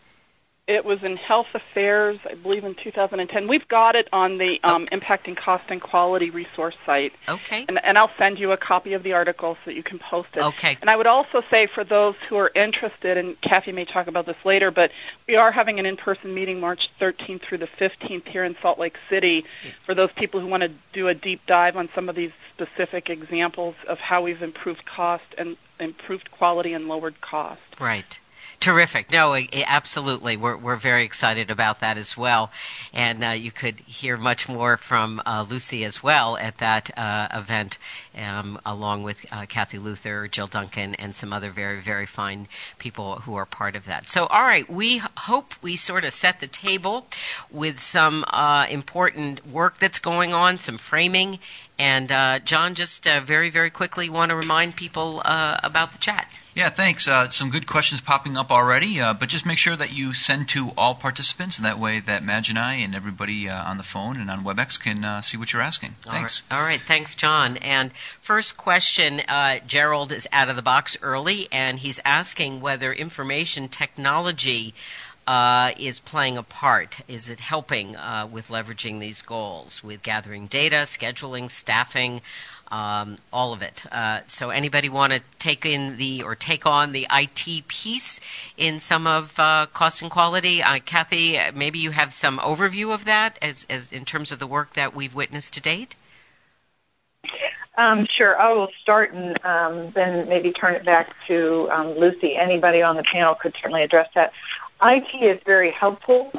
It 0.69 0.85
was 0.85 1.05
in 1.05 1.17
Health 1.17 1.47
Affairs, 1.55 2.19
I 2.29 2.35
believe, 2.35 2.65
in 2.65 2.75
2010. 2.75 3.47
We've 3.47 3.69
got 3.69 3.95
it 3.95 4.09
on 4.13 4.37
the 4.39 4.59
um, 4.65 4.83
okay. 4.83 4.99
Impacting 4.99 5.37
Cost 5.37 5.63
and 5.69 5.81
Quality 5.81 6.31
resource 6.31 6.75
site. 6.85 7.13
Okay. 7.29 7.65
And, 7.69 7.79
and, 7.85 7.97
I'll 7.97 8.11
send 8.19 8.41
you 8.41 8.51
a 8.51 8.57
copy 8.57 8.95
of 8.95 9.05
the 9.05 9.13
article 9.13 9.55
so 9.55 9.71
that 9.71 9.75
you 9.75 9.85
can 9.85 10.01
post 10.01 10.31
it. 10.35 10.43
Okay. 10.43 10.77
And 10.81 10.91
I 10.91 10.97
would 10.97 11.07
also 11.07 11.45
say 11.51 11.69
for 11.69 11.85
those 11.85 12.17
who 12.29 12.37
are 12.39 12.51
interested, 12.53 13.17
and 13.17 13.41
Kathy 13.41 13.71
may 13.71 13.85
talk 13.85 14.09
about 14.09 14.27
this 14.27 14.45
later, 14.45 14.73
but 14.73 14.91
we 15.29 15.37
are 15.37 15.53
having 15.53 15.79
an 15.79 15.87
in-person 15.87 16.35
meeting 16.35 16.59
March 16.59 16.81
13th 17.01 17.43
through 17.43 17.59
the 17.59 17.69
15th 17.69 18.27
here 18.27 18.43
in 18.43 18.57
Salt 18.61 18.81
Lake 18.81 18.97
City 19.09 19.45
for 19.85 19.95
those 19.95 20.11
people 20.11 20.41
who 20.41 20.49
want 20.49 20.65
to 20.65 20.73
do 20.93 21.07
a 21.07 21.15
deep 21.15 21.47
dive 21.47 21.77
on 21.77 21.89
some 21.95 22.09
of 22.09 22.17
these 22.17 22.33
specific 22.55 23.09
examples 23.09 23.77
of 23.87 24.01
how 24.01 24.23
we've 24.23 24.43
improved 24.43 24.85
cost 24.85 25.23
and 25.39 25.57
improved 25.79 26.33
quality 26.33 26.73
and 26.73 26.89
lowered 26.89 27.21
cost. 27.21 27.61
Right. 27.79 28.19
Terrific. 28.61 29.13
No, 29.13 29.37
absolutely. 29.67 30.37
We're, 30.37 30.57
we're 30.57 30.77
very 30.77 31.05
excited 31.05 31.51
about 31.51 31.81
that 31.81 31.99
as 31.99 32.17
well. 32.17 32.51
And 32.93 33.23
uh, 33.23 33.29
you 33.31 33.53
could 33.53 33.79
hear 33.81 34.17
much 34.17 34.49
more 34.49 34.77
from 34.77 35.23
uh, 35.25 35.45
Lucy 35.49 35.85
as 35.85 36.03
well 36.03 36.37
at 36.37 36.59
that 36.59 36.91
uh, 36.99 37.29
event, 37.35 37.79
um, 38.19 38.59
along 38.67 39.03
with 39.03 39.25
uh, 39.31 39.47
Kathy 39.47 39.79
Luther, 39.79 40.27
Jill 40.29 40.47
Duncan, 40.47 40.95
and 40.97 41.15
some 41.15 41.33
other 41.33 41.51
very, 41.51 41.81
very 41.81 42.07
fine 42.07 42.49
people 42.79 43.17
who 43.17 43.37
are 43.37 43.47
part 43.47 43.77
of 43.77 43.87
that. 43.87 44.09
So, 44.09 44.27
all 44.27 44.43
right, 44.43 44.69
we 44.69 44.99
hope 45.17 45.55
we 45.63 45.77
sort 45.77 46.05
of 46.05 46.13
set 46.13 46.41
the 46.41 46.49
table 46.49 47.07
with 47.51 47.79
some 47.79 48.25
uh, 48.27 48.67
important 48.71 49.47
work 49.47 49.79
that's 49.79 49.99
going 49.99 50.33
on, 50.33 50.59
some 50.59 50.79
framing. 50.79 51.39
And 51.79 52.11
uh, 52.11 52.39
John, 52.41 52.75
just 52.75 53.05
very, 53.05 53.51
very 53.51 53.71
quickly 53.71 54.09
want 54.09 54.31
to 54.31 54.37
remind 54.37 54.77
people 54.77 55.21
about 55.25 55.93
the 55.93 55.99
chat. 55.99 56.27
Yeah, 56.57 56.71
thanks. 56.71 57.07
Uh, 57.07 57.29
some 57.29 57.51
good 57.51 57.67
questions 57.67 58.01
popping 58.01 58.39
up 58.39 58.51
already, 58.51 58.99
uh, 58.99 59.13
but 59.13 59.29
just 59.29 59.45
make 59.45 59.59
sure 59.59 59.77
that 59.77 59.95
you 59.95 60.15
send 60.15 60.49
to 60.49 60.71
all 60.79 60.95
participants, 60.95 61.59
and 61.59 61.67
that 61.67 61.79
way 61.79 62.01
that 62.01 62.25
Madge 62.25 62.49
and 62.49 62.59
I 62.59 62.77
and 62.77 62.95
everybody 62.95 63.51
uh, 63.51 63.63
on 63.63 63.77
the 63.77 63.83
phone 63.83 64.19
and 64.19 64.31
on 64.31 64.43
WebEx 64.43 64.81
can 64.81 65.05
uh, 65.05 65.21
see 65.21 65.37
what 65.37 65.53
you're 65.53 65.61
asking. 65.61 65.95
Thanks. 66.01 66.45
All 66.51 66.57
right. 66.57 66.63
All 66.63 66.67
right. 66.67 66.81
Thanks, 66.81 67.15
John. 67.15 67.59
And 67.59 67.93
first 68.23 68.57
question, 68.57 69.21
uh, 69.29 69.59
Gerald 69.67 70.13
is 70.13 70.27
out 70.33 70.49
of 70.49 70.57
the 70.57 70.63
box 70.63 70.97
early, 71.03 71.47
and 71.53 71.79
he's 71.79 72.01
asking 72.07 72.63
whether 72.63 72.91
information 72.91 73.69
technology 73.69 74.73
uh, 75.27 75.73
is 75.79 76.01
playing 76.01 76.39
a 76.39 76.43
part? 76.43 76.97
Is 77.09 77.29
it 77.29 77.41
helping 77.41 77.97
uh, 77.97 78.29
with 78.31 78.49
leveraging 78.49 79.01
these 79.01 79.23
goals, 79.23 79.83
with 79.83 80.03
gathering 80.03 80.47
data, 80.47 80.77
scheduling, 80.77 81.51
staffing, 81.51 82.21
um, 82.71 83.19
all 83.33 83.53
of 83.53 83.63
it? 83.63 83.83
Uh, 83.91 84.21
so, 84.27 84.51
anybody 84.51 84.89
want 84.89 85.13
to 85.13 85.21
take 85.39 85.67
in 85.67 85.97
the 85.97 86.23
or 86.23 86.35
take 86.35 86.67
on 86.67 86.93
the 86.93 87.07
IT 87.11 87.67
piece 87.67 88.21
in 88.57 88.81
some 88.81 89.07
of 89.07 89.39
uh, 89.39 89.67
cost 89.73 90.03
and 90.03 90.11
quality? 90.11 90.63
Uh, 90.63 90.79
Kathy, 90.85 91.39
maybe 91.55 91.81
you 91.81 91.91
have 91.91 92.13
some 92.13 92.39
overview 92.39 92.95
of 92.95 93.07
that 93.07 93.39
as, 93.43 93.67
as 93.69 93.93
in 93.93 94.05
terms 94.05 94.33
of 94.33 94.39
the 94.39 94.47
work 94.47 94.75
that 94.75 94.95
we've 94.95 95.15
witnessed 95.15 95.55
to 95.55 95.61
date. 95.61 95.97
Um, 97.79 98.07
sure. 98.07 98.39
I 98.41 98.53
will 98.53 98.71
start 98.81 99.13
and 99.13 99.45
um, 99.45 99.91
then 99.91 100.29
maybe 100.29 100.51
turn 100.51 100.75
it 100.77 100.85
back 100.85 101.15
to 101.27 101.69
um, 101.71 101.99
Lucy. 101.99 102.35
Anybody 102.35 102.83
on 102.83 102.97
the 102.97 103.03
panel 103.03 103.35
could 103.35 103.55
certainly 103.55 103.83
address 103.83 104.09
that. 104.15 104.33
IT 104.83 105.15
is 105.15 105.41
very 105.45 105.71
helpful 105.71 106.33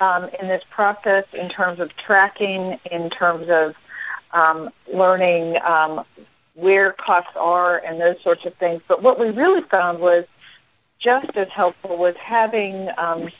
um, 0.00 0.28
in 0.40 0.48
this 0.48 0.62
process 0.70 1.24
in 1.34 1.48
terms 1.48 1.80
of 1.80 1.94
tracking, 1.96 2.78
in 2.90 3.10
terms 3.10 3.48
of 3.48 3.76
um, 4.32 4.70
learning 4.92 5.60
um, 5.62 6.04
where 6.54 6.92
costs 6.92 7.36
are 7.36 7.78
and 7.78 8.00
those 8.00 8.20
sorts 8.22 8.44
of 8.44 8.54
things. 8.54 8.82
But 8.86 9.02
what 9.02 9.18
we 9.18 9.30
really 9.30 9.62
found 9.62 9.98
was 9.98 10.26
just 10.98 11.36
as 11.36 11.48
helpful 11.48 11.96
was 11.96 12.16
having 12.16 12.90
um, 12.96 13.30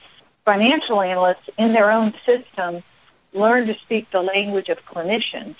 financial 0.44 1.00
analysts 1.00 1.48
in 1.58 1.72
their 1.72 1.90
own 1.90 2.14
system 2.24 2.82
learn 3.32 3.66
to 3.66 3.74
speak 3.74 4.10
the 4.10 4.22
language 4.22 4.68
of 4.68 4.84
clinicians 4.84 5.54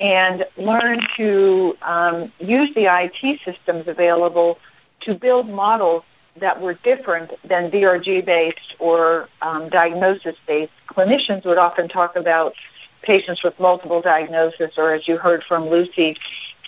and 0.00 0.46
learn 0.56 1.00
to 1.16 1.76
um, 1.82 2.32
use 2.40 2.74
the 2.74 2.86
IT 2.86 3.40
systems 3.40 3.86
available 3.86 4.58
to 5.00 5.14
build 5.14 5.48
models 5.48 6.04
that 6.36 6.60
were 6.60 6.74
different 6.74 7.30
than 7.46 7.70
DRG 7.70 8.24
based 8.24 8.74
or 8.78 9.28
um, 9.40 9.68
diagnosis 9.68 10.36
based. 10.46 10.72
Clinicians 10.88 11.44
would 11.44 11.58
often 11.58 11.88
talk 11.88 12.16
about 12.16 12.54
patients 13.02 13.42
with 13.42 13.58
multiple 13.60 14.00
diagnoses, 14.00 14.78
or 14.78 14.94
as 14.94 15.06
you 15.06 15.18
heard 15.18 15.44
from 15.44 15.68
Lucy, 15.68 16.16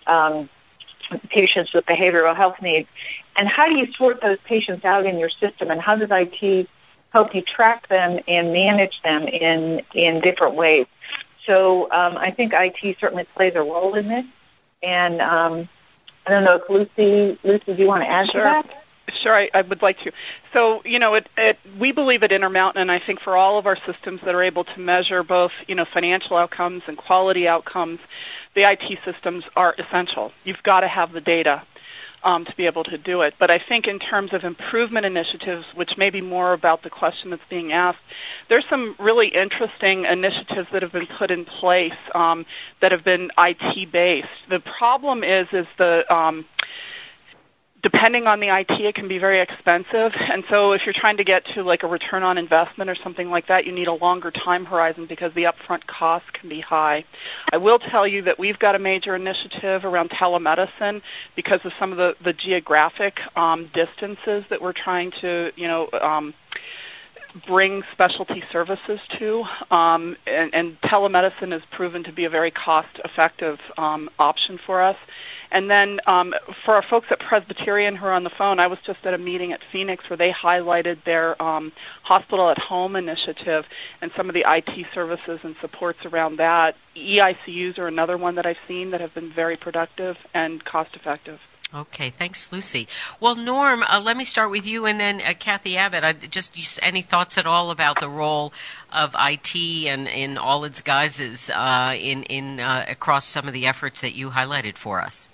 um, 0.06 0.48
patients 1.28 1.72
with 1.72 1.86
behavioral 1.86 2.34
health 2.34 2.60
needs. 2.60 2.88
And 3.36 3.48
how 3.48 3.68
do 3.68 3.76
you 3.76 3.92
sort 3.92 4.20
those 4.20 4.38
patients 4.40 4.84
out 4.84 5.06
in 5.06 5.18
your 5.18 5.28
system, 5.28 5.70
and 5.70 5.80
how 5.80 5.96
does 5.96 6.08
IT 6.10 6.68
help 7.12 7.34
you 7.34 7.42
track 7.42 7.88
them 7.88 8.20
and 8.26 8.52
manage 8.52 9.00
them 9.02 9.26
in 9.28 9.82
in 9.94 10.20
different 10.20 10.54
ways? 10.54 10.86
So 11.46 11.84
um, 11.90 12.16
I 12.16 12.30
think 12.30 12.52
IT 12.54 12.98
certainly 12.98 13.24
plays 13.24 13.54
a 13.54 13.60
role 13.60 13.94
in 13.94 14.08
this. 14.08 14.24
And 14.82 15.20
um, 15.20 15.68
I 16.26 16.30
don't 16.30 16.44
know 16.44 16.56
if 16.56 16.68
Lucy, 16.68 17.38
Lucy, 17.42 17.74
do 17.74 17.82
you 17.82 17.88
want 17.88 18.02
to 18.02 18.08
add 18.08 18.30
sure. 18.30 18.40
to 18.40 18.44
that? 18.44 18.83
Sure, 19.12 19.34
I, 19.34 19.50
I 19.52 19.62
would 19.62 19.82
like 19.82 20.00
to. 20.00 20.12
So, 20.52 20.82
you 20.84 20.98
know, 20.98 21.14
it, 21.14 21.28
it, 21.36 21.58
we 21.78 21.92
believe 21.92 22.22
at 22.22 22.32
Intermountain, 22.32 22.80
and 22.80 22.90
I 22.90 22.98
think 22.98 23.20
for 23.20 23.36
all 23.36 23.58
of 23.58 23.66
our 23.66 23.76
systems 23.76 24.22
that 24.22 24.34
are 24.34 24.42
able 24.42 24.64
to 24.64 24.80
measure 24.80 25.22
both, 25.22 25.52
you 25.66 25.74
know, 25.74 25.84
financial 25.84 26.36
outcomes 26.36 26.82
and 26.86 26.96
quality 26.96 27.46
outcomes, 27.46 28.00
the 28.54 28.62
IT 28.62 28.98
systems 29.04 29.44
are 29.56 29.74
essential. 29.78 30.32
You've 30.44 30.62
got 30.62 30.80
to 30.80 30.88
have 30.88 31.12
the 31.12 31.20
data 31.20 31.62
um, 32.24 32.46
to 32.46 32.56
be 32.56 32.66
able 32.66 32.84
to 32.84 32.96
do 32.96 33.22
it. 33.22 33.34
But 33.38 33.50
I 33.50 33.58
think 33.58 33.86
in 33.86 33.98
terms 33.98 34.32
of 34.32 34.44
improvement 34.44 35.04
initiatives, 35.06 35.66
which 35.74 35.96
may 35.98 36.10
be 36.10 36.22
more 36.22 36.52
about 36.52 36.82
the 36.82 36.90
question 36.90 37.30
that's 37.30 37.44
being 37.48 37.72
asked, 37.72 37.98
there's 38.48 38.66
some 38.68 38.96
really 38.98 39.28
interesting 39.28 40.06
initiatives 40.06 40.68
that 40.72 40.82
have 40.82 40.92
been 40.92 41.06
put 41.06 41.30
in 41.30 41.44
place 41.44 41.92
um, 42.14 42.46
that 42.80 42.92
have 42.92 43.04
been 43.04 43.30
IT 43.36 43.92
based. 43.92 44.28
The 44.48 44.60
problem 44.60 45.22
is, 45.22 45.48
is 45.52 45.66
the 45.76 46.12
um, 46.12 46.46
depending 47.84 48.26
on 48.26 48.40
the 48.40 48.48
IT, 48.48 48.70
it 48.70 48.94
can 48.94 49.08
be 49.08 49.18
very 49.18 49.40
expensive. 49.40 50.14
And 50.16 50.42
so 50.48 50.72
if 50.72 50.86
you're 50.86 50.94
trying 50.94 51.18
to 51.18 51.24
get 51.24 51.44
to 51.54 51.62
like 51.62 51.82
a 51.82 51.86
return 51.86 52.22
on 52.22 52.38
investment 52.38 52.88
or 52.88 52.94
something 52.94 53.30
like 53.30 53.48
that, 53.48 53.66
you 53.66 53.72
need 53.72 53.88
a 53.88 53.92
longer 53.92 54.30
time 54.30 54.64
horizon 54.64 55.04
because 55.04 55.34
the 55.34 55.44
upfront 55.44 55.86
costs 55.86 56.30
can 56.30 56.48
be 56.48 56.60
high. 56.60 57.04
I 57.52 57.58
will 57.58 57.78
tell 57.78 58.08
you 58.08 58.22
that 58.22 58.38
we've 58.38 58.58
got 58.58 58.74
a 58.74 58.78
major 58.78 59.14
initiative 59.14 59.84
around 59.84 60.10
telemedicine 60.10 61.02
because 61.36 61.62
of 61.66 61.74
some 61.78 61.92
of 61.92 61.98
the, 61.98 62.16
the 62.22 62.32
geographic 62.32 63.20
um, 63.36 63.66
distances 63.74 64.44
that 64.48 64.62
we're 64.62 64.72
trying 64.72 65.10
to, 65.20 65.52
you 65.54 65.68
know, 65.68 65.90
um, 65.92 66.32
bring 67.46 67.82
specialty 67.92 68.42
services 68.50 69.00
to, 69.18 69.44
um, 69.70 70.16
and, 70.26 70.54
and, 70.54 70.80
telemedicine 70.82 71.50
has 71.50 71.64
proven 71.72 72.04
to 72.04 72.12
be 72.12 72.24
a 72.24 72.30
very 72.30 72.52
cost-effective 72.52 73.60
um, 73.76 74.08
option 74.20 74.56
for 74.56 74.80
us. 74.80 74.96
And 75.54 75.70
then 75.70 76.00
um, 76.08 76.34
for 76.64 76.74
our 76.74 76.82
folks 76.82 77.12
at 77.12 77.20
Presbyterian 77.20 77.94
who 77.94 78.06
are 78.06 78.12
on 78.12 78.24
the 78.24 78.30
phone, 78.30 78.58
I 78.58 78.66
was 78.66 78.80
just 78.80 79.06
at 79.06 79.14
a 79.14 79.18
meeting 79.18 79.52
at 79.52 79.62
Phoenix 79.62 80.10
where 80.10 80.16
they 80.16 80.32
highlighted 80.32 81.04
their 81.04 81.40
um, 81.40 81.70
hospital 82.02 82.50
at 82.50 82.58
home 82.58 82.96
initiative 82.96 83.64
and 84.02 84.10
some 84.16 84.28
of 84.28 84.34
the 84.34 84.44
IT 84.48 84.86
services 84.92 85.38
and 85.44 85.54
supports 85.60 86.04
around 86.06 86.38
that. 86.38 86.74
EICUs 86.96 87.78
are 87.78 87.86
another 87.86 88.16
one 88.16 88.34
that 88.34 88.46
I've 88.46 88.58
seen 88.66 88.90
that 88.90 89.00
have 89.00 89.14
been 89.14 89.30
very 89.30 89.56
productive 89.56 90.18
and 90.34 90.62
cost 90.64 90.96
effective. 90.96 91.40
Okay, 91.72 92.10
thanks, 92.10 92.52
Lucy. 92.52 92.88
Well, 93.20 93.36
Norm, 93.36 93.84
uh, 93.84 94.00
let 94.04 94.16
me 94.16 94.24
start 94.24 94.50
with 94.50 94.66
you, 94.66 94.86
and 94.86 94.98
then 94.98 95.20
uh, 95.20 95.34
Kathy 95.38 95.76
Abbott. 95.76 96.02
I, 96.02 96.12
just 96.14 96.80
any 96.82 97.02
thoughts 97.02 97.38
at 97.38 97.46
all 97.46 97.70
about 97.70 98.00
the 98.00 98.08
role 98.08 98.52
of 98.92 99.14
IT 99.16 99.54
and 99.86 100.08
in 100.08 100.36
all 100.36 100.64
its 100.64 100.82
guises 100.82 101.48
uh, 101.48 101.94
in 101.96 102.24
in 102.24 102.58
uh, 102.58 102.84
across 102.88 103.24
some 103.24 103.46
of 103.46 103.54
the 103.54 103.66
efforts 103.66 104.00
that 104.00 104.14
you 104.14 104.30
highlighted 104.30 104.76
for 104.76 105.00
us? 105.00 105.28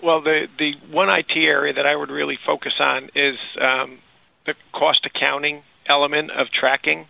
Well, 0.00 0.20
the 0.20 0.48
the 0.58 0.74
one 0.90 1.08
IT 1.08 1.36
area 1.36 1.72
that 1.72 1.86
I 1.86 1.94
would 1.94 2.10
really 2.10 2.36
focus 2.36 2.74
on 2.78 3.10
is 3.14 3.38
um, 3.60 3.98
the 4.46 4.54
cost 4.72 5.06
accounting 5.06 5.62
element 5.86 6.30
of 6.30 6.50
tracking 6.50 7.06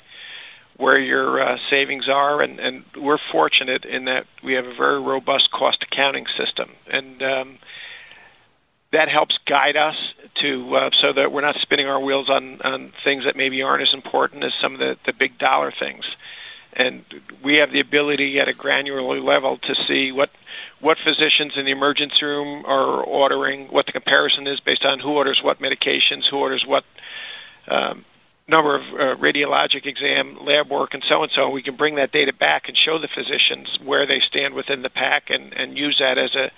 where 0.79 0.99
your 0.99 1.41
uh, 1.41 1.59
savings 1.69 2.09
are, 2.09 2.41
and, 2.41 2.61
and 2.61 2.85
we're 2.97 3.19
fortunate 3.19 3.85
in 3.85 4.05
that 4.05 4.27
we 4.45 4.55
have 4.55 4.65
a 4.65 4.73
very 4.73 5.01
robust 5.01 5.51
cost 5.51 5.83
accounting 5.83 6.27
system, 6.37 6.71
and 6.87 7.21
um, 7.21 7.59
that 8.93 9.09
helps 9.09 9.37
guide 9.45 9.77
us 9.77 9.97
to 10.41 10.77
uh, 10.77 10.91
so 11.01 11.13
that 11.13 11.33
we're 11.33 11.43
not 11.43 11.57
spinning 11.57 11.89
our 11.89 12.01
wheels 12.01 12.31
on 12.31 12.63
on 12.63 12.93
things 13.05 13.25
that 13.25 13.37
maybe 13.37 13.61
aren't 13.61 13.83
as 13.83 13.93
important 13.93 14.45
as 14.45 14.53
some 14.63 14.73
of 14.73 14.79
the 14.79 14.97
the 15.05 15.13
big 15.13 15.37
dollar 15.37 15.73
things, 15.73 16.05
and 16.73 17.05
we 17.43 17.57
have 17.57 17.73
the 17.73 17.81
ability 17.81 18.39
at 18.41 18.49
a 18.49 18.55
granular 18.55 19.03
level 19.21 19.59
to 19.59 19.75
see 19.87 20.13
what 20.13 20.31
what 20.81 20.99
physicians 20.99 21.57
in 21.57 21.65
the 21.65 21.73
emergency 21.73 22.25
room 22.25 22.65
are 22.67 23.03
ordering, 23.03 23.69
what 23.69 23.87
the 23.87 23.93
comparison 23.93 24.47
is 24.47 24.61
based 24.61 24.85
on 24.85 25.01
who 25.01 25.11
orders 25.11 25.43
what 25.43 25.59
medications, 25.59 26.25
who 26.31 26.39
orders 26.39 26.65
what 26.65 26.85
um, 27.67 28.05
number 28.49 28.77
of 28.77 28.83
uh, 28.83 29.17
radiologic 29.17 29.87
exam, 29.87 30.39
lab 30.45 30.71
work, 30.71 30.95
and 30.95 31.05
so 31.07 31.23
and 31.23 31.31
so. 31.33 31.51
We 31.51 31.63
can 31.63 31.77
bring 31.77 31.97
that 31.97 32.13
data 32.13 32.33
back 32.33 32.69
and 32.69 32.77
show 32.77 32.99
the 32.99 33.09
physicians 33.09 33.79
where 33.85 34.07
they 34.07 34.21
stand 34.21 34.55
within 34.55 34.83
the 34.83 34.91
pack 34.91 35.31
and, 35.31 35.53
and 35.53 35.77
use 35.77 35.99
that 35.99 36.17
as 36.17 36.35
a, 36.35 36.51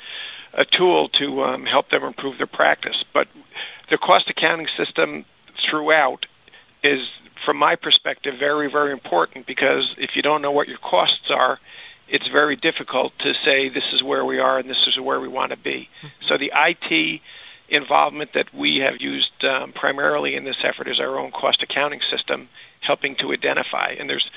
a 0.55 0.65
tool 0.65 1.09
to 1.21 1.45
um, 1.45 1.67
help 1.67 1.91
them 1.91 2.05
improve 2.05 2.39
their 2.39 2.47
practice. 2.47 3.05
But 3.13 3.29
the 3.89 3.99
cost 3.99 4.31
accounting 4.31 4.69
system 4.77 5.25
throughout 5.69 6.27
is, 6.85 7.01
from 7.45 7.57
my 7.57 7.75
perspective, 7.75 8.37
very, 8.39 8.71
very 8.71 8.93
important 8.93 9.47
because 9.47 9.93
if 9.99 10.15
you 10.15 10.23
don't 10.23 10.43
know 10.43 10.53
what 10.53 10.69
your 10.69 10.79
costs 10.79 11.31
are, 11.31 11.59
it's 12.11 12.27
very 12.29 12.57
difficult 12.57 13.13
to 13.21 13.35
say 13.45 13.69
this 13.69 13.93
is 13.93 14.03
where 14.03 14.25
we 14.25 14.39
are 14.39 14.59
and 14.59 14.69
this 14.69 14.87
is 14.87 14.99
where 14.99 15.21
we 15.21 15.29
want 15.29 15.51
to 15.53 15.57
be. 15.57 15.89
Mm-hmm. 16.03 16.27
So 16.27 16.37
the 16.37 16.53
IT 16.55 17.21
involvement 17.69 18.33
that 18.33 18.53
we 18.53 18.79
have 18.79 19.01
used 19.01 19.45
um, 19.45 19.73
primarily 19.73 20.35
in 20.35 20.45
this 20.45 20.57
effort 20.65 20.89
is 20.89 20.99
our 20.99 21.19
own 21.19 21.31
cost 21.31 21.63
accounting 21.63 22.01
system, 22.11 22.49
helping 22.81 23.15
to 23.17 23.33
identify. 23.33 23.95
And 23.99 24.11
there's 24.11 24.29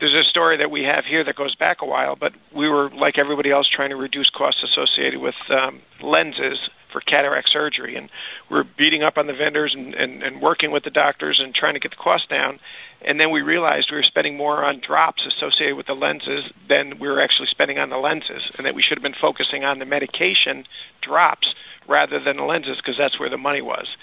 there's 0.00 0.14
a 0.14 0.24
story 0.24 0.56
that 0.56 0.70
we 0.70 0.84
have 0.84 1.04
here 1.04 1.22
that 1.24 1.36
goes 1.36 1.54
back 1.54 1.82
a 1.82 1.84
while, 1.84 2.16
but 2.16 2.32
we 2.52 2.68
were 2.70 2.88
like 2.88 3.18
everybody 3.18 3.50
else 3.50 3.68
trying 3.68 3.90
to 3.90 3.96
reduce 3.96 4.30
costs 4.30 4.62
associated 4.62 5.20
with 5.20 5.34
um, 5.50 5.82
lenses 6.00 6.58
for 6.90 7.00
cataract 7.00 7.50
surgery, 7.50 7.96
and 7.96 8.08
we 8.48 8.56
were 8.56 8.64
beating 8.64 9.02
up 9.02 9.18
on 9.18 9.26
the 9.26 9.32
vendors 9.32 9.74
and, 9.74 9.94
and, 9.94 10.22
and 10.22 10.40
working 10.40 10.70
with 10.70 10.84
the 10.84 10.90
doctors 10.90 11.40
and 11.40 11.54
trying 11.54 11.74
to 11.74 11.80
get 11.80 11.90
the 11.90 11.96
cost 11.96 12.28
down. 12.28 12.58
And 13.02 13.18
then 13.18 13.30
we 13.30 13.40
realized 13.40 13.90
we 13.90 13.96
were 13.96 14.02
spending 14.02 14.36
more 14.36 14.64
on 14.64 14.80
drops 14.80 15.26
associated 15.26 15.76
with 15.76 15.86
the 15.86 15.94
lenses 15.94 16.44
than 16.68 16.98
we 16.98 17.08
were 17.08 17.20
actually 17.20 17.48
spending 17.48 17.78
on 17.78 17.88
the 17.88 17.98
lenses, 17.98 18.42
and 18.56 18.66
that 18.66 18.74
we 18.74 18.82
should 18.82 18.98
have 18.98 19.02
been 19.02 19.14
focusing 19.14 19.64
on 19.64 19.78
the 19.78 19.86
medication 19.86 20.66
drops 21.00 21.54
rather 21.86 22.20
than 22.20 22.36
the 22.36 22.44
lenses 22.44 22.76
because 22.76 22.96
that's 22.98 23.18
where 23.18 23.30
the 23.30 23.38
money 23.38 23.62
was 23.62 23.96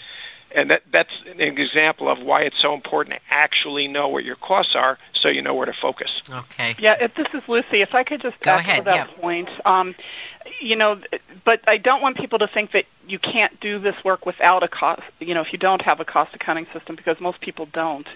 and 0.56 0.70
that 0.72 0.84
that's 0.92 1.12
an 1.28 1.42
example 1.42 2.10
of 2.10 2.20
why 2.20 2.42
it's 2.42 2.62
so 2.62 2.74
important 2.74 3.16
to 3.16 3.22
actually 3.30 3.88
know 3.88 4.08
what 4.08 4.24
your 4.24 4.36
costs 4.36 4.76
are 4.76 4.98
so 5.14 5.30
you 5.30 5.42
know 5.42 5.54
where 5.56 5.66
to 5.66 5.74
focus. 5.74 6.22
Okay. 6.30 6.76
Yeah, 6.80 6.96
if 7.00 7.16
this 7.16 7.28
is 7.34 7.48
Lucy. 7.48 7.82
If 7.82 7.94
I 7.96 8.04
could 8.04 8.22
just 8.22 8.40
Go 8.40 8.54
echo 8.54 8.60
ahead, 8.60 8.86
that 8.86 8.96
yeah. 8.96 9.22
point. 9.22 9.50
Um, 9.66 9.96
you 10.62 10.76
know, 10.76 11.00
but 11.44 11.62
I 11.68 11.78
don't 11.78 12.02
want 12.02 12.18
people 12.18 12.40
to 12.40 12.48
think 12.48 12.72
that 12.72 12.86
you 13.08 13.20
can't 13.20 13.60
do 13.60 13.80
this 13.80 13.96
work 14.04 14.26
without 14.26 14.64
a 14.64 14.68
cost. 14.68 15.04
You 15.20 15.34
know, 15.34 15.42
if 15.42 15.52
you 15.54 15.60
don't 15.60 15.82
have 15.82 16.00
a 16.00 16.06
cost 16.06 16.34
accounting 16.34 16.68
system, 16.74 16.96
because 16.96 17.20
most 17.20 17.42
people 17.42 17.68
don't. 17.72 18.08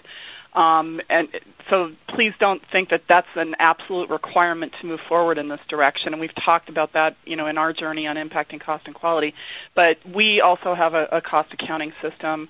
Um, 0.54 1.00
and 1.08 1.28
so 1.70 1.92
please 2.08 2.34
don't 2.38 2.62
think 2.66 2.90
that 2.90 3.06
that's 3.06 3.28
an 3.36 3.56
absolute 3.58 4.10
requirement 4.10 4.74
to 4.80 4.86
move 4.86 5.00
forward 5.00 5.38
in 5.38 5.48
this 5.48 5.60
direction. 5.68 6.12
And 6.12 6.20
we've 6.20 6.34
talked 6.34 6.68
about 6.68 6.92
that, 6.92 7.16
you 7.24 7.36
know, 7.36 7.46
in 7.46 7.56
our 7.56 7.72
journey 7.72 8.06
on 8.06 8.16
impacting 8.16 8.60
cost 8.60 8.86
and 8.86 8.94
quality. 8.94 9.34
But 9.74 9.98
we 10.06 10.40
also 10.40 10.74
have 10.74 10.94
a, 10.94 11.08
a 11.12 11.20
cost 11.20 11.52
accounting 11.54 11.92
system. 12.02 12.48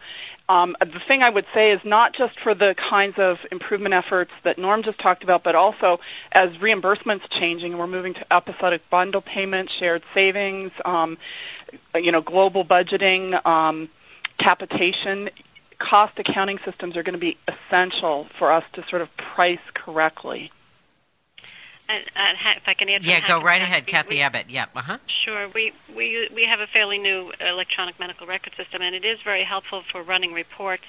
Um, 0.48 0.76
the 0.80 1.00
thing 1.06 1.22
I 1.22 1.30
would 1.30 1.46
say 1.54 1.70
is 1.70 1.80
not 1.84 2.14
just 2.14 2.38
for 2.40 2.54
the 2.54 2.74
kinds 2.74 3.18
of 3.18 3.38
improvement 3.52 3.94
efforts 3.94 4.32
that 4.42 4.58
Norm 4.58 4.82
just 4.82 4.98
talked 4.98 5.22
about, 5.22 5.44
but 5.44 5.54
also 5.54 6.00
as 6.32 6.50
reimbursements 6.54 7.22
changing, 7.30 7.78
we're 7.78 7.86
moving 7.86 8.14
to 8.14 8.32
episodic 8.32 8.88
bundle 8.90 9.20
payments, 9.20 9.72
shared 9.78 10.02
savings, 10.12 10.72
um, 10.84 11.16
you 11.94 12.10
know, 12.10 12.20
global 12.20 12.64
budgeting, 12.64 13.44
um, 13.46 13.88
capitation 14.38 15.30
cost 15.82 16.18
accounting 16.18 16.58
systems 16.64 16.96
are 16.96 17.02
going 17.02 17.14
to 17.14 17.18
be 17.18 17.36
essential 17.48 18.24
for 18.38 18.52
us 18.52 18.64
to 18.74 18.82
sort 18.86 19.02
of 19.02 19.14
price 19.16 19.60
correctly. 19.74 20.50
And, 21.88 22.04
uh, 22.16 22.34
ha- 22.38 22.54
if 22.56 22.62
I 22.68 22.74
can 22.74 22.88
add, 22.88 23.02
from 23.02 23.10
Yeah, 23.10 23.26
go 23.26 23.40
right 23.42 23.60
ahead, 23.60 23.82
we- 23.86 23.92
Kathy 23.92 24.14
we- 24.16 24.20
Abbott. 24.22 24.46
Yeah, 24.48 24.66
uh 24.74 24.80
huh. 24.80 24.98
Sure. 25.08 25.48
We 25.48 25.72
we 25.94 26.28
we 26.32 26.44
have 26.44 26.60
a 26.60 26.66
fairly 26.66 26.98
new 26.98 27.32
electronic 27.40 27.98
medical 27.98 28.26
record 28.26 28.54
system, 28.56 28.80
and 28.82 28.94
it 28.94 29.04
is 29.04 29.20
very 29.22 29.42
helpful 29.42 29.82
for 29.82 30.02
running 30.02 30.32
reports. 30.32 30.84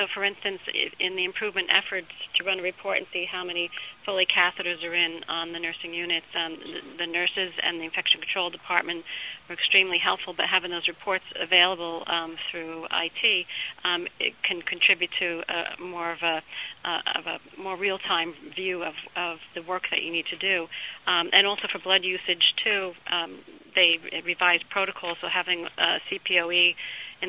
So, 0.00 0.06
for 0.06 0.24
instance, 0.24 0.62
in 0.98 1.14
the 1.14 1.26
improvement 1.26 1.68
efforts 1.70 2.08
to 2.36 2.44
run 2.44 2.58
a 2.58 2.62
report 2.62 2.96
and 2.96 3.06
see 3.12 3.26
how 3.26 3.44
many 3.44 3.70
Foley 4.06 4.24
catheters 4.24 4.82
are 4.82 4.94
in 4.94 5.22
on 5.28 5.52
the 5.52 5.58
nursing 5.58 5.92
units, 5.92 6.24
um, 6.34 6.56
the, 6.96 7.06
nurses 7.06 7.52
and 7.62 7.78
the 7.78 7.84
infection 7.84 8.18
control 8.22 8.48
department 8.48 9.04
were 9.46 9.52
extremely 9.52 9.98
helpful. 9.98 10.32
But 10.32 10.46
having 10.46 10.70
those 10.70 10.88
reports 10.88 11.24
available 11.38 12.04
um, 12.06 12.38
through 12.50 12.86
IT 12.90 13.46
um, 13.84 14.08
it 14.18 14.42
can 14.42 14.62
contribute 14.62 15.10
to 15.18 15.42
a, 15.50 15.78
more 15.78 16.12
of 16.12 16.22
a 16.22 16.42
uh, 16.82 17.02
of 17.16 17.26
a 17.26 17.38
more 17.60 17.76
real-time 17.76 18.32
view 18.56 18.82
of, 18.82 18.94
of 19.16 19.38
the 19.54 19.60
work 19.60 19.90
that 19.90 20.02
you 20.02 20.10
need 20.10 20.24
to 20.26 20.36
do, 20.36 20.66
um, 21.06 21.28
and 21.34 21.46
also 21.46 21.68
for 21.68 21.78
blood 21.78 22.04
usage 22.04 22.54
too. 22.64 22.94
Um, 23.06 23.36
they 23.74 24.00
revised 24.24 24.68
protocols, 24.68 25.18
so 25.20 25.28
having 25.28 25.66
uh, 25.78 25.98
CPOE 26.10 26.74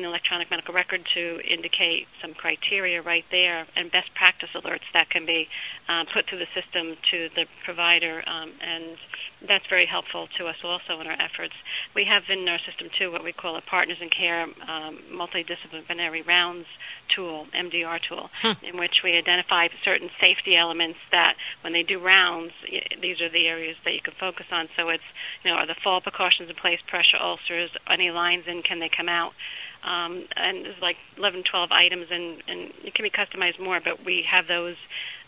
the 0.00 0.08
electronic 0.08 0.50
medical 0.50 0.72
record 0.72 1.04
to 1.14 1.40
indicate 1.46 2.08
some 2.22 2.32
criteria 2.32 3.02
right 3.02 3.24
there 3.30 3.66
and 3.76 3.92
best 3.92 4.14
practice 4.14 4.48
alerts 4.54 4.88
that 4.94 5.10
can 5.10 5.26
be 5.26 5.48
uh, 5.88 6.04
put 6.12 6.26
through 6.26 6.38
the 6.38 6.48
system 6.54 6.96
to 7.10 7.28
the 7.34 7.46
provider, 7.64 8.22
um, 8.26 8.50
and 8.62 8.96
that's 9.46 9.66
very 9.66 9.86
helpful 9.86 10.28
to 10.38 10.46
us 10.46 10.56
also 10.62 11.00
in 11.00 11.06
our 11.06 11.16
efforts. 11.18 11.54
We 11.94 12.04
have 12.04 12.24
in 12.28 12.48
our 12.48 12.58
system 12.58 12.88
too 12.96 13.10
what 13.10 13.24
we 13.24 13.32
call 13.32 13.56
a 13.56 13.60
Partners 13.60 13.98
in 14.00 14.10
Care 14.10 14.44
um, 14.44 14.98
multidisciplinary 15.10 16.26
rounds 16.26 16.66
tool, 17.08 17.46
MDR 17.54 18.00
tool, 18.00 18.30
in 18.62 18.78
which 18.78 19.02
we 19.02 19.16
identify 19.16 19.68
certain 19.84 20.10
safety 20.20 20.56
elements 20.56 20.98
that 21.10 21.36
when 21.62 21.72
they 21.72 21.82
do 21.82 21.98
rounds, 21.98 22.52
these 23.00 23.20
are 23.20 23.28
the 23.28 23.48
areas 23.48 23.76
that 23.84 23.94
you 23.94 24.00
can 24.00 24.14
focus 24.14 24.46
on. 24.50 24.68
So 24.76 24.88
it's, 24.88 25.04
you 25.44 25.50
know, 25.50 25.56
are 25.56 25.66
the 25.66 25.74
fall 25.74 26.00
precautions 26.00 26.48
in 26.48 26.56
place, 26.56 26.80
pressure 26.86 27.18
ulcers, 27.20 27.70
any 27.88 28.10
lines 28.10 28.46
in, 28.46 28.62
can 28.62 28.78
they 28.78 28.88
come 28.88 29.08
out? 29.08 29.34
Um, 29.84 30.24
and 30.36 30.64
there's 30.64 30.80
like 30.80 30.96
11, 31.18 31.42
12 31.42 31.72
items, 31.72 32.06
and, 32.10 32.42
and 32.46 32.72
it 32.84 32.94
can 32.94 33.02
be 33.02 33.10
customized 33.10 33.58
more, 33.58 33.80
but 33.80 34.04
we 34.04 34.22
have 34.22 34.46
those 34.46 34.76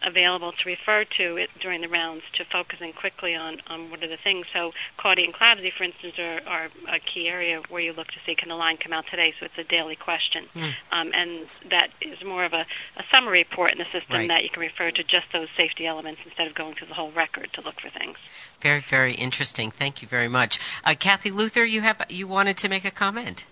available 0.06 0.52
to 0.52 0.68
refer 0.68 1.04
to 1.04 1.36
it 1.36 1.50
during 1.60 1.80
the 1.80 1.88
rounds 1.88 2.22
to 2.34 2.44
focusing 2.44 2.92
quickly 2.92 3.34
on, 3.34 3.60
on 3.68 3.90
what 3.90 4.02
are 4.02 4.08
the 4.08 4.16
things. 4.16 4.46
So 4.52 4.72
CAUTI 4.98 5.24
and 5.24 5.34
CLABSI, 5.34 5.72
for 5.72 5.84
instance, 5.84 6.14
are, 6.18 6.40
are 6.46 6.68
a 6.88 6.98
key 6.98 7.28
area 7.28 7.60
where 7.68 7.80
you 7.80 7.92
look 7.92 8.08
to 8.08 8.18
see 8.26 8.34
can 8.34 8.48
the 8.48 8.54
line 8.56 8.76
come 8.76 8.92
out 8.92 9.06
today, 9.10 9.34
so 9.38 9.46
it's 9.46 9.58
a 9.58 9.64
daily 9.64 9.96
question. 9.96 10.44
Um, 10.92 11.12
and 11.14 11.46
that 11.70 11.90
is 12.00 12.22
more 12.24 12.44
of 12.44 12.52
a, 12.52 12.66
a 12.96 13.04
summary 13.10 13.38
report 13.38 13.72
in 13.72 13.78
the 13.78 13.84
system 13.84 14.04
Right. 14.10 14.28
that 14.28 14.42
you 14.44 14.50
can 14.50 14.60
refer 14.60 14.90
to 14.90 15.02
just 15.02 15.26
those 15.32 15.48
safety 15.56 15.86
elements 15.86 16.20
instead 16.24 16.46
of 16.46 16.54
going 16.54 16.74
through 16.74 16.88
the 16.88 16.94
whole 16.94 17.10
record 17.12 17.48
to 17.54 17.62
look 17.62 17.80
for 17.80 17.88
things. 17.88 18.16
Very, 18.60 18.80
very 18.80 19.14
interesting. 19.14 19.70
Thank 19.70 20.02
you 20.02 20.08
very 20.08 20.28
much, 20.28 20.60
uh, 20.84 20.94
Kathy 20.98 21.30
Luther. 21.30 21.64
You 21.64 21.80
have 21.80 22.04
you 22.10 22.28
wanted 22.28 22.58
to 22.58 22.68
make 22.68 22.84
a 22.84 22.90
comment. 22.90 23.44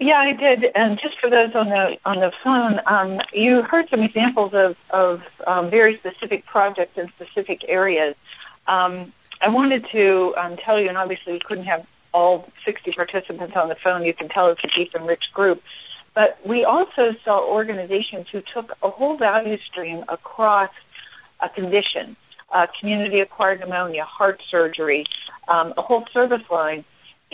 Yeah, 0.00 0.18
I 0.18 0.32
did. 0.32 0.64
And 0.74 0.98
just 0.98 1.20
for 1.20 1.30
those 1.30 1.54
on 1.54 1.68
the 1.68 1.98
on 2.04 2.18
the 2.18 2.32
phone, 2.42 2.80
um, 2.86 3.20
you 3.32 3.62
heard 3.62 3.88
some 3.88 4.02
examples 4.02 4.52
of 4.52 4.76
of 4.90 5.22
um, 5.46 5.70
very 5.70 5.96
specific 5.98 6.46
projects 6.46 6.98
in 6.98 7.08
specific 7.10 7.64
areas. 7.68 8.16
Um, 8.66 9.12
I 9.40 9.48
wanted 9.48 9.86
to 9.90 10.34
um, 10.36 10.56
tell 10.56 10.80
you, 10.80 10.88
and 10.88 10.98
obviously 10.98 11.34
we 11.34 11.38
couldn't 11.38 11.64
have 11.64 11.86
all 12.12 12.48
60 12.64 12.92
participants 12.92 13.56
on 13.56 13.68
the 13.68 13.74
phone. 13.74 14.04
You 14.04 14.14
can 14.14 14.28
tell 14.28 14.48
it's 14.48 14.62
a 14.64 14.68
deep 14.68 14.94
and 14.94 15.06
rich 15.06 15.32
group. 15.32 15.62
But 16.14 16.38
we 16.46 16.64
also 16.64 17.14
saw 17.24 17.44
organizations 17.44 18.30
who 18.30 18.40
took 18.40 18.72
a 18.82 18.88
whole 18.88 19.16
value 19.16 19.58
stream 19.58 20.04
across 20.08 20.70
a 21.40 21.48
condition, 21.48 22.16
uh, 22.50 22.68
community-acquired 22.78 23.60
pneumonia, 23.60 24.04
heart 24.04 24.40
surgery, 24.48 25.06
um, 25.48 25.74
a 25.76 25.82
whole 25.82 26.06
service 26.12 26.48
line, 26.50 26.84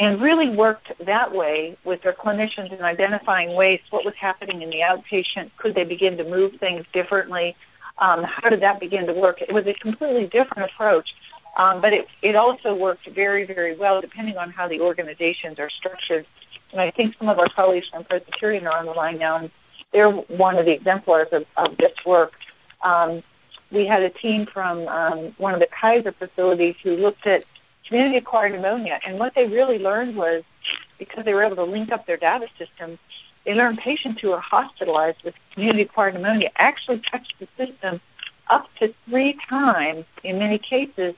and 0.01 0.19
really 0.23 0.49
worked 0.49 0.91
that 1.05 1.33
way 1.33 1.77
with 1.85 2.01
their 2.01 2.15
clinicians 2.15 2.73
in 2.73 2.81
identifying 2.81 3.55
ways 3.55 3.81
what 3.91 4.03
was 4.03 4.15
happening 4.15 4.63
in 4.63 4.71
the 4.71 4.81
outpatient. 4.81 5.51
Could 5.59 5.75
they 5.75 5.85
begin 5.85 6.17
to 6.17 6.25
move 6.25 6.55
things 6.55 6.87
differently? 6.95 7.55
Um, 7.99 8.25
how 8.25 8.49
did 8.49 8.61
that 8.63 8.81
begin 8.81 9.07
to 9.09 9.13
work? 9.13 9.43
It 9.43 9.53
was 9.53 9.67
a 9.67 9.75
completely 9.75 10.27
different 10.27 10.71
approach, 10.71 11.11
um, 11.55 11.83
but 11.83 11.93
it, 11.93 12.09
it 12.23 12.35
also 12.35 12.75
worked 12.75 13.07
very, 13.09 13.45
very 13.45 13.77
well 13.77 14.01
depending 14.01 14.39
on 14.39 14.51
how 14.51 14.69
the 14.69 14.81
organizations 14.81 15.59
are 15.59 15.69
structured. 15.69 16.25
And 16.73 16.81
I 16.81 16.91
think 16.91 17.19
some 17.19 17.29
of 17.29 17.39
our 17.39 17.51
colleagues 17.51 17.89
from 17.89 18.05
Presbyterian 18.05 18.67
are 18.67 18.79
on 18.79 18.87
the 18.87 18.93
line 18.93 19.19
now, 19.19 19.37
and 19.37 19.51
they're 19.93 20.11
one 20.11 20.57
of 20.57 20.65
the 20.65 20.73
exemplars 20.73 21.29
of, 21.31 21.45
of 21.59 21.77
this 21.77 21.93
work. 22.07 22.33
Um, 22.81 23.23
we 23.71 23.85
had 23.85 24.03
a 24.03 24.09
team 24.09 24.47
from 24.47 24.89
um, 24.89 25.19
one 25.37 25.53
of 25.53 25.61
the 25.61 25.67
Kaiser 25.67 26.13
facilities 26.13 26.77
who 26.83 26.97
looked 26.97 27.27
at 27.27 27.45
community-acquired 27.91 28.53
pneumonia, 28.53 29.01
and 29.05 29.19
what 29.19 29.35
they 29.35 29.47
really 29.47 29.79
learned 29.79 30.17
was 30.17 30.45
because 30.97 31.25
they 31.25 31.35
were 31.35 31.43
able 31.43 31.57
to 31.57 31.65
link 31.65 31.91
up 31.91 32.07
their 32.07 32.17
data 32.17 32.47
systems, 32.57 32.99
they 33.45 33.53
learned 33.53 33.79
patients 33.79 34.21
who 34.21 34.29
were 34.29 34.39
hospitalized 34.39 35.23
with 35.25 35.35
community-acquired 35.55 36.15
pneumonia 36.15 36.51
actually 36.55 37.01
touched 37.01 37.35
the 37.41 37.49
system 37.57 38.01
up 38.49 38.73
to 38.77 38.95
three 39.07 39.37
times 39.49 40.05
in 40.23 40.39
many 40.39 40.59
cases 40.59 41.17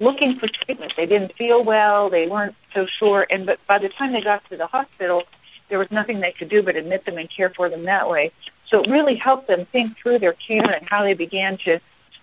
looking 0.00 0.38
for 0.38 0.48
treatment. 0.48 0.92
They 0.96 1.06
didn't 1.06 1.34
feel 1.34 1.62
well, 1.62 2.10
they 2.10 2.26
weren't 2.26 2.56
so 2.74 2.86
sure, 2.86 3.24
and 3.30 3.46
but 3.46 3.64
by 3.68 3.78
the 3.78 3.88
time 3.88 4.12
they 4.12 4.20
got 4.20 4.44
to 4.50 4.56
the 4.56 4.66
hospital, 4.66 5.22
there 5.68 5.78
was 5.78 5.90
nothing 5.92 6.18
they 6.18 6.32
could 6.32 6.48
do 6.48 6.62
but 6.62 6.74
admit 6.74 7.04
them 7.04 7.16
and 7.16 7.30
care 7.30 7.50
for 7.50 7.68
them 7.68 7.84
that 7.84 8.08
way. 8.08 8.32
So 8.70 8.82
it 8.82 8.90
really 8.90 9.14
helped 9.14 9.46
them 9.46 9.66
think 9.66 9.96
through 9.96 10.18
their 10.18 10.32
care 10.32 10.70
and 10.70 10.88
how 10.88 11.04
they 11.04 11.14
began 11.14 11.58
to 11.58 11.80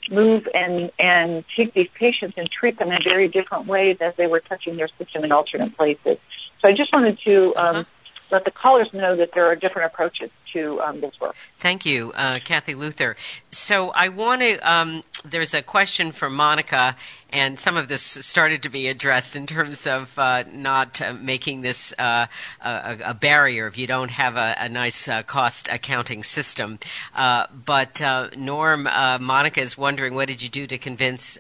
move 0.10 0.48
and 0.54 0.92
and 1.00 1.44
take 1.56 1.74
these 1.74 1.90
patients 1.94 2.36
and 2.38 2.50
treat 2.50 2.78
them 2.80 2.92
in 2.92 3.04
very 3.04 3.28
different 3.28 3.68
ways 3.68 3.98
as 4.02 4.16
they 4.16 4.28
were 4.28 4.40
touching 4.40 4.78
their 4.78 4.90
system 4.98 5.24
in 5.24 5.32
alternate 5.32 5.76
places. 5.76 6.18
So 6.62 6.68
I 6.70 6.74
just 6.74 6.92
wanted 6.94 7.20
to 7.26 7.56
um, 7.56 7.76
Uh-huh. 7.76 7.84
let 8.32 8.46
the 8.46 8.52
callers 8.52 8.92
know 8.94 9.16
that 9.16 9.34
there 9.34 9.46
are 9.46 9.56
different 9.56 9.92
approaches 9.94 10.32
to 10.54 10.82
um, 10.82 11.00
this 11.00 11.20
work. 11.20 11.36
Thank 11.60 11.86
you, 11.86 12.12
uh, 12.16 12.40
Kathy 12.44 12.74
Luther. 12.76 13.16
So 13.52 13.90
I 13.92 14.10
want 14.10 14.42
to. 14.42 14.58
Um, 14.60 15.04
there's 15.24 15.54
a 15.54 15.62
question 15.62 16.12
from 16.12 16.36
Monica, 16.36 16.96
and 17.36 17.60
some 17.60 17.76
of 17.76 17.90
this 17.90 18.02
started 18.02 18.64
to 18.64 18.70
be 18.70 18.88
addressed 18.88 19.36
in 19.36 19.46
terms 19.46 19.88
of 19.88 20.18
uh, 20.18 20.46
not 20.54 21.02
uh, 21.02 21.12
making 21.12 21.60
this 21.60 21.94
uh, 22.00 22.28
a, 22.62 22.98
a 23.08 23.14
barrier 23.14 23.68
if 23.68 23.78
you 23.78 23.88
don't 23.88 24.10
have 24.10 24.38
a, 24.38 24.56
a 24.58 24.70
nice 24.70 25.10
uh, 25.10 25.22
cost 25.22 25.68
accounting 25.68 26.24
system. 26.24 26.80
Uh, 27.14 27.46
but 27.66 28.02
uh, 28.02 28.30
Norm, 28.38 28.84
Monica 28.84 29.60
is 29.60 29.78
wondering, 29.78 30.14
what 30.14 30.30
did 30.30 30.42
you 30.42 30.48
do 30.48 30.66
to 30.66 30.78
convince 30.78 31.38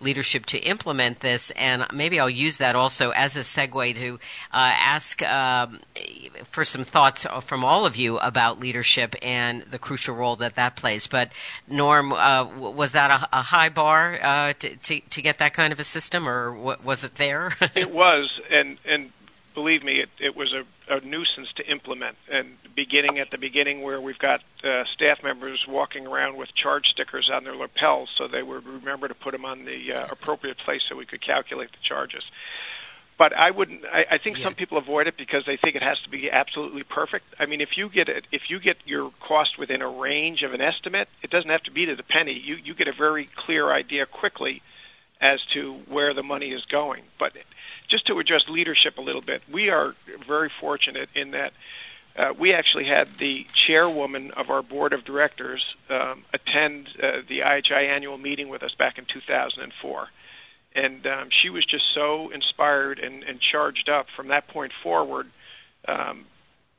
leadership 0.00 0.44
to 0.46 0.58
implement 0.58 1.20
this? 1.20 1.50
And 1.52 1.86
maybe 1.94 2.20
I'll 2.20 2.28
use 2.28 2.58
that 2.58 2.76
also 2.76 3.10
as 3.10 3.36
a 3.36 3.40
segue 3.40 3.94
to 3.94 4.18
ask 4.52 5.22
um, 5.22 5.80
for 6.44 6.64
some 6.64 6.84
thoughts 6.84 7.26
from 7.40 7.64
all 7.64 7.86
of 7.86 7.96
you 7.96 8.18
about 8.18 8.60
leadership 8.60 9.16
and 9.22 9.62
the 9.62 9.78
crucial 9.78 10.14
role 10.14 10.36
that 10.36 10.56
that 10.56 10.76
plays. 10.76 11.06
But 11.06 11.32
Norm, 11.66 12.10
was 12.10 12.92
that 12.92 13.10
a, 13.10 13.38
a 13.38 13.42
high 13.42 13.70
bar 13.70 14.18
uh, 14.20 14.52
to, 14.58 14.76
to 14.76 15.21
to 15.22 15.28
get 15.28 15.38
that 15.38 15.54
kind 15.54 15.72
of 15.72 15.80
a 15.80 15.84
system, 15.84 16.28
or 16.28 16.52
wa- 16.52 16.76
was 16.84 17.04
it 17.04 17.14
there? 17.14 17.52
it 17.74 17.90
was, 17.90 18.40
and 18.50 18.78
and 18.84 19.12
believe 19.54 19.84
me, 19.84 20.00
it, 20.00 20.08
it 20.18 20.36
was 20.36 20.52
a, 20.52 20.64
a 20.92 21.00
nuisance 21.00 21.52
to 21.56 21.70
implement. 21.70 22.16
And 22.30 22.56
beginning 22.74 23.18
at 23.18 23.30
the 23.30 23.38
beginning, 23.38 23.82
where 23.82 24.00
we've 24.00 24.18
got 24.18 24.42
uh, 24.64 24.84
staff 24.92 25.22
members 25.22 25.66
walking 25.66 26.06
around 26.06 26.36
with 26.36 26.54
charge 26.54 26.88
stickers 26.88 27.30
on 27.32 27.44
their 27.44 27.54
lapels, 27.54 28.10
so 28.16 28.28
they 28.28 28.42
would 28.42 28.66
remember 28.66 29.08
to 29.08 29.14
put 29.14 29.32
them 29.32 29.44
on 29.44 29.64
the 29.64 29.92
uh, 29.92 30.06
appropriate 30.10 30.58
place 30.58 30.82
so 30.88 30.96
we 30.96 31.06
could 31.06 31.20
calculate 31.20 31.70
the 31.72 31.82
charges. 31.82 32.24
But 33.18 33.34
I 33.34 33.50
wouldn't. 33.50 33.84
I, 33.84 34.06
I 34.12 34.18
think 34.18 34.38
yeah. 34.38 34.44
some 34.44 34.54
people 34.54 34.78
avoid 34.78 35.06
it 35.06 35.16
because 35.16 35.44
they 35.46 35.56
think 35.56 35.76
it 35.76 35.82
has 35.82 36.00
to 36.00 36.08
be 36.08 36.30
absolutely 36.30 36.82
perfect. 36.82 37.26
I 37.38 37.46
mean, 37.46 37.60
if 37.60 37.76
you 37.76 37.88
get 37.88 38.08
it, 38.08 38.26
if 38.32 38.50
you 38.50 38.58
get 38.58 38.78
your 38.84 39.12
cost 39.20 39.58
within 39.58 39.82
a 39.82 39.88
range 39.88 40.42
of 40.42 40.54
an 40.54 40.60
estimate, 40.60 41.08
it 41.22 41.30
doesn't 41.30 41.50
have 41.50 41.62
to 41.64 41.70
be 41.70 41.86
to 41.86 41.94
the 41.94 42.02
penny. 42.02 42.32
You 42.32 42.56
you 42.56 42.74
get 42.74 42.88
a 42.88 42.92
very 42.92 43.26
clear 43.26 43.70
idea 43.70 44.06
quickly 44.06 44.62
as 45.22 45.40
to 45.54 45.74
where 45.88 46.12
the 46.12 46.22
money 46.22 46.50
is 46.50 46.64
going. 46.64 47.04
But 47.18 47.32
just 47.88 48.06
to 48.08 48.18
address 48.18 48.42
leadership 48.48 48.98
a 48.98 49.00
little 49.00 49.22
bit, 49.22 49.42
we 49.50 49.70
are 49.70 49.94
very 50.26 50.50
fortunate 50.60 51.08
in 51.14 51.30
that 51.30 51.52
uh, 52.14 52.34
we 52.38 52.52
actually 52.52 52.84
had 52.84 53.16
the 53.18 53.46
chairwoman 53.66 54.32
of 54.32 54.50
our 54.50 54.62
board 54.62 54.92
of 54.92 55.04
directors 55.04 55.64
um, 55.88 56.24
attend 56.34 56.88
uh, 57.02 57.22
the 57.26 57.38
IHI 57.38 57.88
annual 57.88 58.18
meeting 58.18 58.48
with 58.48 58.62
us 58.62 58.74
back 58.74 58.98
in 58.98 59.06
2004. 59.06 60.08
And 60.74 61.06
um, 61.06 61.28
she 61.30 61.48
was 61.48 61.64
just 61.64 61.84
so 61.94 62.30
inspired 62.30 62.98
and, 62.98 63.22
and 63.22 63.40
charged 63.40 63.88
up 63.88 64.06
from 64.14 64.28
that 64.28 64.48
point 64.48 64.72
forward. 64.82 65.30
Um, 65.86 66.26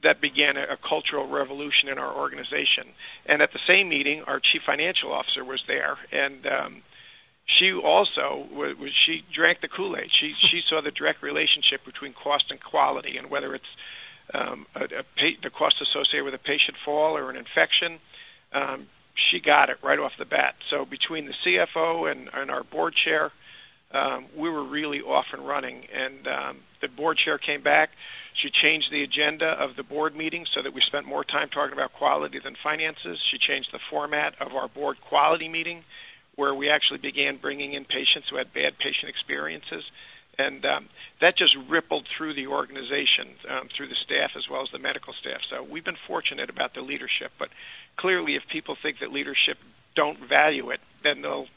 that 0.04 0.20
began 0.20 0.58
a, 0.58 0.64
a 0.64 0.78
cultural 0.78 1.28
revolution 1.28 1.88
in 1.88 1.98
our 1.98 2.14
organization. 2.14 2.88
And 3.26 3.42
at 3.42 3.54
the 3.54 3.60
same 3.66 3.88
meeting, 3.88 4.24
our 4.24 4.40
chief 4.40 4.62
financial 4.66 5.14
officer 5.14 5.46
was 5.46 5.64
there, 5.66 5.98
and 6.12 6.46
um, 6.46 6.84
she 7.46 7.74
also 7.74 8.48
was, 8.52 8.76
she 9.06 9.24
drank 9.34 9.62
the 9.62 9.68
Kool-Aid. 9.68 10.10
She 10.12 10.32
she 10.32 10.62
saw 10.62 10.82
the 10.82 10.92
direct 10.92 11.22
relationship 11.22 11.86
between 11.86 12.14
cost 12.14 12.52
and 12.52 12.62
quality, 12.62 13.18
and 13.18 13.30
whether 13.30 13.54
it's 13.54 13.76
um, 14.34 14.66
a, 14.76 14.86
a 14.86 15.38
the 15.42 15.50
cost 15.50 15.82
associated 15.82 16.24
with 16.24 16.34
a 16.34 16.40
patient 16.40 16.78
fall 16.84 17.18
or 17.18 17.30
an 17.30 17.36
infection. 17.36 18.00
Um, 18.54 18.88
she 19.16 19.40
got 19.40 19.70
it 19.70 19.78
right 19.82 20.00
off 20.00 20.14
the 20.18 20.26
bat. 20.26 20.56
So 20.70 20.86
between 20.86 21.26
the 21.26 21.34
CFO 21.46 22.12
and, 22.12 22.30
and 22.34 22.50
our 22.50 22.64
board 22.64 22.96
chair, 22.96 23.32
um, 23.92 24.26
we 24.36 24.50
were 24.50 24.64
really 24.64 25.02
off 25.02 25.28
and 25.34 25.48
running. 25.48 25.86
And 25.94 26.28
um, 26.28 26.58
the 26.82 26.88
board 26.88 27.18
chair 27.18 27.38
came 27.38 27.62
back. 27.62 27.92
She 28.34 28.50
changed 28.50 28.92
the 28.92 29.04
agenda 29.04 29.48
of 29.48 29.76
the 29.76 29.84
board 29.84 30.16
meeting 30.16 30.48
so 30.52 30.64
that 30.64 30.74
we 30.74 30.82
spent 30.82 31.06
more 31.06 31.24
time 31.24 31.50
talking 31.50 31.74
about 31.74 31.94
quality 31.94 32.40
than 32.40 32.56
finances. 32.56 33.20
She 33.30 33.38
changed 33.38 33.72
the 33.72 33.80
format 33.90 34.34
of 34.42 34.56
our 34.56 34.68
board 34.68 35.00
quality 35.02 35.48
meeting 35.48 35.84
where 36.36 36.54
we 36.54 36.70
actually 36.70 37.00
began 37.00 37.38
bringing 37.38 37.74
in 37.74 37.86
patients 37.86 38.30
who 38.30 38.38
had 38.38 38.54
bad 38.54 38.78
patient 38.78 39.10
experiences. 39.10 39.84
And 40.38 40.66
um, 40.66 40.90
that 41.22 41.38
just 41.38 41.56
rippled 41.70 42.08
through 42.18 42.34
the 42.34 42.48
organization, 42.48 43.36
um, 43.48 43.70
through 43.76 43.88
the 43.88 43.96
staff 43.96 44.32
as 44.36 44.50
well 44.50 44.64
as 44.64 44.70
the 44.72 44.80
medical 44.80 45.14
staff. 45.14 45.42
So 45.50 45.62
we've 45.62 45.86
been 45.86 45.98
fortunate 46.08 46.50
about 46.50 46.74
the 46.74 46.82
leadership. 46.82 47.32
But 47.38 47.50
clearly, 47.98 48.36
if 48.36 48.44
people 48.48 48.76
think 48.82 49.00
that 49.00 49.12
leadership 49.12 49.58
don't 49.96 50.20
value 50.20 50.72
it, 50.72 50.80
then 51.04 51.22
they'll 51.22 51.48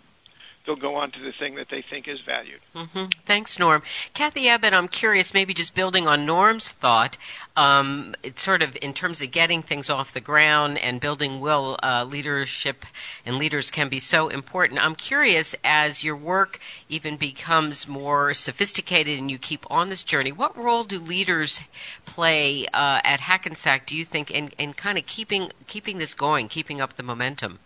they'll 0.66 0.76
go 0.76 0.96
on 0.96 1.10
to 1.12 1.20
the 1.20 1.32
thing 1.32 1.54
that 1.56 1.68
they 1.70 1.82
think 1.88 2.08
is 2.08 2.20
valued. 2.20 2.60
Mm-hmm. 2.74 3.06
Thanks, 3.24 3.58
Norm. 3.58 3.82
Kathy 4.14 4.48
Abbott, 4.48 4.74
I'm 4.74 4.88
curious, 4.88 5.32
maybe 5.32 5.54
just 5.54 5.74
building 5.74 6.06
on 6.06 6.26
Norm's 6.26 6.68
thought, 6.68 7.16
um, 7.56 8.14
it's 8.22 8.42
sort 8.42 8.62
of 8.62 8.76
in 8.82 8.92
terms 8.92 9.22
of 9.22 9.30
getting 9.30 9.62
things 9.62 9.90
off 9.90 10.12
the 10.12 10.20
ground 10.20 10.78
and 10.78 11.00
building 11.00 11.40
will, 11.40 11.78
uh, 11.82 12.04
leadership 12.04 12.84
and 13.24 13.36
leaders 13.36 13.70
can 13.70 13.88
be 13.88 14.00
so 14.00 14.28
important. 14.28 14.84
I'm 14.84 14.94
curious, 14.94 15.54
as 15.64 16.02
your 16.02 16.16
work 16.16 16.58
even 16.88 17.16
becomes 17.16 17.88
more 17.88 18.34
sophisticated 18.34 19.18
and 19.18 19.30
you 19.30 19.38
keep 19.38 19.66
on 19.70 19.88
this 19.88 20.02
journey, 20.02 20.32
what 20.32 20.56
role 20.56 20.84
do 20.84 20.98
leaders 20.98 21.62
play 22.04 22.66
uh, 22.66 23.00
at 23.04 23.20
Hackensack, 23.20 23.86
do 23.86 23.96
you 23.96 24.04
think, 24.04 24.30
in, 24.30 24.48
in 24.58 24.72
kind 24.72 24.98
of 24.98 25.06
keeping 25.06 25.50
keeping 25.66 25.98
this 25.98 26.14
going, 26.14 26.48
keeping 26.48 26.80
up 26.80 26.94
the 26.94 27.02
momentum? 27.02 27.58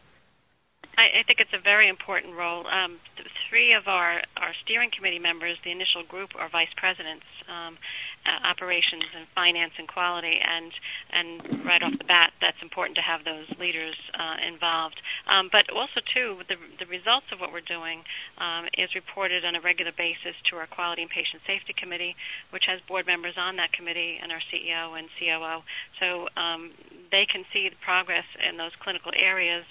I, 1.00 1.20
I 1.20 1.22
think 1.22 1.40
it's 1.40 1.54
a 1.54 1.58
very 1.58 1.88
important 1.88 2.36
role. 2.36 2.66
Um, 2.66 3.00
three 3.48 3.72
of 3.72 3.88
our, 3.88 4.20
our 4.36 4.52
steering 4.62 4.90
committee 4.94 5.18
members, 5.18 5.56
the 5.64 5.70
initial 5.72 6.04
group, 6.04 6.30
are 6.36 6.48
vice 6.50 6.72
presidents, 6.76 7.24
um, 7.48 7.78
uh, 8.26 8.46
operations 8.46 9.04
and 9.16 9.26
finance 9.34 9.72
and 9.78 9.88
quality, 9.88 10.40
and 10.40 10.72
and 11.10 11.64
right 11.64 11.82
off 11.82 11.96
the 11.98 12.04
bat, 12.04 12.32
that's 12.40 12.60
important 12.62 12.96
to 12.96 13.02
have 13.02 13.24
those 13.24 13.46
leaders 13.58 13.96
uh, 14.14 14.36
involved. 14.46 15.00
Um, 15.26 15.48
but 15.50 15.70
also 15.70 16.00
too, 16.14 16.38
the 16.48 16.56
the 16.78 16.86
results 16.86 17.26
of 17.32 17.40
what 17.40 17.52
we're 17.52 17.60
doing 17.60 18.02
um, 18.38 18.66
is 18.76 18.94
reported 18.94 19.44
on 19.44 19.54
a 19.54 19.60
regular 19.60 19.92
basis 19.92 20.34
to 20.50 20.56
our 20.56 20.66
quality 20.66 21.02
and 21.02 21.10
patient 21.10 21.42
safety 21.46 21.72
committee, 21.72 22.16
which 22.50 22.66
has 22.66 22.80
board 22.82 23.06
members 23.06 23.34
on 23.36 23.56
that 23.56 23.72
committee 23.72 24.18
and 24.22 24.32
our 24.32 24.40
CEO 24.52 24.98
and 24.98 25.08
COO. 25.18 25.62
So 25.98 26.28
um, 26.36 26.72
they 27.10 27.26
can 27.26 27.44
see 27.52 27.68
the 27.68 27.76
progress 27.76 28.24
in 28.48 28.56
those 28.56 28.72
clinical 28.80 29.12
areas 29.14 29.64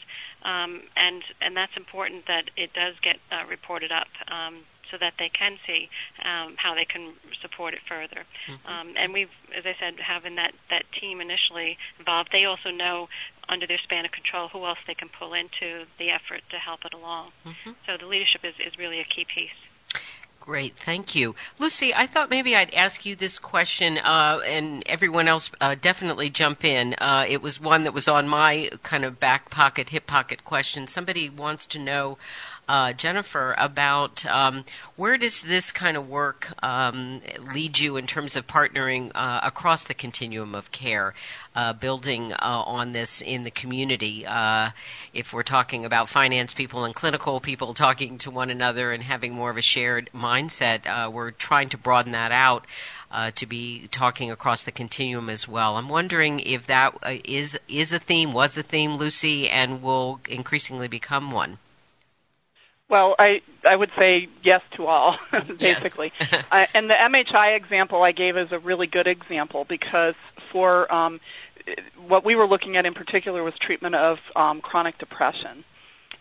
um, 0.44 0.82
and 0.96 1.24
and 1.42 1.56
that's 1.56 1.76
important 1.76 2.28
that 2.28 2.50
it 2.56 2.74
does 2.74 2.96
get 3.02 3.18
uh, 3.32 3.46
reported 3.50 3.92
up 3.92 4.08
um, 4.28 4.60
so 4.92 4.98
that 4.98 5.14
they 5.20 5.30
can 5.30 5.58
see 5.66 5.90
um, 6.24 6.56
how 6.58 6.76
they 6.76 6.86
can 6.86 7.14
support 7.42 7.74
it 7.74 7.82
further. 7.88 8.24
Mm-hmm. 8.48 8.68
Um, 8.68 8.94
and 8.98 9.14
we've, 9.14 9.30
as 9.56 9.66
I 9.66 9.76
said, 9.80 10.00
having 10.00 10.36
that 10.36 10.54
that 10.70 10.84
team 11.00 11.22
initially 11.22 11.78
involved, 12.00 12.30
they 12.32 12.46
also 12.46 12.72
know 12.72 13.10
under 13.48 13.66
their 13.66 13.80
span 13.80 14.06
of 14.06 14.12
control 14.12 14.48
who 14.48 14.66
else 14.66 14.78
they 14.88 14.94
can 14.94 15.10
pull 15.10 15.34
into 15.34 15.86
the 15.98 16.12
effort 16.12 16.42
to 16.52 16.58
help 16.58 16.86
it 16.86 16.94
along. 16.94 17.32
Mm-hmm. 17.46 17.72
So 17.86 17.98
the 17.98 18.06
leadership 18.06 18.46
is, 18.46 18.54
is 18.66 18.78
really 18.78 19.00
a 19.00 19.04
key 19.06 19.26
piece. 19.26 19.50
Great, 20.40 20.76
thank 20.76 21.14
you. 21.14 21.36
Lucy, 21.60 21.94
I 21.94 22.08
thought 22.08 22.30
maybe 22.30 22.56
I'd 22.56 22.74
ask 22.74 23.06
you 23.06 23.16
this 23.16 23.38
question, 23.38 23.98
uh, 23.98 24.40
and 24.44 24.84
everyone 24.88 25.28
else 25.28 25.52
uh, 25.62 25.76
definitely 25.80 26.30
jump 26.30 26.64
in. 26.66 26.96
Uh, 26.96 27.26
it 27.28 27.42
was 27.42 27.60
one 27.60 27.84
that 27.84 27.94
was 27.94 28.08
on 28.08 28.28
my 28.28 28.72
kind 28.82 29.06
of 29.06 29.20
back 29.20 29.52
pocket, 29.52 29.90
hip 29.90 30.08
pocket 30.08 30.44
question. 30.44 30.88
Somebody 30.88 31.30
wants 31.30 31.68
to 31.68 31.80
know 31.80 32.18
uh, 32.70 32.94
Jennifer 32.94 33.56
about 33.58 34.24
um, 34.28 34.64
where 34.96 35.18
does 35.18 35.42
this 35.42 35.72
kind 35.72 35.98
of 35.98 36.08
work 36.08 36.48
um, 36.62 37.20
lead 37.52 37.80
you 37.80 37.98
in 37.98 38.06
terms 38.06 38.36
of 38.36 38.46
partnering 38.46 39.12
uh, 39.16 39.40
across 39.42 39.86
the 39.86 39.96
continuum 39.96 40.54
of 40.54 40.72
care, 40.72 41.16
uh, 41.56 41.74
building 41.74 42.32
uh, 42.32 42.38
on 42.40 42.92
this 42.92 43.22
in 43.22 43.44
the 43.44 43.50
community. 43.50 44.24
Uh, 44.28 44.70
if 45.16 45.34
we're 45.34 45.42
talking 45.42 45.84
about 45.84 46.10
finance 46.10 46.54
people 46.54 46.86
and 46.86 46.94
clinical 46.94 47.40
people 47.40 47.74
talking 47.74 48.20
to 48.20 48.30
one 48.30 48.52
another 48.52 48.92
and 48.92 49.02
having 49.02 49.34
more 49.34 49.50
of 49.50 49.58
a 49.58 49.64
shared 49.64 50.12
mindset, 50.14 50.86
uh, 50.86 51.10
we're 51.10 51.32
trying 51.32 51.70
to 51.70 51.78
broaden 51.78 52.12
that 52.12 52.32
out. 52.32 52.66
Uh, 53.12 53.32
to 53.32 53.48
be 53.48 53.88
talking 53.88 54.30
across 54.30 54.66
the 54.66 54.72
continuum 54.72 55.32
as 55.32 55.48
well. 55.48 55.78
I'm 55.78 55.90
wondering 55.90 56.42
if 56.42 56.68
that 56.68 56.94
is 57.26 57.60
is 57.68 57.92
a 57.92 57.98
theme, 57.98 58.34
was 58.34 58.56
a 58.60 58.62
theme, 58.62 58.98
Lucy, 58.98 59.50
and 59.50 59.82
will 59.82 60.20
increasingly 60.30 60.88
become 60.88 61.32
one. 61.32 61.58
Well, 62.90 63.16
I 63.20 63.42
I 63.64 63.76
would 63.76 63.92
say 63.98 64.28
yes 64.44 64.62
to 64.76 64.88
all, 64.88 65.18
basically. 65.58 66.12
Yes. 66.20 66.46
uh, 66.52 66.66
and 66.74 66.90
the 66.90 66.96
MHI 66.96 67.56
example 67.56 68.02
I 68.04 68.12
gave 68.12 68.36
is 68.38 68.52
a 68.52 68.60
really 68.60 68.88
good 68.88 69.08
example 69.08 69.66
because 69.68 70.16
for 70.52 70.92
um, 70.94 71.20
what 72.08 72.26
we 72.26 72.36
were 72.36 72.48
looking 72.48 72.78
at 72.78 72.86
in 72.86 72.94
particular 72.94 73.44
was 73.44 73.54
treatment 73.60 73.96
of 73.96 74.18
um, 74.36 74.62
chronic 74.62 74.98
depression 74.98 75.64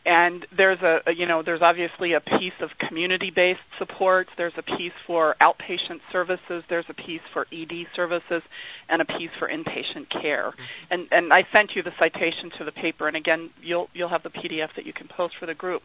and 0.09 0.47
there's 0.57 0.81
a, 0.81 1.03
you 1.15 1.27
know 1.27 1.43
there's 1.43 1.61
obviously 1.61 2.15
a 2.15 2.21
piece 2.21 2.55
of 2.61 2.77
community-based 2.79 3.61
support. 3.77 4.27
there's 4.39 4.57
a 4.57 4.63
piece 4.63 4.95
for 5.07 5.37
outpatient 5.41 6.01
services 6.11 6.65
there's 6.69 6.89
a 6.89 6.95
piece 6.95 7.21
for 7.33 7.47
ed 7.53 7.87
services 7.95 8.43
and 8.89 9.03
a 9.03 9.05
piece 9.05 9.31
for 9.39 9.47
inpatient 9.47 10.09
care 10.09 10.53
mm-hmm. 10.53 10.63
and 10.91 11.09
and 11.13 11.33
i 11.33 11.47
sent 11.53 11.77
you 11.77 11.83
the 11.83 11.93
citation 11.99 12.51
to 12.51 12.65
the 12.65 12.73
paper 12.73 13.07
and 13.07 13.17
again 13.17 13.51
you'll 13.63 13.91
you'll 13.93 14.09
have 14.09 14.23
the 14.23 14.31
pdf 14.31 14.73
that 14.75 14.87
you 14.87 14.95
can 14.95 15.07
post 15.07 15.37
for 15.37 15.45
the 15.45 15.55
group 15.55 15.83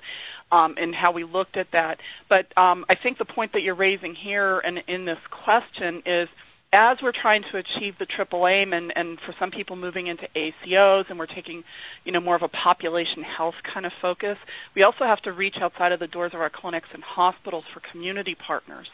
um, 0.53 0.75
and 0.77 0.95
how 0.95 1.11
we 1.11 1.25
looked 1.25 1.57
at 1.57 1.69
that 1.71 1.99
but 2.29 2.57
um, 2.57 2.85
i 2.87 2.95
think 2.95 3.17
the 3.17 3.25
point 3.25 3.51
that 3.51 3.61
you're 3.61 3.75
raising 3.75 4.15
here 4.15 4.59
and 4.59 4.81
in 4.87 5.03
this 5.03 5.19
question 5.29 6.01
is 6.05 6.29
as 6.73 6.97
we're 7.03 7.11
trying 7.11 7.43
to 7.43 7.57
achieve 7.57 7.99
the 7.99 8.05
triple 8.05 8.47
aim 8.47 8.73
and, 8.73 8.91
and 8.95 9.19
for 9.19 9.33
some 9.37 9.51
people 9.51 9.75
moving 9.75 10.07
into 10.07 10.27
ACOs 10.35 11.07
and 11.09 11.19
we're 11.19 11.27
taking, 11.27 11.63
you 12.03 12.11
know, 12.11 12.19
more 12.19 12.35
of 12.35 12.41
a 12.41 12.47
population 12.47 13.21
health 13.21 13.53
kind 13.63 13.85
of 13.85 13.93
focus, 14.01 14.39
we 14.73 14.81
also 14.81 15.05
have 15.05 15.21
to 15.21 15.31
reach 15.31 15.57
outside 15.57 15.91
of 15.91 15.99
the 15.99 16.07
doors 16.07 16.33
of 16.33 16.41
our 16.41 16.49
clinics 16.49 16.89
and 16.91 17.03
hospitals 17.03 17.63
for 17.71 17.79
community 17.79 18.35
partners. 18.35 18.89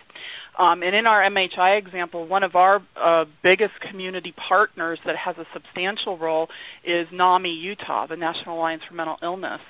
Um, 0.57 0.83
and 0.83 0.93
in 0.93 1.07
our 1.07 1.21
MHI 1.21 1.77
example, 1.77 2.27
one 2.27 2.43
of 2.43 2.57
our 2.57 2.81
uh, 2.97 3.23
biggest 3.41 3.79
community 3.79 4.33
partners 4.33 4.99
that 5.05 5.15
has 5.15 5.37
a 5.37 5.47
substantial 5.53 6.17
role 6.17 6.49
is 6.83 7.07
NAMI 7.13 7.51
Utah, 7.51 8.07
the 8.07 8.17
National 8.17 8.57
Alliance 8.57 8.83
for 8.83 8.93
Mental 8.93 9.17
Illness. 9.23 9.61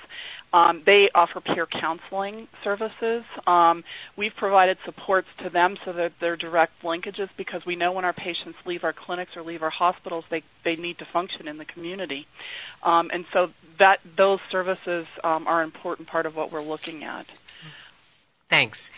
Um, 0.52 0.82
they 0.84 1.10
offer 1.14 1.40
peer 1.40 1.66
counseling 1.66 2.48
services. 2.64 3.24
Um, 3.46 3.84
we've 4.16 4.34
provided 4.36 4.78
supports 4.84 5.28
to 5.42 5.50
them 5.50 5.76
so 5.84 5.92
that 5.92 6.12
they're 6.20 6.36
direct 6.36 6.82
linkages 6.82 7.28
because 7.36 7.64
we 7.64 7.76
know 7.76 7.92
when 7.92 8.04
our 8.04 8.12
patients 8.12 8.58
leave 8.66 8.82
our 8.82 8.92
clinics 8.92 9.36
or 9.36 9.42
leave 9.42 9.62
our 9.62 9.70
hospitals, 9.70 10.24
they, 10.30 10.42
they 10.64 10.76
need 10.76 10.98
to 10.98 11.04
function 11.12 11.46
in 11.46 11.58
the 11.58 11.64
community. 11.64 12.26
Um, 12.82 13.10
and 13.12 13.24
so 13.32 13.50
that 13.78 14.00
those 14.16 14.40
services 14.50 15.06
um, 15.22 15.46
are 15.46 15.62
an 15.62 15.66
important 15.66 16.08
part 16.08 16.26
of 16.26 16.34
what 16.34 16.50
we're 16.50 16.62
looking 16.62 17.04
at. 17.04 17.26
Thanks. 18.48 18.90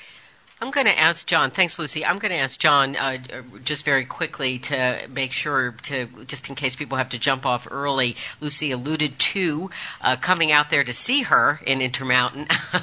I'm 0.63 0.71
going 0.71 0.87
to 0.87 0.97
ask 0.97 1.27
John. 1.27 1.51
Thanks, 1.51 1.77
Lucy. 1.81 2.05
I'm 2.05 2.19
going 2.19 2.31
to 2.31 2.39
ask 2.39 2.57
John 2.57 2.95
uh, 2.95 3.19
just 3.65 3.85
very 3.85 4.05
quickly 4.05 4.61
to 4.61 5.09
make 5.11 5.33
sure 5.33 5.73
to 5.83 6.07
just 6.27 6.51
in 6.51 6.55
case 6.55 6.77
people 6.77 6.99
have 6.99 7.09
to 7.09 7.19
jump 7.19 7.47
off 7.47 7.67
early. 7.69 8.15
Lucy 8.41 8.71
alluded 8.71 9.19
to 9.19 9.71
uh, 10.01 10.15
coming 10.21 10.53
out 10.53 10.71
there 10.71 10.85
to 10.85 10.93
see 10.93 11.23
her 11.23 11.59
in 11.67 11.83
Intermountain. 11.83 12.43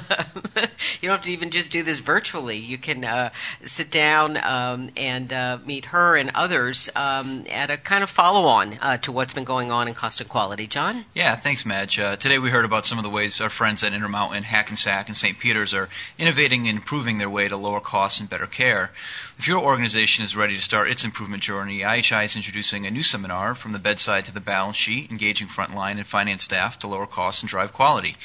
you 1.00 1.08
don't 1.08 1.16
have 1.16 1.22
to 1.22 1.30
even 1.30 1.48
just 1.50 1.70
do 1.70 1.82
this 1.82 2.00
virtually. 2.00 2.58
You 2.58 2.76
can 2.76 3.02
uh, 3.02 3.30
sit 3.64 3.90
down 3.90 4.36
um, 4.36 4.90
and 4.98 5.32
uh, 5.32 5.56
meet 5.64 5.86
her 5.86 6.18
and 6.18 6.32
others 6.34 6.90
um, 6.94 7.44
at 7.48 7.70
a 7.70 7.78
kind 7.78 8.04
of 8.04 8.10
follow-on 8.10 8.76
uh, 8.82 8.96
to 8.98 9.12
what's 9.12 9.32
been 9.32 9.44
going 9.44 9.70
on 9.70 9.88
in 9.88 9.94
cost 9.94 10.20
and 10.20 10.28
quality. 10.28 10.66
John? 10.66 11.02
Yeah, 11.14 11.34
thanks, 11.34 11.64
Madge. 11.64 11.98
Uh, 11.98 12.16
today 12.16 12.38
we 12.38 12.50
heard 12.50 12.66
about 12.66 12.84
some 12.84 12.98
of 12.98 13.04
the 13.04 13.10
ways 13.10 13.40
our 13.40 13.48
friends 13.48 13.84
at 13.84 13.94
Intermountain, 13.94 14.42
Hackensack, 14.42 15.08
and 15.08 15.16
St. 15.16 15.38
Peter's 15.38 15.72
are 15.72 15.88
innovating 16.18 16.68
and 16.68 16.76
improving 16.76 17.16
their 17.16 17.30
way 17.30 17.48
to 17.48 17.56
lower 17.56 17.69
costs 17.78 18.18
and 18.18 18.28
better 18.28 18.48
care. 18.48 18.90
If 19.38 19.46
your 19.46 19.60
organization 19.60 20.24
is 20.24 20.36
ready 20.36 20.56
to 20.56 20.62
start 20.62 20.90
its 20.90 21.04
improvement 21.04 21.42
journey, 21.44 21.80
IHI 21.80 22.24
is 22.24 22.34
introducing 22.34 22.86
a 22.86 22.90
new 22.90 23.04
seminar 23.04 23.54
from 23.54 23.70
the 23.70 23.78
bedside 23.78 24.24
to 24.24 24.34
the 24.34 24.40
balance 24.40 24.76
sheet, 24.76 25.12
engaging 25.12 25.46
frontline 25.46 25.98
and 25.98 26.06
finance 26.06 26.42
staff 26.42 26.80
to 26.80 26.88
lower 26.88 27.06
costs 27.06 27.42
and 27.42 27.48
drive 27.48 27.72
quality. 27.72 28.16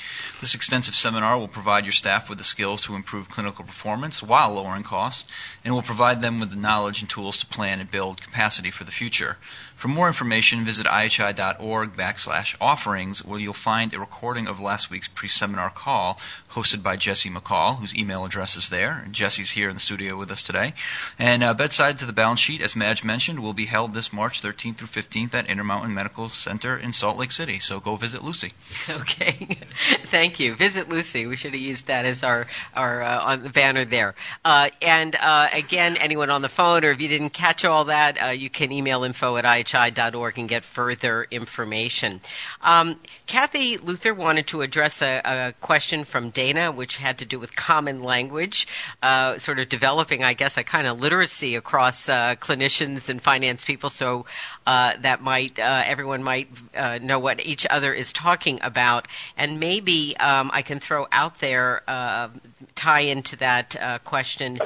This 0.42 0.56
extensive 0.56 0.96
seminar 0.96 1.38
will 1.38 1.48
provide 1.48 1.86
your 1.86 1.94
staff 1.94 2.30
with 2.30 2.40
the 2.40 2.44
skills 2.44 2.82
to 2.86 2.96
improve 2.96 3.30
clinical 3.30 3.64
performance 3.64 4.24
while 4.24 4.54
lowering 4.54 4.84
costs, 4.84 5.32
and 5.64 5.74
will 5.74 5.84
provide 5.84 6.22
them 6.22 6.40
with 6.40 6.50
the 6.50 6.56
knowledge 6.56 7.02
and 7.02 7.10
tools 7.10 7.38
to 7.38 7.46
plan 7.46 7.80
and 7.80 7.92
build 7.92 8.22
capacity 8.22 8.72
for 8.72 8.86
the 8.86 8.92
future. 8.92 9.38
For 9.76 9.90
more 9.90 10.08
information, 10.08 10.66
visit 10.66 10.86
ihi.org 10.88 11.94
backslash 11.94 12.56
offerings, 12.62 13.24
where 13.24 13.40
you'll 13.40 13.54
find 13.54 13.94
a 13.94 14.00
recording 14.00 14.48
of 14.48 14.62
last 14.62 14.90
week's 14.90 15.10
pre-seminar 15.10 15.70
call 15.70 16.20
hosted 16.56 16.82
by 16.82 16.96
Jesse 16.96 17.30
McCall, 17.30 17.78
whose 17.78 17.96
email 17.98 18.24
address 18.24 18.56
is 18.56 18.70
there. 18.70 19.06
Jesse's 19.12 19.52
here 19.52 19.68
in 19.68 19.76
the 19.76 19.82
studio 19.82 20.18
with 20.18 20.32
us 20.32 20.42
today. 20.42 20.74
And 21.20 21.44
uh, 21.44 21.54
bedside 21.54 21.98
to 21.98 22.06
the 22.06 22.14
balance 22.14 22.40
sheet, 22.40 22.62
as 22.62 22.78
Madge 22.78 23.04
mentioned, 23.04 23.42
will 23.42 23.54
be 23.54 23.66
held 23.66 23.94
this 23.94 24.14
March 24.14 24.42
13th 24.42 24.78
through 24.78 24.88
15th 24.88 25.34
at 25.34 25.50
Intermountain 25.50 25.94
Medical 25.94 26.30
Center 26.30 26.78
in 26.78 26.94
Salt 26.94 27.18
Lake 27.18 27.32
City. 27.32 27.60
So 27.60 27.82
go 27.82 27.98
visit 27.98 28.24
Lucy. 28.24 28.54
Okay, 28.96 29.32
thank 30.06 30.40
you. 30.40 30.56
Visit 30.56 30.90
Lucy. 30.90 31.26
We 31.26 31.36
should 31.36 31.52
have 31.52 31.62
used 31.62 31.88
that 31.88 32.06
as 32.06 32.24
our 32.24 32.48
our 32.76 33.02
uh, 33.02 33.20
on 33.20 33.44
the 33.44 33.50
banner 33.50 33.84
there. 33.84 34.16
Uh, 34.44 34.70
and 34.82 35.16
uh, 35.16 35.50
again, 35.52 35.98
anyone 35.98 36.30
on 36.30 36.42
the 36.42 36.50
phone, 36.50 36.86
or 36.86 36.92
if 36.92 37.02
you 37.02 37.08
didn't 37.08 37.32
catch 37.32 37.66
all 37.66 37.86
that, 37.86 38.22
uh, 38.22 38.28
you 38.30 38.50
can 38.50 38.72
email 38.72 39.04
info 39.04 39.38
at 39.38 39.46
ihi.org 39.66 40.38
and 40.38 40.50
get 40.50 40.64
further 40.64 41.26
information. 41.30 42.22
Um, 42.62 42.98
Kathy 43.28 43.78
Luther 43.78 44.14
wanted 44.14 44.48
to 44.48 44.62
address 44.62 45.02
a, 45.02 45.22
a, 45.24 45.54
question 45.62 46.06
from 46.06 46.30
Dana, 46.30 46.72
which 46.72 46.98
had 46.98 47.20
to 47.20 47.26
do 47.26 47.40
with 47.40 47.56
common 47.56 48.02
language, 48.02 48.68
uh, 49.02 49.38
sort 49.40 49.60
of 49.60 49.70
developing, 49.70 50.24
I 50.24 50.34
guess, 50.34 50.58
a 50.58 50.64
kind 50.64 50.88
of 50.88 51.00
literacy 51.00 51.56
across 51.56 52.10
uh, 52.10 52.36
clinicians 52.36 53.10
and 53.10 53.22
finance 53.22 53.64
people, 53.64 53.90
so 53.90 54.26
uh, 54.68 54.94
that 55.02 55.22
might 55.22 55.60
uh, 55.60 55.84
everyone 55.86 56.24
might 56.24 56.50
uh, 56.76 57.00
know 57.02 57.20
what 57.20 57.44
each 57.46 57.66
other 57.70 57.94
is 57.94 58.14
talking 58.14 58.60
about, 58.62 59.08
and 59.38 59.60
maybe 59.60 60.16
um, 60.18 60.52
I 60.54 60.62
can 60.62 60.80
throw 60.80 61.08
out 61.12 61.40
there 61.40 61.82
uh, 61.88 62.30
tie 62.76 63.02
into 63.02 63.38
that 63.38 64.02
question 64.04 64.60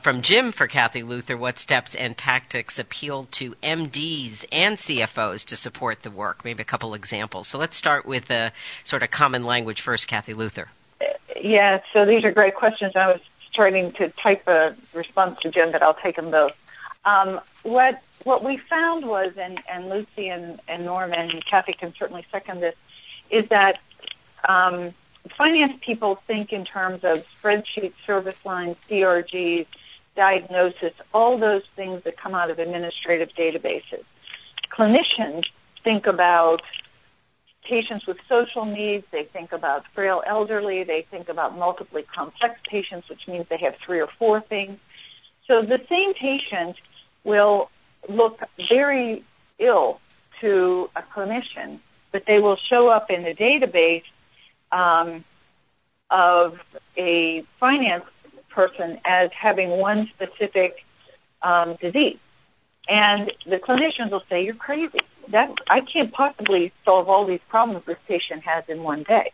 from 0.00 0.22
Jim 0.22 0.52
for 0.52 0.66
Kathy 0.66 1.02
Luther. 1.02 1.36
What 1.36 1.58
steps 1.58 1.94
and 1.94 2.16
tactics 2.16 2.78
appeal 2.78 3.24
to 3.32 3.54
MDs 3.62 4.37
and 4.50 4.76
CFOs 4.76 5.46
to 5.46 5.56
support 5.56 6.02
the 6.02 6.10
work? 6.10 6.44
Maybe 6.44 6.62
a 6.62 6.64
couple 6.64 6.94
examples. 6.94 7.48
So 7.48 7.58
let's 7.58 7.76
start 7.76 8.06
with 8.06 8.26
the 8.26 8.52
sort 8.84 9.02
of 9.02 9.10
common 9.10 9.44
language 9.44 9.80
first, 9.80 10.08
Kathy 10.08 10.34
Luther. 10.34 10.68
Yeah, 11.40 11.80
so 11.92 12.04
these 12.04 12.24
are 12.24 12.32
great 12.32 12.54
questions. 12.54 12.96
I 12.96 13.08
was 13.08 13.20
starting 13.50 13.92
to 13.92 14.08
type 14.10 14.46
a 14.48 14.74
response 14.94 15.40
to 15.40 15.50
Jim, 15.50 15.72
but 15.72 15.82
I'll 15.82 15.94
take 15.94 16.16
them 16.16 16.30
both. 16.30 16.52
Um, 17.04 17.40
what 17.62 18.02
what 18.24 18.42
we 18.44 18.56
found 18.56 19.06
was, 19.06 19.32
and, 19.38 19.60
and 19.70 19.88
Lucy 19.88 20.28
and, 20.28 20.60
and 20.68 20.84
Norman 20.84 21.30
and 21.30 21.44
Kathy 21.44 21.72
can 21.72 21.94
certainly 21.94 22.26
second 22.30 22.60
this, 22.60 22.74
is 23.30 23.48
that 23.48 23.80
um, 24.46 24.92
finance 25.36 25.78
people 25.80 26.16
think 26.26 26.52
in 26.52 26.64
terms 26.64 27.04
of 27.04 27.24
spreadsheets, 27.40 27.94
service 28.04 28.44
lines, 28.44 28.76
DRGs, 28.90 29.66
diagnosis, 30.16 30.92
all 31.14 31.38
those 31.38 31.62
things 31.76 32.02
that 32.02 32.16
come 32.16 32.34
out 32.34 32.50
of 32.50 32.58
administrative 32.58 33.30
databases. 33.34 34.04
Clinicians 34.78 35.44
think 35.82 36.06
about 36.06 36.62
patients 37.64 38.06
with 38.06 38.16
social 38.28 38.64
needs, 38.64 39.04
they 39.10 39.24
think 39.24 39.52
about 39.52 39.84
frail 39.88 40.22
elderly, 40.24 40.84
they 40.84 41.02
think 41.02 41.28
about 41.28 41.58
multiply 41.58 42.02
complex 42.02 42.60
patients, 42.70 43.08
which 43.08 43.26
means 43.26 43.46
they 43.48 43.56
have 43.58 43.74
three 43.84 44.00
or 44.00 44.06
four 44.06 44.40
things. 44.40 44.78
So 45.48 45.62
the 45.62 45.80
same 45.88 46.14
patient 46.14 46.76
will 47.24 47.70
look 48.08 48.40
very 48.68 49.24
ill 49.58 50.00
to 50.40 50.88
a 50.94 51.02
clinician, 51.02 51.80
but 52.12 52.24
they 52.26 52.38
will 52.38 52.56
show 52.56 52.88
up 52.88 53.10
in 53.10 53.24
the 53.24 53.34
database 53.34 54.04
um, 54.70 55.24
of 56.08 56.60
a 56.96 57.42
finance 57.58 58.04
person 58.48 59.00
as 59.04 59.32
having 59.32 59.70
one 59.70 60.08
specific 60.14 60.84
um, 61.42 61.74
disease. 61.80 62.18
And 62.88 63.30
the 63.46 63.58
clinicians 63.58 64.10
will 64.10 64.24
say, 64.30 64.44
you're 64.44 64.54
crazy. 64.54 65.00
That, 65.28 65.54
I 65.68 65.80
can't 65.80 66.10
possibly 66.12 66.72
solve 66.84 67.08
all 67.08 67.26
these 67.26 67.40
problems 67.48 67.84
this 67.84 67.98
patient 68.06 68.44
has 68.44 68.64
in 68.68 68.82
one 68.82 69.02
day. 69.02 69.32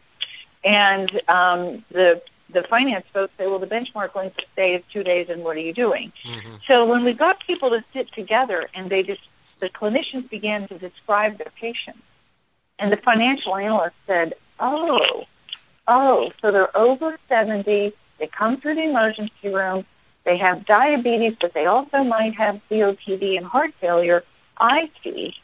And 0.65 1.11
um, 1.29 1.85
the 1.91 2.21
the 2.51 2.63
finance 2.63 3.05
folks 3.13 3.33
say, 3.37 3.47
well, 3.47 3.59
the 3.59 3.67
benchmark 3.67 4.15
length 4.15 4.39
of 4.39 4.45
stay 4.53 4.75
is 4.75 4.83
two 4.93 5.03
days, 5.03 5.29
and 5.29 5.43
what 5.45 5.57
are 5.57 5.61
you 5.61 5.73
doing? 5.73 6.13
Mm-hmm. 6.25 6.57
So 6.67 6.87
when 6.87 7.05
we 7.05 7.13
got 7.13 7.41
people 7.41 7.71
to 7.71 7.85
sit 7.93 8.13
together 8.13 8.69
and 8.75 8.89
they 8.91 9.03
just, 9.03 9.23
the 9.61 9.69
clinicians 9.69 10.31
began 10.31 10.69
to 10.69 10.79
describe 10.79 11.39
their 11.39 11.53
patients, 11.61 12.03
and 12.79 12.93
the 12.93 12.97
financial 12.97 13.57
analyst 13.57 13.97
said, 14.07 14.35
oh, 14.61 15.25
oh, 15.89 16.33
so 16.41 16.51
they're 16.51 16.77
over 16.77 17.19
70, 17.29 17.93
they 18.19 18.27
come 18.27 18.59
through 18.59 18.77
the 18.77 18.85
emergency 18.85 19.49
room, 19.49 19.85
they 20.25 20.39
have 20.39 20.66
diabetes, 20.66 21.37
but 21.41 21.53
they 21.53 21.66
also 21.66 22.03
might 22.03 22.35
have 22.35 22.61
COPD 22.70 23.37
and 23.37 23.47
heart 23.47 23.72
failure. 23.81 24.25
I 24.59 24.91
see. 25.03 25.37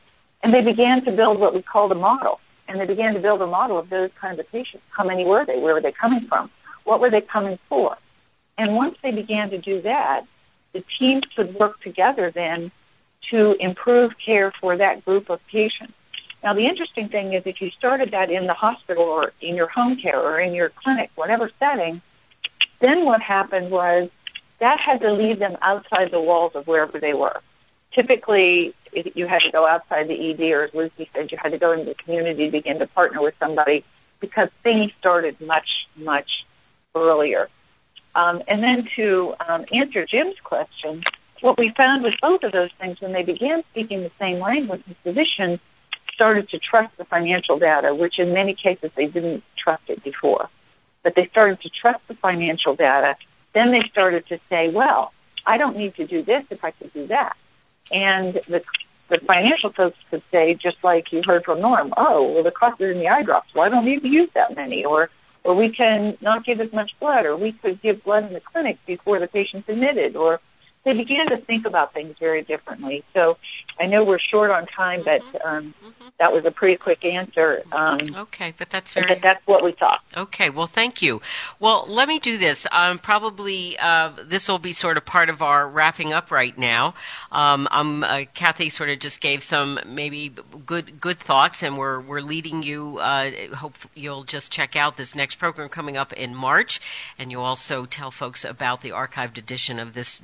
And 0.42 0.54
they 0.54 0.62
began 0.62 1.04
to 1.04 1.12
build 1.12 1.38
what 1.38 1.54
we 1.54 1.62
call 1.62 1.92
a 1.92 1.94
model. 1.94 2.40
And 2.66 2.80
they 2.80 2.86
began 2.86 3.14
to 3.14 3.20
build 3.20 3.42
a 3.42 3.46
model 3.46 3.78
of 3.78 3.90
those 3.90 4.10
kinds 4.18 4.38
of 4.38 4.50
patients. 4.50 4.84
How 4.90 5.04
many 5.04 5.24
were 5.24 5.44
they? 5.44 5.58
Where 5.58 5.74
were 5.74 5.80
they 5.80 5.92
coming 5.92 6.26
from? 6.26 6.50
What 6.84 7.00
were 7.00 7.10
they 7.10 7.20
coming 7.20 7.58
for? 7.68 7.96
And 8.56 8.74
once 8.74 8.96
they 9.02 9.10
began 9.10 9.50
to 9.50 9.58
do 9.58 9.82
that, 9.82 10.26
the 10.72 10.84
teams 10.98 11.24
could 11.34 11.54
work 11.54 11.80
together 11.80 12.30
then 12.30 12.70
to 13.30 13.52
improve 13.60 14.12
care 14.18 14.50
for 14.60 14.76
that 14.76 15.04
group 15.04 15.30
of 15.30 15.44
patients. 15.48 15.92
Now 16.42 16.54
the 16.54 16.66
interesting 16.66 17.08
thing 17.08 17.32
is 17.32 17.42
if 17.44 17.60
you 17.60 17.70
started 17.70 18.12
that 18.12 18.30
in 18.30 18.46
the 18.46 18.54
hospital 18.54 19.04
or 19.04 19.32
in 19.40 19.56
your 19.56 19.66
home 19.66 19.96
care 19.96 20.18
or 20.18 20.40
in 20.40 20.54
your 20.54 20.70
clinic, 20.70 21.10
whatever 21.14 21.50
setting, 21.58 22.00
then 22.80 23.04
what 23.04 23.20
happened 23.20 23.70
was 23.70 24.10
that 24.60 24.80
had 24.80 25.00
to 25.00 25.12
lead 25.12 25.38
them 25.38 25.56
outside 25.60 26.10
the 26.10 26.20
walls 26.20 26.54
of 26.54 26.66
wherever 26.66 26.98
they 26.98 27.14
were. 27.14 27.40
Typically, 27.92 28.74
you 28.92 29.26
had 29.26 29.42
to 29.42 29.50
go 29.50 29.66
outside 29.66 30.08
the 30.08 30.30
ED, 30.30 30.52
or 30.52 30.62
as 30.64 30.74
Lucy 30.74 31.10
said, 31.12 31.32
you 31.32 31.38
had 31.38 31.52
to 31.52 31.58
go 31.58 31.72
into 31.72 31.86
the 31.86 31.94
community 31.94 32.46
to 32.46 32.52
begin 32.52 32.78
to 32.78 32.86
partner 32.86 33.20
with 33.20 33.34
somebody 33.38 33.84
because 34.20 34.48
things 34.62 34.92
started 34.98 35.40
much, 35.40 35.88
much 35.96 36.44
earlier. 36.94 37.48
Um, 38.14 38.42
and 38.46 38.62
then 38.62 38.88
to 38.96 39.34
um, 39.46 39.64
answer 39.72 40.04
Jim's 40.06 40.38
question, 40.40 41.02
what 41.40 41.58
we 41.58 41.70
found 41.70 42.02
with 42.02 42.14
both 42.20 42.42
of 42.42 42.52
those 42.52 42.70
things, 42.78 43.00
when 43.00 43.12
they 43.12 43.22
began 43.22 43.62
speaking 43.70 44.02
the 44.02 44.10
same 44.18 44.40
language, 44.40 44.82
the 44.86 44.94
physicians 44.94 45.58
started 46.12 46.50
to 46.50 46.58
trust 46.58 46.96
the 46.98 47.04
financial 47.04 47.58
data, 47.58 47.94
which 47.94 48.18
in 48.18 48.34
many 48.34 48.54
cases 48.54 48.90
they 48.94 49.06
didn't 49.06 49.42
trust 49.56 49.82
it 49.88 50.04
before. 50.04 50.48
But 51.02 51.14
they 51.14 51.26
started 51.28 51.60
to 51.62 51.70
trust 51.70 52.06
the 52.08 52.14
financial 52.14 52.74
data. 52.74 53.16
Then 53.52 53.70
they 53.72 53.82
started 53.90 54.26
to 54.28 54.38
say, 54.48 54.68
well, 54.68 55.12
I 55.46 55.58
don't 55.58 55.76
need 55.76 55.94
to 55.96 56.06
do 56.06 56.22
this 56.22 56.44
if 56.50 56.64
I 56.64 56.70
could 56.70 56.92
do 56.92 57.06
that. 57.08 57.36
And 57.90 58.34
the, 58.34 58.62
the 59.08 59.18
financial 59.18 59.70
folks 59.70 59.98
could 60.10 60.22
say, 60.30 60.54
just 60.54 60.82
like 60.84 61.12
you 61.12 61.22
heard 61.22 61.44
from 61.44 61.60
Norm, 61.60 61.92
oh, 61.96 62.32
well, 62.32 62.42
the 62.42 62.50
cost 62.50 62.80
is 62.80 62.94
in 62.94 62.98
the 62.98 63.08
eye 63.08 63.22
drops. 63.22 63.54
Well, 63.54 63.64
I 63.64 63.68
don't 63.68 63.84
need 63.84 64.02
to 64.02 64.08
use 64.08 64.30
that 64.34 64.54
many. 64.54 64.84
Or 64.84 65.10
or 65.42 65.54
we 65.54 65.70
can 65.70 66.18
not 66.20 66.44
give 66.44 66.60
as 66.60 66.72
much 66.72 66.98
blood, 67.00 67.24
or 67.24 67.36
we 67.36 67.52
could 67.52 67.80
give 67.80 68.04
blood 68.04 68.26
in 68.26 68.34
the 68.34 68.40
clinic 68.40 68.78
before 68.86 69.18
the 69.18 69.26
patient's 69.26 69.68
admitted, 69.68 70.14
or 70.14 70.40
they 70.84 70.92
began 70.94 71.28
to 71.28 71.36
think 71.36 71.66
about 71.66 71.92
things 71.92 72.16
very 72.18 72.42
differently. 72.42 73.04
So 73.14 73.36
I 73.78 73.86
know 73.86 74.04
we're 74.04 74.18
short 74.18 74.50
on 74.50 74.66
time, 74.66 75.02
but 75.04 75.20
Mm-hmm. 75.20 75.46
um, 75.48 75.74
that 76.18 76.32
was 76.34 76.44
a 76.44 76.50
pretty 76.50 76.76
quick 76.76 77.04
answer. 77.04 77.62
Um, 77.72 78.00
Okay, 78.14 78.52
but 78.58 78.68
that's 78.68 78.92
very 78.92 79.06
but 79.08 79.22
that's 79.22 79.46
what 79.46 79.64
we 79.64 79.72
thought. 79.72 80.00
Okay, 80.14 80.50
well, 80.50 80.66
thank 80.66 81.00
you. 81.00 81.22
Well, 81.58 81.86
let 81.88 82.08
me 82.08 82.18
do 82.18 82.36
this. 82.36 82.66
Um, 82.70 82.98
probably 82.98 83.78
uh, 83.78 84.12
this 84.24 84.48
will 84.48 84.58
be 84.58 84.72
sort 84.74 84.98
of 84.98 85.04
part 85.06 85.30
of 85.30 85.40
our 85.40 85.66
wrapping 85.66 86.12
up 86.12 86.30
right 86.30 86.56
now. 86.56 86.94
Um, 87.32 87.68
uh, 87.70 88.24
Kathy 88.34 88.68
sort 88.68 88.90
of 88.90 88.98
just 88.98 89.20
gave 89.22 89.42
some 89.42 89.80
maybe 89.86 90.30
good 90.66 91.00
good 91.00 91.18
thoughts, 91.18 91.62
and 91.62 91.78
we're 91.78 92.00
we're 92.00 92.20
leading 92.20 92.62
you. 92.62 92.98
Uh, 92.98 93.30
hope 93.54 93.74
you'll 93.94 94.24
just 94.24 94.52
check 94.52 94.76
out 94.76 94.96
this 94.96 95.14
next 95.14 95.36
program 95.36 95.68
coming 95.70 95.96
up 95.96 96.12
in 96.12 96.34
March, 96.34 96.80
and 97.18 97.30
you 97.30 97.40
also 97.40 97.86
tell 97.86 98.10
folks 98.10 98.44
about 98.44 98.82
the 98.82 98.90
archived 98.90 99.38
edition 99.38 99.78
of 99.78 99.94
this 99.94 100.18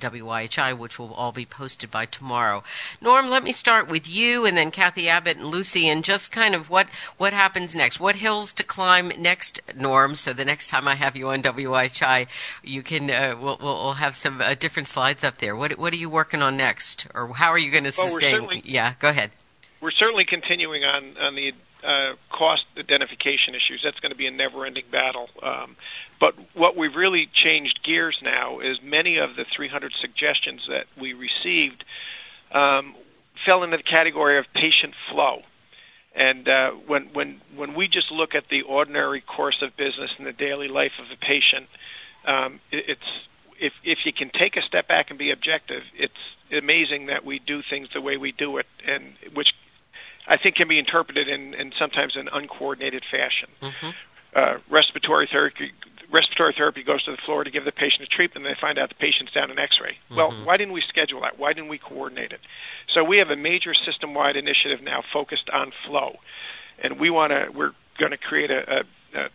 WIHI, 0.46 0.78
which 0.78 0.98
will 0.98 1.12
all 1.14 1.32
be 1.32 1.44
posted 1.46 1.90
by 1.90 2.06
tomorrow. 2.06 2.62
Norm, 3.00 3.28
let 3.28 3.42
me 3.42 3.52
start 3.52 3.88
with 3.88 4.08
you, 4.08 4.46
and 4.46 4.56
then 4.56 4.70
Kathy 4.70 5.08
Abbott 5.08 5.36
and 5.36 5.46
Lucy, 5.46 5.88
and 5.88 6.04
just 6.04 6.32
kind 6.32 6.54
of 6.54 6.70
what 6.70 6.88
what 7.18 7.32
happens 7.32 7.74
next. 7.74 8.00
What 8.00 8.16
hills 8.16 8.54
to 8.54 8.64
climb 8.64 9.12
next, 9.18 9.60
Norm? 9.76 10.14
So 10.14 10.32
the 10.32 10.44
next 10.44 10.68
time 10.68 10.88
I 10.88 10.94
have 10.94 11.16
you 11.16 11.28
on 11.28 11.42
WIHI, 11.42 12.28
you 12.62 12.82
can 12.82 13.10
uh, 13.10 13.36
we'll, 13.40 13.58
we'll 13.60 13.74
we'll 13.84 13.92
have 13.92 14.14
some 14.14 14.40
uh, 14.40 14.54
different 14.54 14.88
slides 14.88 15.24
up 15.24 15.38
there. 15.38 15.56
What 15.56 15.78
what 15.78 15.92
are 15.92 15.96
you 15.96 16.10
working 16.10 16.42
on 16.42 16.56
next, 16.56 17.06
or 17.14 17.28
how 17.28 17.50
are 17.50 17.58
you 17.58 17.70
going 17.70 17.84
to 17.84 17.92
sustain? 17.92 18.34
certainly- 18.34 18.62
yeah, 18.64 18.94
go 18.98 19.08
ahead. 19.08 19.30
We're 19.80 19.90
certainly 19.90 20.24
continuing 20.24 20.84
on 20.84 21.16
on 21.18 21.34
the 21.34 21.52
uh, 21.84 22.14
cost 22.30 22.64
identification 22.78 23.54
issues. 23.54 23.80
That's 23.84 24.00
going 24.00 24.10
to 24.10 24.16
be 24.18 24.26
a 24.26 24.30
never-ending 24.30 24.86
battle. 24.90 25.28
Um, 25.42 25.76
but 26.18 26.34
what 26.54 26.76
we've 26.76 26.94
really 26.94 27.28
changed 27.32 27.80
gears 27.82 28.18
now 28.22 28.60
is 28.60 28.78
many 28.82 29.18
of 29.18 29.36
the 29.36 29.44
300 29.44 29.92
suggestions 30.00 30.66
that 30.68 30.86
we 30.98 31.12
received 31.12 31.84
um, 32.52 32.94
fell 33.44 33.62
into 33.62 33.76
the 33.76 33.82
category 33.82 34.38
of 34.38 34.46
patient 34.54 34.94
flow. 35.10 35.42
And 36.14 36.48
uh, 36.48 36.70
when 36.70 37.10
when 37.12 37.42
when 37.54 37.74
we 37.74 37.88
just 37.88 38.10
look 38.10 38.34
at 38.34 38.48
the 38.48 38.62
ordinary 38.62 39.20
course 39.20 39.60
of 39.60 39.76
business 39.76 40.10
in 40.18 40.24
the 40.24 40.32
daily 40.32 40.68
life 40.68 40.92
of 40.98 41.06
a 41.12 41.16
patient, 41.16 41.66
um, 42.24 42.60
it, 42.72 42.84
it's 42.88 43.26
if 43.60 43.74
if 43.84 44.06
you 44.06 44.14
can 44.14 44.30
take 44.30 44.56
a 44.56 44.62
step 44.62 44.88
back 44.88 45.10
and 45.10 45.18
be 45.18 45.30
objective, 45.30 45.82
it's 45.94 46.14
amazing 46.50 47.06
that 47.06 47.26
we 47.26 47.38
do 47.38 47.60
things 47.68 47.88
the 47.92 48.00
way 48.00 48.16
we 48.16 48.32
do 48.32 48.56
it, 48.56 48.66
and 48.86 49.12
which 49.34 49.52
I 50.26 50.38
think 50.38 50.56
can 50.56 50.68
be 50.68 50.78
interpreted 50.78 51.28
in, 51.28 51.52
in 51.52 51.72
sometimes 51.78 52.16
an 52.16 52.28
uncoordinated 52.32 53.04
fashion. 53.10 53.48
hmm 53.60 53.90
Uh, 54.34 54.58
respiratory 54.68 55.26
therapy 55.26 55.72
respiratory 56.10 56.52
therapy 56.56 56.82
goes 56.82 57.02
to 57.04 57.10
the 57.10 57.16
floor 57.18 57.44
to 57.44 57.50
give 57.50 57.64
the 57.64 57.72
patient 57.72 58.02
a 58.02 58.06
treatment, 58.06 58.46
and 58.46 58.54
they 58.54 58.60
find 58.60 58.78
out 58.78 58.88
the 58.88 58.94
patient's 58.94 59.32
down 59.32 59.50
an 59.50 59.58
X-ray. 59.58 59.98
Well, 60.10 60.32
Mhm. 60.32 60.44
why 60.44 60.56
didn't 60.56 60.72
we 60.72 60.80
schedule 60.82 61.20
that? 61.22 61.38
Why 61.38 61.52
didn't 61.52 61.68
we 61.68 61.78
coordinate 61.78 62.32
it? 62.32 62.40
So 62.88 63.02
we 63.04 63.18
have 63.18 63.30
a 63.30 63.36
major 63.36 63.74
system-wide 63.74 64.36
initiative 64.36 64.82
now 64.82 65.02
focused 65.12 65.50
on 65.50 65.72
flow, 65.86 66.20
and 66.78 66.98
we 66.98 67.10
want 67.10 67.32
to. 67.32 67.50
We're 67.52 67.74
going 67.98 68.12
to 68.12 68.18
create 68.18 68.50
a, 68.50 68.80
a, 68.80 68.84
a 69.20 69.28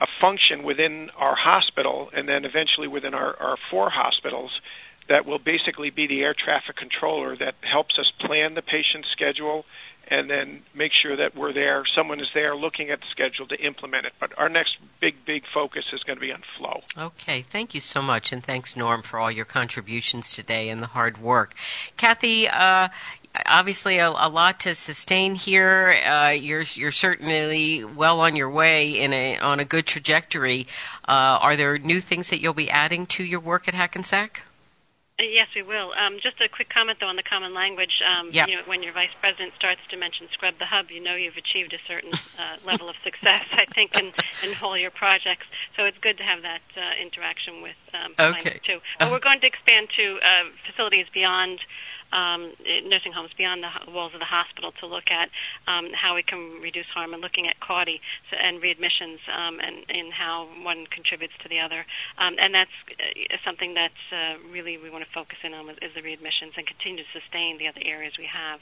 a 0.00 0.06
function 0.20 0.62
within 0.62 1.10
our 1.16 1.34
hospital, 1.34 2.08
and 2.12 2.28
then 2.28 2.44
eventually 2.44 2.86
within 2.86 3.14
our, 3.14 3.36
our 3.40 3.56
four 3.68 3.90
hospitals, 3.90 4.60
that 5.08 5.26
will 5.26 5.38
basically 5.38 5.90
be 5.90 6.06
the 6.06 6.22
air 6.22 6.34
traffic 6.34 6.76
controller 6.76 7.36
that 7.36 7.54
helps 7.62 7.98
us 7.98 8.10
plan 8.20 8.54
the 8.54 8.62
patient's 8.62 9.08
schedule 9.10 9.64
and 10.10 10.30
then 10.30 10.62
make 10.74 10.92
sure 10.92 11.16
that 11.16 11.36
we're 11.36 11.52
there, 11.52 11.84
someone 11.94 12.20
is 12.20 12.28
there 12.32 12.56
looking 12.56 12.90
at 12.90 13.00
the 13.00 13.06
schedule 13.10 13.46
to 13.46 13.56
implement 13.56 14.06
it. 14.06 14.12
But 14.18 14.32
our 14.38 14.48
next 14.48 14.78
big, 15.00 15.24
big 15.26 15.44
focus 15.52 15.84
is 15.92 16.02
going 16.02 16.16
to 16.16 16.20
be 16.20 16.32
on 16.32 16.42
flow. 16.56 16.80
Okay, 16.96 17.42
thank 17.42 17.74
you 17.74 17.80
so 17.80 18.00
much, 18.00 18.32
and 18.32 18.42
thanks, 18.42 18.74
Norm, 18.74 19.02
for 19.02 19.18
all 19.18 19.30
your 19.30 19.44
contributions 19.44 20.32
today 20.32 20.70
and 20.70 20.82
the 20.82 20.86
hard 20.86 21.18
work. 21.18 21.54
Kathy, 21.98 22.48
uh, 22.48 22.88
obviously 23.44 23.98
a, 23.98 24.08
a 24.08 24.30
lot 24.30 24.60
to 24.60 24.74
sustain 24.74 25.34
here. 25.34 25.90
Uh, 25.90 26.30
you're 26.30 26.64
you're 26.74 26.92
certainly 26.92 27.84
well 27.84 28.20
on 28.20 28.34
your 28.34 28.50
way 28.50 29.00
in 29.00 29.12
a 29.12 29.38
on 29.38 29.60
a 29.60 29.64
good 29.64 29.86
trajectory. 29.86 30.66
Uh, 31.06 31.38
are 31.40 31.56
there 31.56 31.78
new 31.78 32.00
things 32.00 32.30
that 32.30 32.40
you'll 32.40 32.54
be 32.54 32.70
adding 32.70 33.06
to 33.06 33.24
your 33.24 33.40
work 33.40 33.68
at 33.68 33.74
Hackensack? 33.74 34.42
Yes, 35.20 35.48
we 35.56 35.62
will. 35.62 35.92
Um, 35.98 36.18
just 36.22 36.40
a 36.40 36.48
quick 36.48 36.68
comment, 36.70 36.98
though, 37.00 37.08
on 37.08 37.16
the 37.16 37.24
common 37.24 37.52
language. 37.52 38.02
Um, 38.06 38.30
Yep. 38.30 38.48
you 38.48 38.56
know, 38.56 38.62
when 38.66 38.84
your 38.84 38.92
vice 38.92 39.10
president 39.18 39.52
starts 39.58 39.80
to 39.90 39.96
mention 39.96 40.28
Scrub 40.32 40.54
the 40.60 40.66
Hub, 40.66 40.90
you 40.92 41.00
know 41.02 41.16
you've 41.16 41.36
achieved 41.36 41.72
a 41.72 41.78
certain 41.88 42.12
uh, 42.38 42.56
level 42.64 42.88
of 42.88 42.94
success, 43.02 43.42
I 43.52 43.66
think, 43.74 43.96
in, 43.96 44.12
in 44.46 44.54
all 44.62 44.78
your 44.78 44.92
projects. 44.92 45.46
So 45.76 45.84
it's 45.86 45.98
good 45.98 46.18
to 46.18 46.22
have 46.22 46.42
that 46.42 46.62
uh, 46.76 47.02
interaction 47.02 47.62
with 47.62 47.76
um, 47.94 48.12
Okay. 48.12 48.42
clients, 48.42 48.66
too. 48.66 48.78
But 49.00 49.10
we're 49.10 49.18
going 49.18 49.40
to 49.40 49.46
expand 49.46 49.88
to 49.96 50.18
uh, 50.22 50.44
facilities 50.70 51.06
beyond 51.12 51.58
um, 52.12 52.52
nursing 52.84 53.12
homes, 53.12 53.30
beyond 53.36 53.62
the 53.62 53.90
walls 53.90 54.14
of 54.14 54.20
the 54.20 54.26
hospital, 54.26 54.72
to 54.80 54.86
look 54.86 55.10
at 55.10 55.30
um, 55.66 55.88
how 55.92 56.14
we 56.14 56.22
can 56.22 56.60
reduce 56.60 56.86
harm 56.86 57.12
and 57.12 57.22
looking 57.22 57.48
at 57.48 57.58
CAUTI 57.60 58.00
and 58.40 58.62
readmissions 58.62 59.18
um, 59.28 59.60
and, 59.60 59.84
and 59.88 60.12
how 60.12 60.48
one 60.62 60.86
contributes 60.86 61.34
to 61.42 61.48
the 61.48 61.60
other. 61.60 61.84
Um, 62.16 62.36
and 62.38 62.54
that's 62.54 62.70
uh, 62.90 63.36
something 63.44 63.74
that 63.74 63.92
uh, 64.12 64.34
really 64.50 64.78
we 64.78 64.90
want 64.90 65.04
to 65.04 65.10
focus 65.10 65.38
in 65.42 65.54
on 65.54 65.68
is, 65.70 65.94
the 65.94 66.02
readmissions 66.02 66.56
and 66.56 66.66
continue 66.66 67.02
to 67.02 67.20
sustain 67.20 67.58
the 67.58 67.68
other 67.68 67.80
areas 67.84 68.14
we 68.18 68.26
have. 68.26 68.60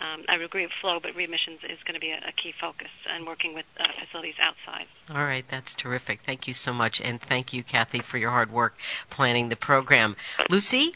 Um, 0.00 0.24
I 0.28 0.36
agree 0.36 0.62
with 0.62 0.72
flow, 0.80 1.00
but 1.00 1.14
readmissions 1.14 1.64
is 1.64 1.78
going 1.84 1.94
to 1.94 2.00
be 2.00 2.10
a, 2.10 2.18
a 2.28 2.32
key 2.32 2.54
focus 2.58 2.88
and 3.12 3.26
working 3.26 3.54
with 3.54 3.66
uh, 3.78 3.84
facilities 4.04 4.36
outside. 4.40 4.86
All 5.10 5.24
right, 5.24 5.44
that's 5.48 5.74
terrific. 5.74 6.20
Thank 6.22 6.48
you 6.48 6.54
so 6.54 6.72
much, 6.72 7.00
and 7.00 7.20
thank 7.20 7.52
you, 7.52 7.62
Kathy, 7.62 8.00
for 8.00 8.18
your 8.18 8.30
hard 8.30 8.52
work 8.52 8.78
planning 9.10 9.48
the 9.48 9.56
program. 9.56 10.16
Lucy, 10.50 10.94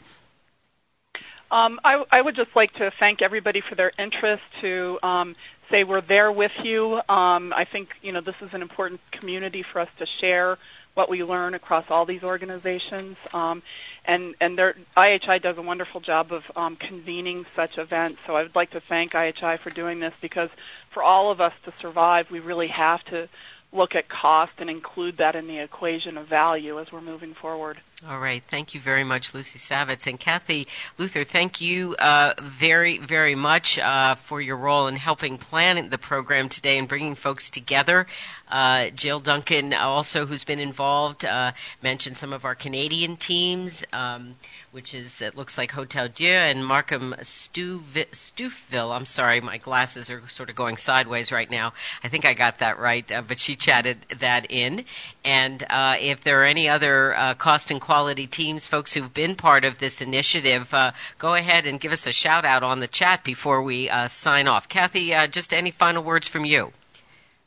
Um, 1.53 1.79
I, 1.83 2.03
I 2.11 2.19
would 2.19 2.35
just 2.35 2.55
like 2.55 2.73
to 2.73 2.91
thank 2.99 3.21
everybody 3.21 3.61
for 3.61 3.75
their 3.75 3.91
interest. 3.99 4.41
To 4.61 4.97
um, 5.03 5.35
say 5.69 5.83
we're 5.83 6.01
there 6.01 6.31
with 6.31 6.51
you. 6.63 6.95
Um, 7.07 7.53
I 7.55 7.65
think 7.71 7.89
you 8.01 8.11
know 8.11 8.21
this 8.21 8.35
is 8.41 8.55
an 8.55 8.63
important 8.63 8.99
community 9.11 9.61
for 9.61 9.79
us 9.79 9.89
to 9.99 10.07
share 10.19 10.57
what 10.95 11.09
we 11.09 11.23
learn 11.23 11.53
across 11.53 11.85
all 11.91 12.05
these 12.05 12.23
organizations. 12.23 13.17
Um, 13.33 13.61
and 14.03 14.33
and 14.41 14.57
their, 14.57 14.73
IHI 14.97 15.43
does 15.43 15.59
a 15.59 15.61
wonderful 15.61 16.01
job 16.01 16.33
of 16.33 16.43
um, 16.55 16.75
convening 16.75 17.45
such 17.55 17.77
events. 17.77 18.21
So 18.25 18.35
I 18.35 18.41
would 18.41 18.55
like 18.55 18.71
to 18.71 18.79
thank 18.79 19.11
IHI 19.11 19.59
for 19.59 19.69
doing 19.69 19.99
this 19.99 20.15
because 20.21 20.49
for 20.89 21.03
all 21.03 21.29
of 21.29 21.39
us 21.39 21.53
to 21.65 21.73
survive, 21.79 22.31
we 22.31 22.39
really 22.39 22.69
have 22.69 23.03
to 23.05 23.29
look 23.71 23.93
at 23.93 24.09
cost 24.09 24.53
and 24.57 24.71
include 24.71 25.17
that 25.17 25.35
in 25.35 25.45
the 25.45 25.59
equation 25.59 26.17
of 26.17 26.25
value 26.25 26.79
as 26.79 26.91
we're 26.91 27.01
moving 27.01 27.35
forward. 27.35 27.79
All 28.09 28.19
right. 28.19 28.43
Thank 28.49 28.73
you 28.73 28.81
very 28.81 29.05
much, 29.05 29.33
Lucy 29.33 29.59
Savitz. 29.59 30.07
And 30.07 30.19
Kathy 30.19 30.67
Luther, 30.97 31.23
thank 31.23 31.61
you 31.61 31.95
uh, 31.95 32.33
very, 32.41 32.97
very 32.97 33.33
much 33.33 33.79
uh, 33.79 34.15
for 34.15 34.41
your 34.41 34.57
role 34.57 34.87
in 34.87 34.97
helping 34.97 35.37
plan 35.37 35.87
the 35.89 35.97
program 35.97 36.49
today 36.49 36.79
and 36.79 36.89
bringing 36.89 37.15
folks 37.15 37.49
together. 37.49 38.05
Uh, 38.51 38.89
Jill 38.89 39.21
Duncan, 39.21 39.73
also 39.73 40.25
who's 40.25 40.43
been 40.43 40.59
involved, 40.59 41.23
uh, 41.23 41.53
mentioned 41.81 42.17
some 42.17 42.33
of 42.33 42.43
our 42.43 42.55
Canadian 42.55 43.15
teams, 43.15 43.85
um, 43.93 44.35
which 44.71 44.93
is, 44.93 45.21
it 45.21 45.37
looks 45.37 45.57
like 45.57 45.71
Hotel 45.71 46.09
Dieu 46.09 46.29
and 46.29 46.63
Markham 46.63 47.15
Stouffville. 47.21 48.93
I'm 48.93 49.05
sorry, 49.05 49.39
my 49.39 49.57
glasses 49.59 50.09
are 50.09 50.21
sort 50.27 50.49
of 50.49 50.57
going 50.57 50.75
sideways 50.75 51.31
right 51.31 51.49
now. 51.49 51.71
I 52.03 52.09
think 52.09 52.25
I 52.25 52.33
got 52.33 52.59
that 52.59 52.79
right, 52.79 53.09
uh, 53.09 53.21
but 53.25 53.39
she 53.39 53.55
chatted 53.55 53.97
that 54.19 54.51
in. 54.51 54.83
And 55.23 55.65
uh, 55.69 55.95
if 56.01 56.21
there 56.25 56.41
are 56.41 56.45
any 56.45 56.67
other 56.67 57.15
cost 57.37 57.71
and 57.71 57.79
quality 57.79 57.92
teams, 58.27 58.67
folks 58.67 58.93
who've 58.93 59.13
been 59.13 59.35
part 59.35 59.65
of 59.65 59.79
this 59.79 60.01
initiative, 60.01 60.73
uh, 60.73 60.91
go 61.17 61.35
ahead 61.35 61.65
and 61.65 61.79
give 61.79 61.91
us 61.91 62.07
a 62.07 62.11
shout 62.11 62.45
out 62.45 62.63
on 62.63 62.79
the 62.79 62.87
chat 62.87 63.23
before 63.23 63.61
we 63.61 63.89
uh, 63.89 64.07
sign 64.07 64.47
off. 64.47 64.67
Kathy, 64.67 65.13
uh, 65.13 65.27
just 65.27 65.53
any 65.53 65.71
final 65.71 66.03
words 66.03 66.27
from 66.27 66.45
you? 66.45 66.71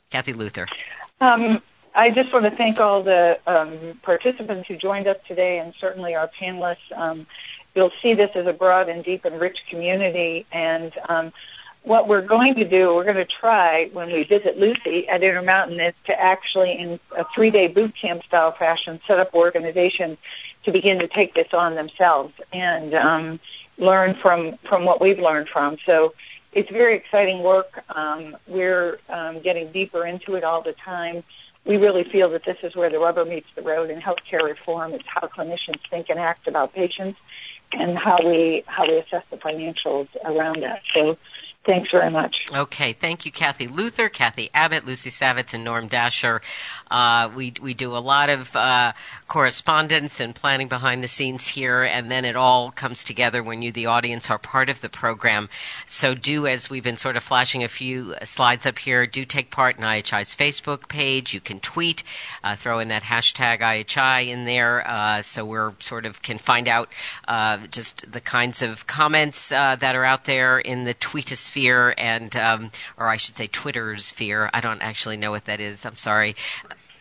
Kathy 0.09 0.33
Luther. 0.33 0.67
Um, 1.19 1.61
I 1.93 2.11
just 2.11 2.31
want 2.31 2.45
to 2.45 2.51
thank 2.51 2.79
all 2.79 3.03
the 3.03 3.39
um, 3.45 3.99
participants 4.03 4.67
who 4.67 4.77
joined 4.77 5.07
us 5.07 5.17
today 5.27 5.59
and 5.59 5.73
certainly 5.79 6.15
our 6.15 6.29
panelists. 6.39 6.91
Um, 6.95 7.27
you'll 7.75 7.91
see 8.01 8.13
this 8.13 8.31
as 8.35 8.47
a 8.47 8.53
broad 8.53 8.87
and 8.87 9.03
deep 9.03 9.25
and 9.25 9.39
rich 9.39 9.57
community. 9.69 10.45
And 10.51 10.93
um, 11.09 11.33
what 11.87 12.07
we're 12.09 12.21
going 12.21 12.55
to 12.55 12.65
do, 12.65 12.93
we're 12.93 13.05
going 13.05 13.15
to 13.15 13.25
try 13.25 13.89
when 13.93 14.11
we 14.11 14.23
visit 14.23 14.59
Lucy 14.59 15.07
at 15.07 15.23
Intermountain 15.23 15.79
is 15.79 15.93
to 16.05 16.19
actually, 16.19 16.73
in 16.77 16.99
a 17.15 17.25
three-day 17.33 17.67
boot 17.67 17.93
camp 17.99 18.23
style 18.25 18.51
fashion, 18.51 18.99
set 19.07 19.19
up 19.19 19.33
organizations 19.33 20.17
to 20.65 20.71
begin 20.73 20.99
to 20.99 21.07
take 21.07 21.33
this 21.33 21.53
on 21.53 21.75
themselves 21.75 22.33
and 22.51 22.93
um, 22.93 23.39
learn 23.77 24.15
from 24.15 24.57
from 24.69 24.83
what 24.83 24.99
we've 24.99 25.19
learned 25.19 25.47
from. 25.47 25.77
So 25.85 26.13
it's 26.51 26.69
very 26.69 26.95
exciting 26.97 27.41
work. 27.41 27.83
Um, 27.95 28.35
we're 28.47 28.99
um, 29.09 29.39
getting 29.39 29.71
deeper 29.71 30.05
into 30.05 30.35
it 30.35 30.43
all 30.43 30.61
the 30.61 30.73
time. 30.73 31.23
We 31.63 31.77
really 31.77 32.03
feel 32.03 32.29
that 32.31 32.43
this 32.43 32.57
is 32.63 32.75
where 32.75 32.89
the 32.89 32.99
rubber 32.99 33.23
meets 33.23 33.47
the 33.55 33.61
road 33.61 33.89
in 33.89 34.01
healthcare 34.01 34.43
reform. 34.43 34.93
It's 34.93 35.07
how 35.07 35.27
clinicians 35.27 35.79
think 35.89 36.09
and 36.09 36.19
act 36.19 36.47
about 36.47 36.73
patients, 36.73 37.17
and 37.71 37.97
how 37.97 38.17
we 38.25 38.63
how 38.67 38.85
we 38.87 38.97
assess 38.97 39.23
the 39.29 39.37
financials 39.37 40.09
around 40.25 40.63
that. 40.63 40.81
So 40.93 41.17
Thanks 41.67 41.91
very 41.91 42.09
much. 42.09 42.45
Okay, 42.55 42.93
thank 42.93 43.25
you, 43.25 43.31
Kathy 43.33 43.67
Luther, 43.67 44.07
Kathy 44.07 44.49
Abbott, 44.53 44.85
Lucy 44.85 45.09
Savitz, 45.09 45.53
and 45.53 45.65
Norm 45.65 45.89
Dascher. 45.89 46.39
Uh, 46.89 47.29
we 47.35 47.53
we 47.61 47.73
do 47.73 47.97
a 47.97 47.99
lot 47.99 48.29
of 48.29 48.55
uh, 48.55 48.93
correspondence 49.27 50.21
and 50.21 50.33
planning 50.33 50.69
behind 50.69 51.03
the 51.03 51.09
scenes 51.09 51.45
here, 51.45 51.83
and 51.83 52.09
then 52.09 52.23
it 52.23 52.37
all 52.37 52.71
comes 52.71 53.03
together 53.03 53.43
when 53.43 53.61
you, 53.61 53.73
the 53.73 53.87
audience, 53.87 54.31
are 54.31 54.37
part 54.37 54.69
of 54.69 54.79
the 54.79 54.87
program. 54.87 55.49
So 55.87 56.15
do 56.15 56.47
as 56.47 56.69
we've 56.69 56.85
been 56.85 56.95
sort 56.95 57.17
of 57.17 57.23
flashing 57.23 57.65
a 57.65 57.67
few 57.67 58.15
slides 58.23 58.65
up 58.65 58.79
here. 58.79 59.05
Do 59.05 59.25
take 59.25 59.51
part 59.51 59.75
in 59.75 59.83
IHI's 59.83 60.35
Facebook 60.35 60.87
page. 60.87 61.33
You 61.33 61.41
can 61.41 61.59
tweet, 61.59 62.03
uh, 62.45 62.55
throw 62.55 62.79
in 62.79 62.87
that 62.87 63.03
hashtag 63.03 63.59
IHI 63.59 64.29
in 64.29 64.45
there, 64.45 64.87
uh, 64.87 65.21
so 65.21 65.43
we're 65.45 65.73
sort 65.79 66.05
of 66.05 66.21
can 66.21 66.37
find 66.37 66.69
out 66.69 66.87
uh, 67.27 67.57
just 67.71 68.09
the 68.09 68.21
kinds 68.21 68.61
of 68.61 68.87
comments 68.87 69.51
uh, 69.51 69.75
that 69.75 69.97
are 69.97 70.05
out 70.05 70.23
there 70.23 70.59
in 70.59 70.85
the 70.85 70.93
tweetosphere 70.93 71.56
sphere 71.57 71.93
and, 71.97 72.35
um, 72.35 72.71
or 72.97 73.07
I 73.07 73.17
should 73.17 73.35
say 73.35 73.47
Twitter's 73.47 74.11
fear. 74.11 74.49
I 74.53 74.61
don't 74.61 74.81
actually 74.81 75.17
know 75.17 75.31
what 75.31 75.45
that 75.45 75.59
is. 75.59 75.85
I'm 75.85 75.95
sorry. 75.95 76.35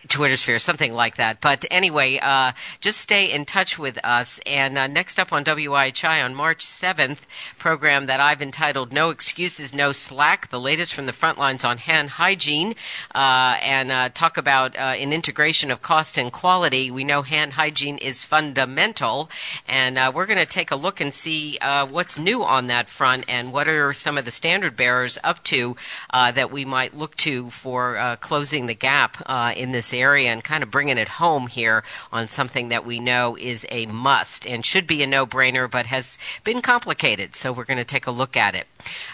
Twitter 0.08 0.36
sphere, 0.36 0.58
something 0.58 0.92
like 0.92 1.16
that. 1.16 1.40
But 1.40 1.64
anyway, 1.70 2.18
uh, 2.22 2.52
just 2.80 3.00
stay 3.00 3.32
in 3.32 3.44
touch 3.44 3.78
with 3.78 3.98
us. 4.04 4.40
And 4.46 4.78
uh, 4.78 4.86
next 4.86 5.18
up 5.18 5.32
on 5.32 5.44
WIHI 5.44 6.24
on 6.24 6.34
March 6.34 6.64
7th, 6.64 7.20
program 7.58 8.06
that 8.06 8.20
I've 8.20 8.42
entitled 8.42 8.92
"No 8.92 9.10
Excuses, 9.10 9.74
No 9.74 9.92
Slack," 9.92 10.48
the 10.48 10.60
latest 10.60 10.94
from 10.94 11.06
the 11.06 11.12
front 11.12 11.38
lines 11.38 11.64
on 11.64 11.78
hand 11.78 12.10
hygiene, 12.10 12.74
uh, 13.14 13.58
and 13.62 13.90
uh, 13.90 14.08
talk 14.10 14.36
about 14.36 14.76
uh, 14.76 14.80
an 14.80 15.12
integration 15.12 15.70
of 15.70 15.82
cost 15.82 16.18
and 16.18 16.32
quality. 16.32 16.90
We 16.90 17.04
know 17.04 17.22
hand 17.22 17.52
hygiene 17.52 17.98
is 17.98 18.24
fundamental, 18.24 19.30
and 19.68 19.98
uh, 19.98 20.12
we're 20.14 20.26
going 20.26 20.38
to 20.38 20.46
take 20.46 20.70
a 20.70 20.76
look 20.76 21.00
and 21.00 21.12
see 21.12 21.58
what's 21.90 22.18
new 22.18 22.44
on 22.44 22.68
that 22.68 22.88
front 22.88 23.24
and 23.28 23.52
what 23.52 23.68
are 23.68 23.92
some 23.92 24.18
of 24.18 24.24
the 24.24 24.30
standard 24.30 24.76
bearers 24.76 25.18
up 25.22 25.42
to 25.44 25.76
that 26.12 26.50
we 26.50 26.64
might 26.64 26.94
look 26.94 27.16
to 27.16 27.50
for 27.50 28.16
closing 28.20 28.66
the 28.66 28.74
gap 28.74 29.22
in 29.56 29.72
this 29.72 29.94
area 30.00 30.30
and 30.30 30.42
kind 30.42 30.62
of 30.62 30.70
bringing 30.70 30.98
it 30.98 31.08
home 31.08 31.46
here 31.46 31.84
on 32.12 32.28
something 32.28 32.70
that 32.70 32.84
we 32.84 33.00
know 33.00 33.36
is 33.36 33.66
a 33.70 33.86
must 33.86 34.46
and 34.46 34.64
should 34.64 34.86
be 34.86 35.02
a 35.02 35.06
no-brainer, 35.06 35.70
but 35.70 35.86
has 35.86 36.18
been 36.44 36.62
complicated. 36.62 37.34
So 37.34 37.52
we're 37.52 37.64
going 37.64 37.78
to 37.78 37.84
take 37.84 38.06
a 38.06 38.10
look 38.10 38.36
at 38.36 38.54
it. 38.54 38.66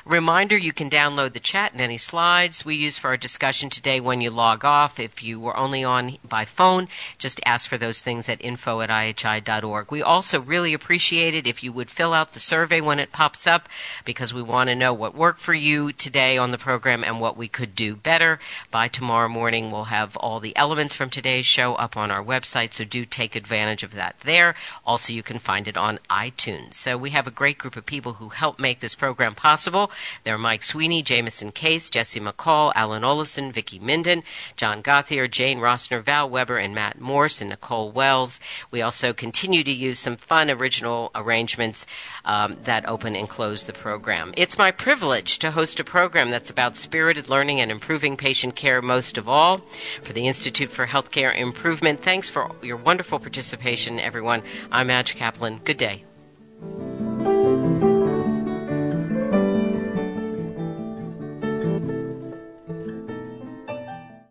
Reminder, 0.05 0.57
you 0.57 0.72
can 0.72 0.91
download 0.91 1.33
the 1.33 1.41
chat 1.41 1.72
and 1.72 1.80
any 1.80 1.99
slides 1.99 2.64
we 2.64 2.76
use 2.76 2.99
for 2.99 3.09
our 3.09 3.16
discussion 3.16 3.70
today 3.70 4.01
when 4.01 4.20
you 4.20 4.30
log 4.30 4.64
off. 4.64 5.01
If 5.01 5.22
you 5.22 5.41
were 5.41 5.57
only 5.57 5.85
on 5.85 6.16
by 6.28 6.45
phone, 6.45 6.89
just 7.18 7.41
ask 7.47 7.68
for 7.68 7.78
those 7.78 8.03
things 8.03 8.28
at 8.28 8.45
info 8.45 8.80
at 8.80 8.91
ihi.org. 8.91 9.91
We 9.91 10.03
also 10.03 10.41
really 10.41 10.74
appreciate 10.74 11.35
it 11.35 11.47
if 11.47 11.62
you 11.62 11.72
would 11.72 11.91
fill 11.91 12.12
out 12.12 12.33
the 12.33 12.41
survey 12.41 12.80
when 12.80 12.99
it 12.99 13.12
pops 13.12 13.47
up 13.47 13.68
because 14.05 14.35
we 14.35 14.43
want 14.43 14.68
to 14.68 14.74
know 14.74 14.95
what 14.95 15.14
worked 15.14 15.41
for 15.41 15.55
you 15.55 15.93
today 15.93 16.39
on 16.39 16.51
the 16.51 16.59
program 16.59 17.05
and 17.05 17.20
what 17.20 17.37
we 17.37 17.49
could 17.49 17.74
do 17.74 17.95
better. 17.95 18.41
By 18.70 18.89
tomorrow 18.89 19.28
morning, 19.28 19.70
we'll 19.70 19.85
have 19.85 20.16
all 20.16 20.41
the 20.41 20.57
elements 20.57 20.71
elements 20.72 20.94
from 20.94 21.10
today's 21.10 21.44
show 21.44 21.74
up 21.74 21.98
on 21.98 22.10
our 22.10 22.24
website, 22.24 22.72
so 22.72 22.82
do 22.82 23.04
take 23.04 23.36
advantage 23.36 23.82
of 23.82 23.92
that 23.92 24.16
there. 24.20 24.54
Also, 24.86 25.12
you 25.12 25.22
can 25.22 25.38
find 25.38 25.68
it 25.68 25.76
on 25.76 25.98
iTunes. 26.08 26.72
So 26.72 26.96
we 26.96 27.10
have 27.10 27.26
a 27.26 27.30
great 27.30 27.58
group 27.58 27.76
of 27.76 27.84
people 27.84 28.14
who 28.14 28.30
help 28.30 28.58
make 28.58 28.80
this 28.80 28.94
program 28.94 29.34
possible. 29.34 29.90
They're 30.24 30.38
Mike 30.38 30.62
Sweeney, 30.62 31.02
Jameson 31.02 31.52
Case, 31.52 31.90
Jesse 31.90 32.20
McCall, 32.20 32.72
Alan 32.74 33.02
Olison, 33.02 33.52
Vicki 33.52 33.80
Minden, 33.80 34.22
John 34.56 34.82
Gothier, 34.82 35.30
Jane 35.30 35.58
Rossner, 35.58 36.02
Val 36.02 36.30
Weber, 36.30 36.56
and 36.56 36.74
Matt 36.74 36.98
Morse, 36.98 37.42
and 37.42 37.50
Nicole 37.50 37.90
Wells. 37.90 38.40
We 38.70 38.80
also 38.80 39.12
continue 39.12 39.62
to 39.62 39.70
use 39.70 39.98
some 39.98 40.16
fun 40.16 40.50
original 40.50 41.10
arrangements 41.14 41.84
um, 42.24 42.52
that 42.64 42.88
open 42.88 43.14
and 43.14 43.28
close 43.28 43.64
the 43.64 43.74
program. 43.74 44.32
It's 44.38 44.56
my 44.56 44.70
privilege 44.70 45.40
to 45.40 45.50
host 45.50 45.80
a 45.80 45.84
program 45.84 46.30
that's 46.30 46.48
about 46.48 46.76
spirited 46.76 47.28
learning 47.28 47.60
and 47.60 47.70
improving 47.70 48.16
patient 48.16 48.56
care 48.56 48.80
most 48.80 49.18
of 49.18 49.28
all. 49.28 49.58
For 50.02 50.14
the 50.14 50.28
Institute 50.28 50.51
Institute 50.53 50.70
for 50.70 50.86
Healthcare 50.86 51.34
Improvement. 51.34 52.00
Thanks 52.00 52.28
for 52.28 52.50
your 52.61 52.76
wonderful 52.76 53.18
participation, 53.18 53.98
everyone. 53.98 54.42
I'm 54.70 54.88
Madge 54.88 55.14
Kaplan. 55.14 55.62
Good 55.64 55.78
day. 55.78 56.05